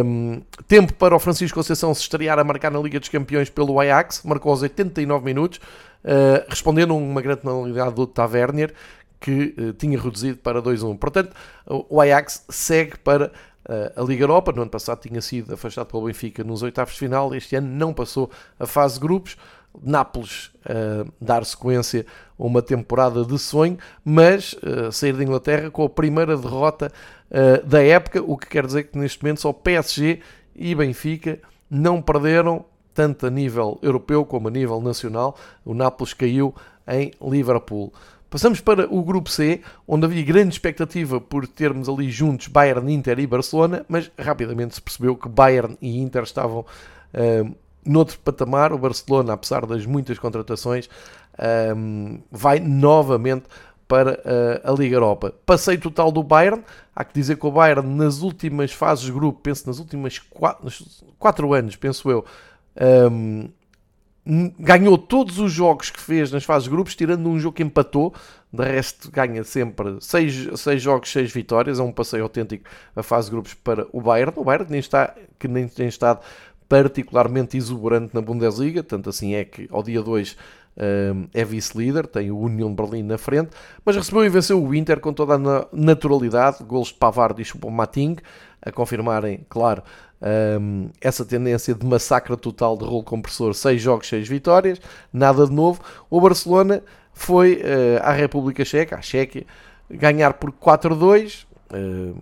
Um, 0.05 0.41
tempo 0.67 0.93
para 0.93 1.15
o 1.15 1.19
Francisco 1.19 1.57
Conceição 1.57 1.91
se 1.95 2.01
estrear 2.01 2.37
a 2.37 2.43
marcar 2.43 2.69
na 2.69 2.79
Liga 2.79 2.99
dos 2.99 3.09
Campeões 3.09 3.49
pelo 3.49 3.79
Ajax, 3.79 4.21
marcou 4.23 4.51
aos 4.51 4.61
89 4.61 5.25
minutos, 5.25 5.59
uh, 6.03 6.45
respondendo 6.49 6.93
a 6.93 6.97
uma 6.97 7.21
grande 7.21 7.41
penalidade 7.41 7.95
do 7.95 8.07
Tavernier, 8.07 8.73
que 9.19 9.55
uh, 9.57 9.73
tinha 9.73 9.99
reduzido 9.99 10.37
para 10.37 10.61
2-1. 10.61 10.97
Portanto, 10.97 11.35
o 11.65 12.01
Ajax 12.01 12.45
segue 12.49 12.97
para 12.97 13.31
uh, 13.67 14.01
a 14.01 14.03
Liga 14.03 14.23
Europa. 14.23 14.51
No 14.51 14.61
ano 14.61 14.71
passado 14.71 14.99
tinha 14.99 15.21
sido 15.21 15.53
afastado 15.53 15.87
pelo 15.87 16.05
Benfica 16.05 16.43
nos 16.43 16.61
oitavos 16.61 16.93
de 16.93 16.99
final, 16.99 17.33
este 17.33 17.55
ano 17.55 17.67
não 17.67 17.93
passou 17.93 18.29
a 18.59 18.65
fase 18.65 18.95
de 18.95 19.01
grupos. 19.01 19.37
Nápoles 19.81 20.51
uh, 20.65 21.11
dar 21.19 21.43
sequência 21.43 22.05
a 22.37 22.43
uma 22.43 22.61
temporada 22.61 23.25
de 23.25 23.39
sonho, 23.39 23.75
mas 24.05 24.53
uh, 24.53 24.91
sair 24.91 25.13
da 25.13 25.23
Inglaterra 25.23 25.71
com 25.71 25.83
a 25.83 25.89
primeira 25.89 26.37
derrota 26.37 26.91
uh, 27.31 27.65
da 27.65 27.81
época, 27.83 28.21
o 28.21 28.37
que 28.37 28.47
quer 28.47 28.67
dizer 28.67 28.83
que 28.83 28.97
neste 28.99 29.23
momento 29.23 29.41
só 29.41 29.51
PSG 29.51 30.19
e 30.55 30.75
Benfica 30.75 31.39
não 31.71 31.99
perderam 32.03 32.65
tanto 32.93 33.25
a 33.25 33.29
nível 33.29 33.79
europeu 33.81 34.25
como 34.25 34.47
a 34.47 34.51
nível 34.51 34.81
nacional. 34.81 35.35
O 35.65 35.73
Nápoles 35.73 36.13
caiu 36.13 36.53
em 36.87 37.11
Liverpool. 37.21 37.93
Passamos 38.29 38.59
para 38.59 38.91
o 38.91 39.03
grupo 39.03 39.29
C, 39.29 39.61
onde 39.87 40.05
havia 40.05 40.23
grande 40.23 40.55
expectativa 40.55 41.21
por 41.21 41.45
termos 41.45 41.87
ali 41.87 42.09
juntos 42.09 42.47
Bayern, 42.47 42.91
Inter 42.91 43.19
e 43.19 43.27
Barcelona, 43.27 43.85
mas 43.87 44.09
rapidamente 44.17 44.73
se 44.73 44.81
percebeu 44.81 45.15
que 45.15 45.29
Bayern 45.29 45.77
e 45.79 45.99
Inter 45.99 46.23
estavam 46.23 46.61
uh, 46.61 47.55
noutro 47.85 48.17
patamar. 48.19 48.73
O 48.73 48.77
Barcelona, 48.79 49.33
apesar 49.33 49.67
das 49.67 49.85
muitas 49.85 50.17
contratações, 50.17 50.89
um, 51.77 52.21
vai 52.31 52.59
novamente 52.59 53.45
para 53.87 54.13
uh, 54.13 54.71
a 54.71 54.71
Liga 54.71 54.95
Europa. 54.95 55.31
Passeio 55.45 55.79
total 55.79 56.11
do 56.11 56.23
Bayern. 56.23 56.63
Há 56.95 57.03
que 57.03 57.13
dizer 57.13 57.37
que 57.37 57.45
o 57.45 57.51
Bayern, 57.51 57.87
nas 57.87 58.21
últimas 58.21 58.71
fases 58.71 59.05
de 59.05 59.11
grupo, 59.11 59.41
penso 59.41 59.67
nas 59.67 59.77
últimas 59.77 60.19
4 61.19 61.53
anos, 61.53 61.75
penso 61.75 62.09
eu, 62.09 62.25
um, 62.81 63.49
ganhou 64.59 64.97
todos 64.97 65.39
os 65.39 65.51
jogos 65.51 65.89
que 65.89 65.99
fez 65.99 66.31
nas 66.31 66.43
fases 66.43 66.63
de 66.65 66.69
grupos, 66.69 66.95
tirando 66.95 67.27
um 67.27 67.39
jogo 67.39 67.55
que 67.55 67.63
empatou. 67.63 68.13
De 68.51 68.63
resto, 68.63 69.09
ganha 69.11 69.43
sempre 69.43 69.97
6 69.99 70.81
jogos, 70.81 71.11
6 71.11 71.31
vitórias. 71.31 71.79
É 71.79 71.83
um 71.83 71.91
passeio 71.91 72.23
autêntico 72.23 72.69
a 72.95 73.03
fase 73.03 73.27
de 73.27 73.31
grupos 73.31 73.53
para 73.53 73.87
o 73.91 74.01
Bayern. 74.01 74.33
O 74.35 74.43
Bayern 74.43 74.67
nem, 74.69 74.79
está, 74.79 75.13
que 75.39 75.47
nem 75.47 75.67
tem 75.67 75.87
estado 75.87 76.21
particularmente 76.69 77.57
exuberante 77.57 78.15
na 78.15 78.21
Bundesliga, 78.21 78.81
tanto 78.81 79.09
assim 79.09 79.35
é 79.35 79.43
que 79.43 79.67
ao 79.71 79.83
dia 79.83 80.01
2 80.01 80.35
um, 80.75 81.27
é 81.33 81.45
vice-líder, 81.45 82.07
tem 82.07 82.31
o 82.31 82.39
Union 82.39 82.73
Berlim 82.73 83.03
na 83.03 83.17
frente, 83.17 83.51
mas 83.85 83.95
recebeu 83.95 84.25
e 84.25 84.29
venceu 84.29 84.63
o 84.63 84.73
Inter 84.73 84.99
com 84.99 85.13
toda 85.13 85.35
a 85.35 85.67
naturalidade, 85.71 86.63
golos 86.63 86.87
de 86.87 86.95
Pavard 86.95 87.39
e 87.39 87.45
Choupo-Moting, 87.45 88.17
a 88.61 88.71
confirmarem, 88.71 89.45
claro, 89.49 89.83
um, 90.59 90.89
essa 91.01 91.25
tendência 91.25 91.73
de 91.73 91.85
massacre 91.85 92.35
total 92.37 92.77
de 92.77 92.85
rolo 92.85 93.03
compressor, 93.03 93.53
6 93.53 93.81
jogos, 93.81 94.07
6 94.07 94.27
vitórias, 94.27 94.79
nada 95.11 95.45
de 95.45 95.51
novo. 95.51 95.81
O 96.09 96.21
Barcelona 96.21 96.81
foi 97.13 97.55
uh, 97.55 98.01
à 98.01 98.11
República 98.11 98.63
Checa, 98.63 98.95
à 98.95 99.01
Chequia, 99.01 99.45
ganhar 99.89 100.33
por 100.33 100.51
4-2, 100.51 101.45
uh, 101.73 102.15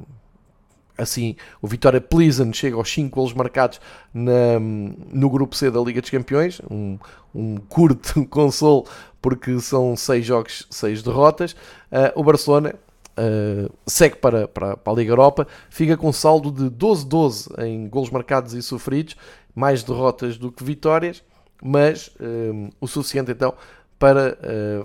Assim, 0.97 1.35
o 1.59 1.67
Vitória 1.67 1.99
Pleasant 1.99 2.53
chega 2.53 2.75
aos 2.75 2.93
5 2.93 3.15
golos 3.15 3.33
marcados 3.33 3.81
na, 4.13 4.59
no 4.59 5.31
grupo 5.31 5.55
C 5.55 5.71
da 5.71 5.79
Liga 5.79 5.99
dos 5.99 6.11
Campeões, 6.11 6.61
um, 6.69 6.99
um 7.33 7.57
curto 7.57 8.23
consolo 8.29 8.85
porque 9.19 9.59
são 9.59 9.95
6 9.95 10.23
jogos, 10.23 10.67
6 10.69 11.01
derrotas. 11.01 11.53
Uh, 11.91 12.11
o 12.13 12.23
Barcelona 12.23 12.75
uh, 13.17 13.71
segue 13.85 14.15
para, 14.17 14.47
para, 14.47 14.77
para, 14.77 14.93
a 14.93 14.95
Liga 14.95 15.11
Europa, 15.11 15.47
fica 15.69 15.97
com 15.97 16.11
saldo 16.11 16.51
de 16.51 16.75
12-12 16.75 17.63
em 17.63 17.87
golos 17.87 18.09
marcados 18.09 18.53
e 18.53 18.61
sofridos, 18.61 19.15
mais 19.53 19.83
derrotas 19.83 20.37
do 20.37 20.51
que 20.51 20.63
vitórias, 20.63 21.23
mas 21.63 22.07
uh, 22.07 22.69
o 22.79 22.87
suficiente 22.87 23.31
então 23.31 23.53
para 23.99 24.35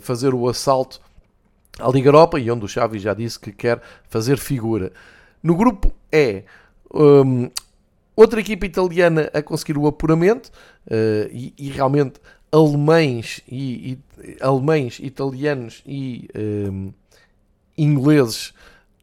fazer 0.03 0.35
o 0.35 0.47
assalto 0.47 1.01
à 1.79 1.89
Liga 1.89 2.09
Europa 2.09 2.39
e 2.39 2.51
onde 2.51 2.67
o 2.67 2.69
Xavi 2.69 2.99
já 2.99 3.15
disse 3.15 3.41
que 3.41 3.51
quer 3.51 3.81
fazer 4.11 4.39
figura. 4.39 4.93
No 5.43 5.55
grupo 5.57 5.93
E, 6.13 6.45
um, 6.93 7.51
outra 8.15 8.41
equipa 8.41 8.67
italiana 8.67 9.31
a 9.33 9.43
conseguir 9.43 9.77
o 9.79 9.87
apuramento 9.87 10.51
uh, 10.87 11.29
e, 11.31 11.55
e, 11.59 11.69
realmente 11.69 12.21
alemães 12.51 13.43
e, 13.47 13.99
e, 14.19 14.37
alemães, 14.41 14.99
italianos 15.01 15.83
e 15.87 16.29
um, 16.35 16.93
ingleses 17.77 18.53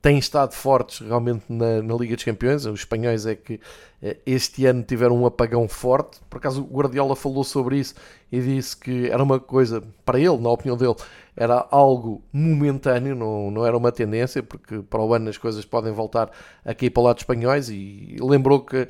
têm 0.02 0.18
estado 0.18 0.54
fortes 0.54 1.00
realmente 1.00 1.46
na, 1.48 1.82
na, 1.82 1.96
Liga 1.96 2.16
dos 2.16 2.26
Campeões. 2.26 2.66
Os 2.66 2.82
espanhóis 2.82 3.26
é 3.26 3.36
que 3.36 3.60
este 4.26 4.66
ano 4.66 4.84
tiveram 4.84 5.18
um 5.18 5.26
apagão 5.26 5.68
forte. 5.68 6.20
Por 6.30 6.38
acaso 6.38 6.62
o 6.62 6.76
Guardiola 6.76 7.16
falou 7.16 7.44
sobre 7.44 7.78
isso 7.78 7.96
e 8.32 8.42
disse 8.42 8.76
que 8.76 9.10
era 9.10 9.24
uma 9.24 9.40
coisa, 9.40 9.84
para 10.04 10.20
ele, 10.20 10.38
na 10.38 10.50
opinião 10.50 10.76
dele, 10.76 10.96
era 11.36 11.68
algo 11.72 12.22
momentâneo, 12.32 13.16
não, 13.16 13.50
não 13.50 13.66
era 13.66 13.78
uma 13.78 13.92
tendência, 13.92 14.44
porque 14.44 14.80
para 14.82 15.02
o 15.02 15.14
ano 15.14 15.30
as 15.30 15.38
coisas 15.38 15.66
podem 15.66 15.92
voltar 15.92 16.30
aqui 16.66 16.90
para 16.90 17.02
o 17.02 17.04
lado 17.06 17.18
espanhóis 17.18 17.70
e 17.70 18.16
lembrou 18.20 18.62
que 18.62 18.82
uh, 18.82 18.90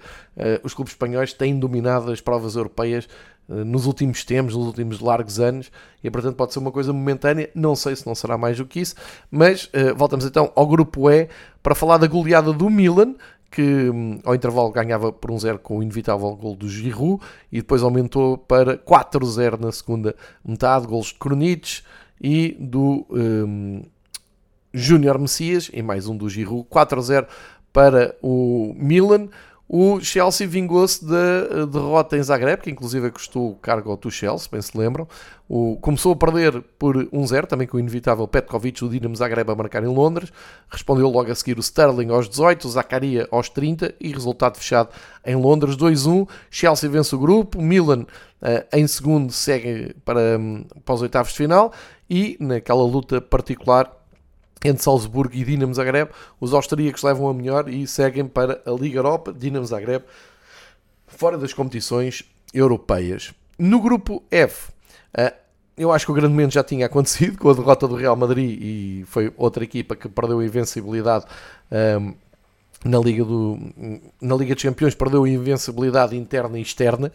os 0.64 0.74
clubes 0.74 0.94
espanhóis 0.94 1.34
têm 1.34 1.58
dominado 1.58 2.12
as 2.12 2.20
provas 2.20 2.56
europeias 2.56 3.08
uh, 3.48 3.66
nos 3.66 3.86
últimos 3.86 4.26
tempos, 4.26 4.56
nos 4.56 4.66
últimos 4.66 5.00
largos 5.00 5.40
anos, 5.40 5.72
e 6.04 6.12
portanto 6.12 6.36
pode 6.36 6.54
ser 6.54 6.60
uma 6.60 6.72
coisa 6.72 6.92
momentânea, 6.92 7.50
não 7.56 7.76
sei 7.76 7.96
se 7.96 8.06
não 8.06 8.16
será 8.16 8.38
mais 8.38 8.58
do 8.58 8.66
que 8.66 8.82
isso, 8.82 8.96
mas 9.32 9.66
uh, 9.66 9.96
voltamos 9.96 10.26
então 10.26 10.52
ao 10.56 10.68
grupo 10.68 11.10
E 11.10 11.30
para 11.62 11.76
falar 11.76 11.98
da 11.98 12.08
goleada 12.08 12.52
do 12.52 12.70
Milan, 12.70 13.16
que 13.54 13.62
um, 13.62 14.20
ao 14.26 14.34
intervalo 14.34 14.72
ganhava 14.72 15.14
por 15.14 15.30
um 15.30 15.38
0 15.38 15.60
com 15.60 15.78
o 15.78 15.84
inevitável 15.84 16.36
gol 16.36 16.56
do 16.56 16.68
Giroud 16.68 17.24
e 17.52 17.58
depois 17.58 17.84
aumentou 17.84 18.36
para 18.36 18.80
4-0 18.80 19.60
na 19.60 19.72
segunda 19.72 20.16
metade, 20.44 20.88
gols 20.88 21.08
de 21.08 21.16
Krunic, 21.16 21.84
e 22.20 22.58
do 22.60 23.06
um, 23.12 23.84
Júnior 24.74 25.20
Messias 25.20 25.70
e 25.72 25.84
mais 25.84 26.08
um 26.08 26.18
do 26.18 26.28
Giroud, 26.28 26.68
4-0 26.68 27.28
para 27.72 28.16
o 28.24 28.74
Milan. 28.76 29.30
O 29.76 30.00
Chelsea 30.00 30.48
vingou-se 30.48 31.04
da 31.04 31.16
eh, 31.18 31.66
derrota 31.66 32.16
em 32.16 32.22
Zagreb, 32.22 32.62
que 32.62 32.70
inclusive 32.70 33.10
custou 33.10 33.50
o 33.50 33.56
cargo 33.56 33.90
ao 33.90 33.98
Tuchel, 33.98 34.38
se 34.38 34.48
bem 34.48 34.62
se 34.62 34.78
lembram. 34.78 35.08
O, 35.50 35.78
começou 35.82 36.14
a 36.14 36.16
perder 36.16 36.62
por 36.78 36.96
1-0, 36.96 37.48
também 37.48 37.66
com 37.66 37.78
o 37.78 37.80
inevitável 37.80 38.28
Petkovic, 38.28 38.86
o 38.86 38.88
Dinamo 38.88 39.16
Zagreb 39.16 39.50
a 39.50 39.56
marcar 39.56 39.84
em 39.84 39.88
Londres. 39.88 40.32
Respondeu 40.70 41.10
logo 41.10 41.32
a 41.32 41.34
seguir 41.34 41.58
o 41.58 41.60
Sterling 41.60 42.12
aos 42.12 42.30
18, 42.30 42.68
o 42.68 42.70
Zakaria 42.70 43.28
aos 43.32 43.50
30 43.50 43.96
e 44.00 44.12
resultado 44.12 44.60
fechado 44.60 44.90
em 45.26 45.36
Londres 45.36 45.76
2-1. 45.76 46.30
Chelsea 46.52 46.88
vence 46.88 47.16
o 47.16 47.18
grupo, 47.18 47.60
Milan 47.60 48.02
uh, 48.04 48.78
em 48.78 48.86
segundo 48.86 49.34
segue 49.34 49.96
para, 50.06 50.38
um, 50.38 50.66
para 50.86 50.94
os 50.94 51.02
oitavos 51.02 51.32
de 51.32 51.38
final 51.40 51.74
e 52.08 52.38
naquela 52.40 52.84
luta 52.84 53.20
particular 53.20 54.03
entre 54.64 54.84
Salzburgo 54.84 55.36
e 55.36 55.44
Dinamo 55.44 55.74
Zagreb. 55.74 56.10
Os 56.40 56.54
austríacos 56.54 57.04
levam 57.04 57.28
a 57.28 57.34
melhor 57.34 57.68
e 57.70 57.86
seguem 57.88 58.26
para 58.26 58.62
a 58.66 58.72
Liga 58.72 59.00
Europa, 59.00 59.34
Dinamo 59.34 59.66
Zagreb, 59.66 60.04
fora 61.08 61.38
das 61.38 61.54
competições 61.54 62.24
europeias. 62.54 63.34
No 63.58 63.82
grupo 63.82 64.24
F, 64.32 64.72
eh, 65.14 65.34
eu 65.78 65.92
acho 65.92 66.06
que 66.06 66.12
o 66.12 66.16
grande 66.16 66.34
momento 66.34 66.54
já 66.54 66.64
tinha 66.64 66.86
acontecido 66.86 67.38
com 67.38 67.50
a 67.50 67.54
derrota 67.54 67.88
do 67.88 67.96
Real 67.96 68.16
Madrid 68.16 68.60
e 68.62 69.04
foi 69.08 69.34
outra 69.38 69.64
equipa 69.64 69.96
que 69.96 70.08
perdeu 70.08 70.40
a 70.40 70.46
invencibilidade 70.46 71.26
ehm, 71.72 72.14
na 72.86 73.00
Liga, 73.00 73.24
do, 73.24 73.58
na 74.22 74.36
Liga 74.36 74.54
dos 74.54 74.64
Campeões, 74.64 74.94
perdeu 74.94 75.24
a 75.24 75.30
invencibilidade 75.30 76.16
interna 76.16 76.60
e 76.60 76.62
externa. 76.62 77.12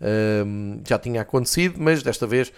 Ehm, 0.00 0.80
já 0.86 0.98
tinha 0.98 1.22
acontecido, 1.22 1.76
mas 1.78 2.02
desta 2.02 2.26
vez 2.26 2.52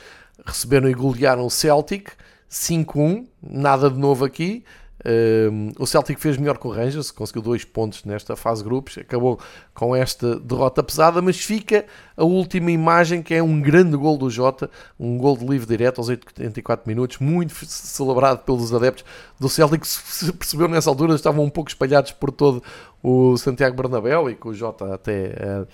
receberam 0.44 0.88
e 0.88 0.94
golearam 0.94 1.44
o 1.44 1.50
Celtic 1.50 2.10
5-1, 2.50 3.26
nada 3.42 3.88
de 3.88 3.98
novo 3.98 4.24
aqui. 4.24 4.64
Um, 5.02 5.72
o 5.78 5.86
Celtic 5.86 6.18
fez 6.18 6.36
melhor 6.36 6.58
que 6.58 6.66
o 6.66 6.70
Rangers, 6.70 7.10
conseguiu 7.10 7.40
dois 7.40 7.64
pontos 7.64 8.04
nesta 8.04 8.36
fase 8.36 8.62
de 8.62 8.68
grupos, 8.68 8.98
acabou 8.98 9.40
com 9.72 9.96
esta 9.96 10.38
derrota 10.38 10.82
pesada, 10.82 11.22
mas 11.22 11.40
fica 11.40 11.86
a 12.14 12.22
última 12.22 12.70
imagem 12.70 13.22
que 13.22 13.32
é 13.32 13.42
um 13.42 13.62
grande 13.62 13.96
gol 13.96 14.18
do 14.18 14.28
Jota, 14.28 14.68
um 14.98 15.16
gol 15.16 15.38
de 15.38 15.46
livre 15.46 15.66
direto 15.66 15.98
aos 15.98 16.10
84 16.10 16.86
minutos, 16.86 17.16
muito 17.18 17.54
celebrado 17.64 18.42
pelos 18.44 18.74
adeptos 18.74 19.04
do 19.38 19.48
Celtic, 19.48 19.80
que 19.80 19.88
se 19.88 20.32
percebeu 20.34 20.68
nessa 20.68 20.90
altura 20.90 21.14
estavam 21.14 21.44
um 21.44 21.50
pouco 21.50 21.70
espalhados 21.70 22.12
por 22.12 22.30
todo 22.30 22.62
o 23.02 23.38
Santiago 23.38 23.74
Bernabéu 23.74 24.28
e 24.28 24.34
com 24.34 24.50
o 24.50 24.54
Jota 24.54 24.92
até 24.94 25.34
uh, 25.62 25.66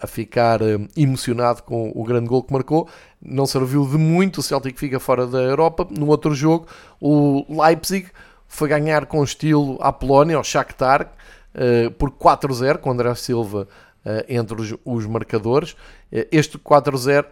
a 0.00 0.06
ficar 0.06 0.62
uh, 0.62 0.88
emocionado 0.96 1.62
com 1.62 1.92
o 1.94 2.04
grande 2.04 2.28
gol 2.28 2.42
que 2.42 2.52
marcou. 2.52 2.88
Não 3.20 3.46
serviu 3.46 3.86
de 3.86 3.96
muito, 3.96 4.38
o 4.38 4.42
Celtic 4.42 4.78
fica 4.78 4.98
fora 4.98 5.26
da 5.26 5.38
Europa. 5.38 5.86
No 5.90 6.08
outro 6.08 6.34
jogo, 6.34 6.66
o 7.00 7.44
Leipzig 7.62 8.08
foi 8.48 8.68
ganhar 8.68 9.06
com 9.06 9.22
estilo 9.22 9.78
à 9.80 9.92
Polónia, 9.92 10.36
ao 10.36 10.44
Shakhtar, 10.44 11.12
uh, 11.54 11.90
por 11.92 12.10
4-0, 12.10 12.78
com 12.78 12.90
André 12.90 13.14
Silva 13.14 13.68
uh, 14.04 14.24
entre 14.28 14.78
os, 14.84 15.06
marcadores. 15.06 15.76
este 16.10 16.58
4-0 16.58 17.26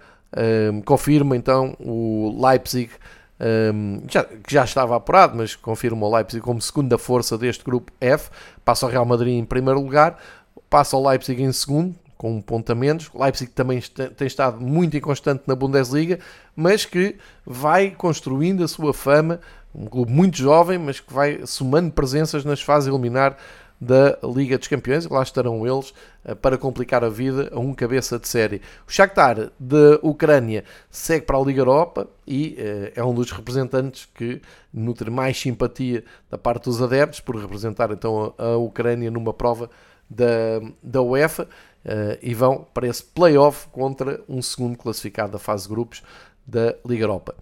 confirma 0.84 1.34
então 1.34 1.74
o 1.80 2.38
Leipzig 2.46 2.90
que 4.46 4.52
já 4.52 4.64
estava 4.64 4.94
apurado, 4.96 5.36
mas 5.36 5.56
confirma 5.56 6.06
o 6.06 6.14
Leipzig 6.14 6.42
como 6.42 6.60
segunda 6.60 6.98
força 6.98 7.38
deste 7.38 7.64
grupo 7.64 7.90
F, 7.98 8.30
passa 8.64 8.84
o 8.84 8.88
Real 8.90 9.06
Madrid 9.06 9.38
em 9.38 9.44
primeiro 9.44 9.80
lugar, 9.80 10.18
passa 10.68 10.96
o 10.96 11.08
Leipzig 11.08 11.42
em 11.42 11.52
segundo, 11.52 11.94
com 12.18 12.36
um 12.36 12.42
ponto 12.42 12.70
a 12.70 12.74
menos. 12.74 13.08
Leipzig 13.14 13.52
também 13.52 13.80
tem 14.16 14.26
estado 14.26 14.60
muito 14.60 14.96
inconstante 14.96 15.44
na 15.46 15.54
Bundesliga, 15.54 16.18
mas 16.54 16.84
que 16.84 17.16
vai 17.46 17.92
construindo 17.92 18.64
a 18.64 18.68
sua 18.68 18.92
fama. 18.92 19.40
Um 19.74 19.86
clube 19.86 20.10
muito 20.10 20.36
jovem, 20.36 20.76
mas 20.78 20.98
que 20.98 21.14
vai 21.14 21.46
somando 21.46 21.92
presenças 21.92 22.44
nas 22.44 22.60
fases 22.60 22.88
eliminar 22.88 23.36
da 23.80 24.18
Liga 24.24 24.58
dos 24.58 24.66
Campeões, 24.66 25.04
e 25.04 25.08
lá 25.08 25.22
estarão 25.22 25.64
eles 25.64 25.94
eh, 26.24 26.34
para 26.34 26.58
complicar 26.58 27.04
a 27.04 27.08
vida 27.08 27.48
a 27.52 27.60
um 27.60 27.72
cabeça 27.72 28.18
de 28.18 28.26
série. 28.26 28.60
O 28.86 28.90
Shakhtar 28.90 29.50
da 29.58 30.00
Ucrânia 30.02 30.64
segue 30.90 31.24
para 31.24 31.38
a 31.38 31.40
Liga 31.40 31.60
Europa 31.60 32.08
e 32.26 32.56
uh, 32.58 32.92
é 32.96 33.04
um 33.04 33.14
dos 33.14 33.30
representantes 33.30 34.08
que 34.12 34.42
nutre 34.74 35.10
mais 35.10 35.38
simpatia 35.38 36.04
da 36.28 36.36
parte 36.36 36.64
dos 36.64 36.82
adeptos 36.82 37.20
por 37.20 37.36
representar 37.36 37.92
então 37.92 38.34
a, 38.36 38.56
Ucrânia 38.56 39.10
numa 39.10 39.32
prova 39.32 39.70
da, 40.10 40.60
da 40.82 41.00
UEFA 41.00 41.46
e 42.20 42.34
vão 42.34 42.66
para 42.74 42.86
esse 42.86 43.02
play-off 43.02 43.68
contra 43.68 44.20
um 44.28 44.42
segundo 44.42 44.76
classificado 44.76 45.32
da 45.32 45.38
fase 45.38 45.64
de 45.64 45.70
grupos 45.70 46.02
da 46.46 46.74
Liga 46.86 47.04
Europa. 47.04 47.34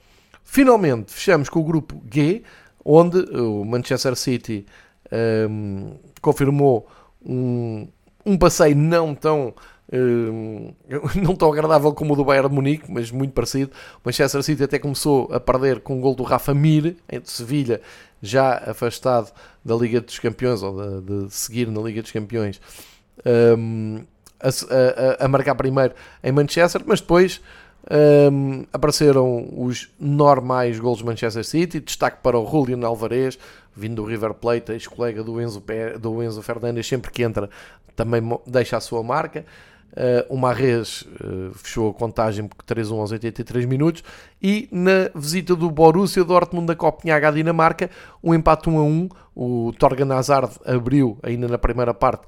Finalmente, 0.44 1.12
fechamos 1.12 1.48
com 1.48 1.60
o 1.60 1.64
grupo 1.64 2.00
G, 2.12 2.42
onde 2.84 3.18
o 3.36 3.64
Manchester 3.64 4.14
City 4.14 4.64
um, 5.12 5.88
ehm, 5.88 5.94
confirmou 6.20 6.86
um, 7.24 7.88
um 8.24 8.38
passeio 8.38 8.76
não 8.76 9.14
tão 9.14 9.54
um, 9.92 10.72
não 11.20 11.34
tão 11.34 11.52
agradável 11.52 11.92
como 11.92 12.12
o 12.12 12.16
do 12.16 12.24
Bayern 12.24 12.48
de 12.48 12.54
Munique, 12.54 12.90
mas 12.90 13.10
muito 13.10 13.32
parecido. 13.32 13.72
O 13.96 14.00
Manchester 14.04 14.42
City 14.42 14.64
até 14.64 14.78
começou 14.78 15.28
a 15.32 15.40
perder 15.40 15.80
com 15.80 15.98
o 15.98 16.00
gol 16.00 16.14
do 16.14 16.22
Rafa 16.22 16.54
Mir, 16.54 16.96
entre 17.10 17.30
Sevilha, 17.30 17.80
já 18.22 18.56
afastado 18.58 19.32
da 19.64 19.74
Liga 19.74 20.00
dos 20.00 20.18
Campeões, 20.18 20.62
ou 20.62 21.00
de, 21.00 21.26
de 21.26 21.34
seguir 21.34 21.68
na 21.68 21.80
Liga 21.80 22.02
dos 22.02 22.12
Campeões, 22.12 22.60
um, 23.58 24.00
a, 24.40 24.48
a, 24.48 25.24
a, 25.24 25.28
marcar 25.28 25.54
primeiro 25.54 25.94
em 26.22 26.32
Manchester, 26.32 26.82
mas 26.86 27.00
depois 27.00 27.40
um, 28.32 28.64
apareceram 28.72 29.48
os 29.56 29.88
normais 29.98 30.78
gols 30.78 30.98
de 30.98 31.04
Manchester 31.04 31.44
City, 31.44 31.80
destaque 31.80 32.18
para 32.22 32.38
o 32.38 32.46
Julian 32.48 32.84
Alvarez, 32.86 33.38
vindo 33.74 34.02
do 34.02 34.04
River 34.04 34.34
Plate, 34.34 34.72
ex-colega 34.72 35.22
do 35.22 35.40
Enzo, 35.40 35.62
do 36.00 36.22
Enzo 36.22 36.42
Fernandes, 36.42 36.86
sempre 36.86 37.10
que 37.10 37.22
entra 37.22 37.48
também 37.94 38.22
deixa 38.46 38.76
a 38.76 38.80
sua 38.80 39.02
marca. 39.02 39.44
Uh, 39.92 40.34
o 40.34 40.36
Marrez 40.36 41.02
uh, 41.24 41.54
fechou 41.54 41.88
a 41.88 41.94
contagem 41.94 42.46
por 42.46 42.62
3-1 42.64 42.98
aos 42.98 43.12
83 43.12 43.64
minutos 43.64 44.04
e 44.42 44.68
na 44.70 45.08
visita 45.14 45.56
do 45.56 45.70
Borussia 45.70 46.22
Dortmund 46.22 46.66
da 46.66 46.76
Copenhague 46.76 47.24
à 47.24 47.30
Dinamarca, 47.30 47.88
um 48.22 48.34
empate 48.34 48.68
1 48.68 48.78
a 48.78 48.82
1. 48.82 49.08
O 49.34 49.72
Torgan 49.78 50.14
Hazard 50.14 50.58
abriu 50.66 51.18
ainda 51.22 51.48
na 51.48 51.56
primeira 51.56 51.94
parte 51.94 52.26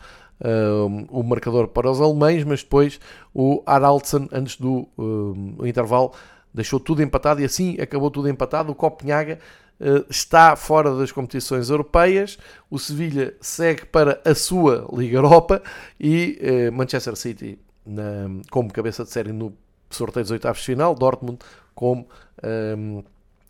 o 1.11 1.23
marcador 1.23 1.69
para 1.69 1.91
os 1.91 2.01
alemães, 2.01 2.45
mas 2.45 2.63
depois 2.63 3.01
o 3.35 3.63
Haraldsen, 3.67 4.29
antes 4.33 4.57
do 4.57 4.89
intervalo, 5.65 6.13
deixou 6.55 6.79
tudo 6.79 7.03
empatado 7.03 7.41
e 7.41 7.45
assim 7.45 7.77
acabou 7.81 8.11
tudo 8.11 8.29
empatado. 8.29 8.73
O 8.73 8.75
Copenhague 8.75 9.39
Uh, 9.81 10.05
está 10.11 10.57
fora 10.57 10.93
das 10.97 11.13
competições 11.13 11.71
europeias, 11.71 12.37
o 12.69 12.81
Sevilha 12.81 13.37
segue 13.41 13.87
para 13.87 14.21
a 14.25 14.35
sua 14.35 14.89
Liga 14.93 15.19
Europa 15.19 15.63
e 16.01 16.37
uh, 16.43 16.73
Manchester 16.73 17.15
City 17.15 17.61
na, 17.87 18.43
como 18.51 18.73
cabeça 18.73 19.05
de 19.05 19.11
série 19.11 19.33
no 19.33 19.53
sorteio 19.89 20.25
dos 20.25 20.33
oitavos 20.33 20.59
de 20.59 20.67
final, 20.67 20.97
Dortmund 20.97 21.39
como 21.77 22.09
um, 22.77 23.05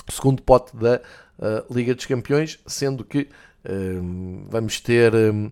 segundo 0.09 0.43
pote 0.43 0.76
da 0.76 1.01
uh, 1.39 1.74
Liga 1.74 1.95
dos 1.95 2.05
Campeões, 2.07 2.59
sendo 2.66 3.05
que 3.05 3.28
um, 3.68 4.45
vamos 4.49 4.80
ter 4.80 5.14
um, 5.14 5.51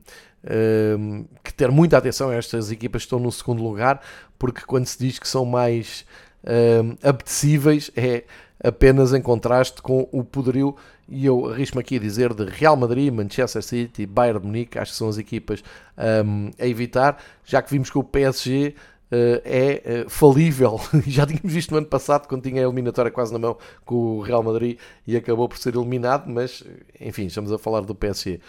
que 1.43 1.53
ter 1.53 1.71
muita 1.71 1.99
atenção 1.99 2.31
a 2.31 2.35
estas 2.35 2.71
equipas 2.71 3.03
que 3.03 3.07
estão 3.07 3.19
no 3.19 3.33
segundo 3.33 3.63
lugar, 3.63 4.01
porque 4.39 4.63
quando 4.63 4.87
se 4.87 4.99
diz 4.99 5.19
que 5.19 5.27
são 5.27 5.45
mais 5.45 6.05
apetecíveis 7.03 7.91
é 7.97 8.25
apenas 8.63 9.13
em 9.13 9.21
contraste 9.21 9.83
com 9.83 10.09
o 10.11 10.25
poderio, 10.25 10.77
e 11.09 11.25
eu 11.27 11.51
arrisco-me 11.51 11.81
aqui 11.81 11.97
a 11.97 12.01
dizer, 12.01 12.35
de 12.35 12.45
Real 12.45 12.77
Madrid, 12.77 13.13
Manchester 13.13 13.63
City, 13.63 14.07
Bayern 14.07 14.45
Munique, 14.45 14.79
acho 14.79 14.93
que 14.93 14.99
são 14.99 15.09
as 15.09 15.19
equipas 15.19 15.63
um, 16.25 16.51
a 16.59 16.67
evitar, 16.67 17.23
já 17.45 17.63
que 17.63 17.71
vimos 17.71 17.91
que 17.91 17.99
o 17.99 18.03
PSG 18.03 18.75
uh, 19.11 19.15
é 19.45 20.05
uh, 20.05 20.11
falível, 20.11 20.81
já 21.07 21.27
tínhamos 21.27 21.53
visto 21.53 21.71
no 21.71 21.79
ano 21.79 21.87
passado, 21.87 22.27
quando 22.27 22.43
tinha 22.43 22.61
a 22.63 22.65
eliminatória 22.65 23.11
quase 23.11 23.33
na 23.33 23.39
mão 23.39 23.57
com 23.85 23.95
o 23.95 24.21
Real 24.21 24.43
Madrid 24.43 24.79
e 25.07 25.17
acabou 25.17 25.49
por 25.49 25.59
ser 25.59 25.77
eliminado, 25.77 26.29
mas 26.29 26.65
enfim, 27.01 27.27
estamos 27.27 27.53
a 27.53 27.59
falar 27.59 27.83
do 27.83 27.95
PSG. 27.95 28.41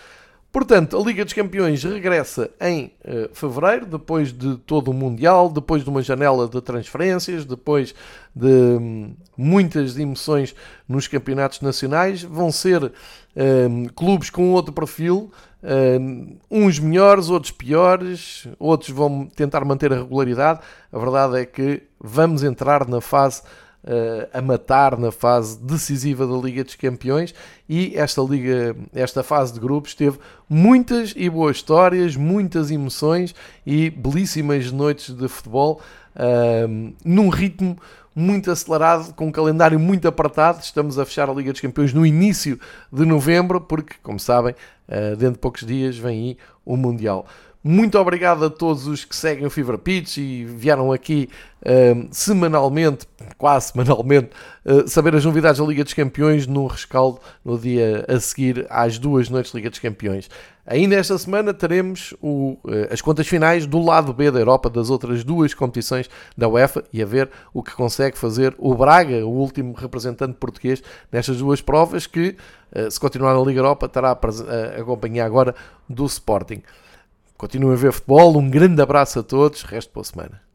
Portanto, 0.58 0.98
a 0.98 1.04
Liga 1.04 1.24
dos 1.24 1.36
Campeões 1.36 1.84
regressa 1.84 2.50
em 2.60 2.92
uh, 3.06 3.30
fevereiro, 3.32 3.86
depois 3.86 4.34
de 4.34 4.58
todo 4.58 4.90
o 4.90 4.94
Mundial, 4.94 5.52
depois 5.52 5.84
de 5.84 5.90
uma 5.92 6.02
janela 6.02 6.48
de 6.48 6.60
transferências, 6.62 7.46
depois 7.46 7.94
de 8.36 8.48
um, 8.48 9.16
muitas 9.38 10.00
emoções 10.00 10.56
nos 10.90 11.08
campeonatos 11.08 11.62
nacionais. 11.62 12.24
Vão 12.24 12.52
ser 12.52 12.92
um, 13.36 13.86
clubes 13.90 14.32
com 14.32 14.52
outro 14.52 14.74
perfil, 14.74 15.32
um, 16.02 16.38
uns 16.50 16.80
melhores, 16.80 17.30
outros 17.30 17.52
piores, 17.52 18.48
outros 18.58 18.90
vão 18.90 19.28
tentar 19.28 19.64
manter 19.64 19.94
a 19.94 19.98
regularidade. 19.98 20.62
A 20.92 20.98
verdade 20.98 21.38
é 21.38 21.46
que 21.46 21.84
vamos 22.00 22.42
entrar 22.42 22.88
na 22.88 23.00
fase 23.00 23.44
a 24.34 24.42
matar 24.42 24.98
na 24.98 25.12
fase 25.12 25.58
decisiva 25.60 26.28
da 26.28 26.36
Liga 26.36 26.64
dos 26.64 26.76
Campeões 26.76 27.34
e 27.70 27.94
esta 27.96 28.22
liga, 28.22 28.76
esta 28.94 29.24
fase 29.24 29.54
de 29.54 29.60
grupos 29.60 29.94
teve 29.94 30.20
muitas 30.50 31.14
e 31.16 31.30
boas 31.30 31.58
histórias, 31.58 32.16
muitas 32.16 32.72
emoções 32.72 33.34
e 33.66 33.90
belíssimas 33.90 34.72
noites 34.72 35.16
de 35.16 35.28
futebol 35.28 35.82
uh, 36.16 36.94
num 37.04 37.30
ritmo 37.30 37.78
muito 38.16 38.50
acelerado, 38.50 39.14
com 39.14 39.28
um 39.28 39.32
calendário 39.32 39.80
muito 39.80 40.08
apertado. 40.08 40.60
Estamos 40.62 40.98
a 40.98 41.06
fechar 41.06 41.30
a 41.30 41.34
Liga 41.34 41.52
dos 41.52 41.62
Campeões 41.62 41.94
no 41.94 42.04
início 42.04 42.60
de 42.92 43.06
novembro, 43.06 43.62
porque, 43.62 43.94
como 44.02 44.20
sabem, 44.20 44.56
uh, 44.88 45.16
dentro 45.16 45.34
de 45.34 45.40
poucos 45.40 45.66
dias 45.66 45.98
vem 45.98 46.30
aí 46.30 46.38
o 46.66 46.76
Mundial. 46.76 47.28
Muito 47.68 48.00
obrigado 48.00 48.46
a 48.46 48.50
todos 48.50 48.88
os 48.88 49.04
que 49.04 49.14
seguem 49.14 49.46
o 49.46 49.50
Fever 49.50 49.78
Pitch 49.78 50.20
e 50.20 50.46
vieram 50.46 50.90
aqui 50.90 51.28
uh, 51.64 52.08
semanalmente, 52.12 53.06
quase 53.38 53.74
semanalmente, 53.74 54.30
uh, 54.64 54.88
saber 54.88 55.14
as 55.14 55.26
novidades 55.26 55.60
da 55.60 55.68
Liga 55.68 55.84
dos 55.84 55.94
Campeões 55.94 56.48
no 56.48 56.66
rescaldo 56.66 57.20
no 57.44 57.60
dia 57.60 58.06
a 58.08 58.18
seguir 58.22 58.66
às 58.70 58.98
duas 58.98 59.28
noites 59.28 59.52
da 59.52 59.58
Liga 59.58 59.70
dos 59.70 59.80
Campeões. 59.80 60.30
Ainda 60.66 60.96
esta 60.96 61.18
semana 61.18 61.54
teremos 61.54 62.14
o, 62.22 62.58
uh, 62.64 62.88
as 62.90 63.02
contas 63.02 63.28
finais 63.28 63.66
do 63.66 63.84
lado 63.84 64.14
B 64.14 64.32
da 64.32 64.40
Europa 64.40 64.70
das 64.70 64.90
outras 64.90 65.26
duas 65.26 65.54
competições 65.54 66.10
da 66.38 66.48
UEFA 66.48 66.86
e 66.94 67.04
a 67.04 67.06
ver 67.06 67.30
o 67.54 67.62
que 67.62 67.74
consegue 67.74 68.18
fazer 68.18 68.56
o 68.58 68.74
Braga, 68.76 69.26
o 69.26 69.30
último 69.30 69.74
representante 69.74 70.36
português 70.36 70.82
nestas 71.12 71.40
duas 71.40 71.60
provas 71.60 72.08
que, 72.08 72.38
se 72.90 72.98
continuar 72.98 73.34
na 73.34 73.42
Liga 73.42 73.60
Europa, 73.60 73.88
estará 73.88 74.12
a 74.12 74.82
acompanhar 74.82 75.26
agora 75.26 75.54
do 75.90 76.06
Sporting. 76.06 76.64
Continuem 77.38 77.76
a 77.76 77.78
ver 77.78 77.92
futebol. 77.92 78.38
Um 78.38 78.50
grande 78.50 78.82
abraço 78.82 79.20
a 79.20 79.24
todos. 79.24 79.62
Resto 79.64 79.94
boa 79.94 80.04
semana. 80.04 80.47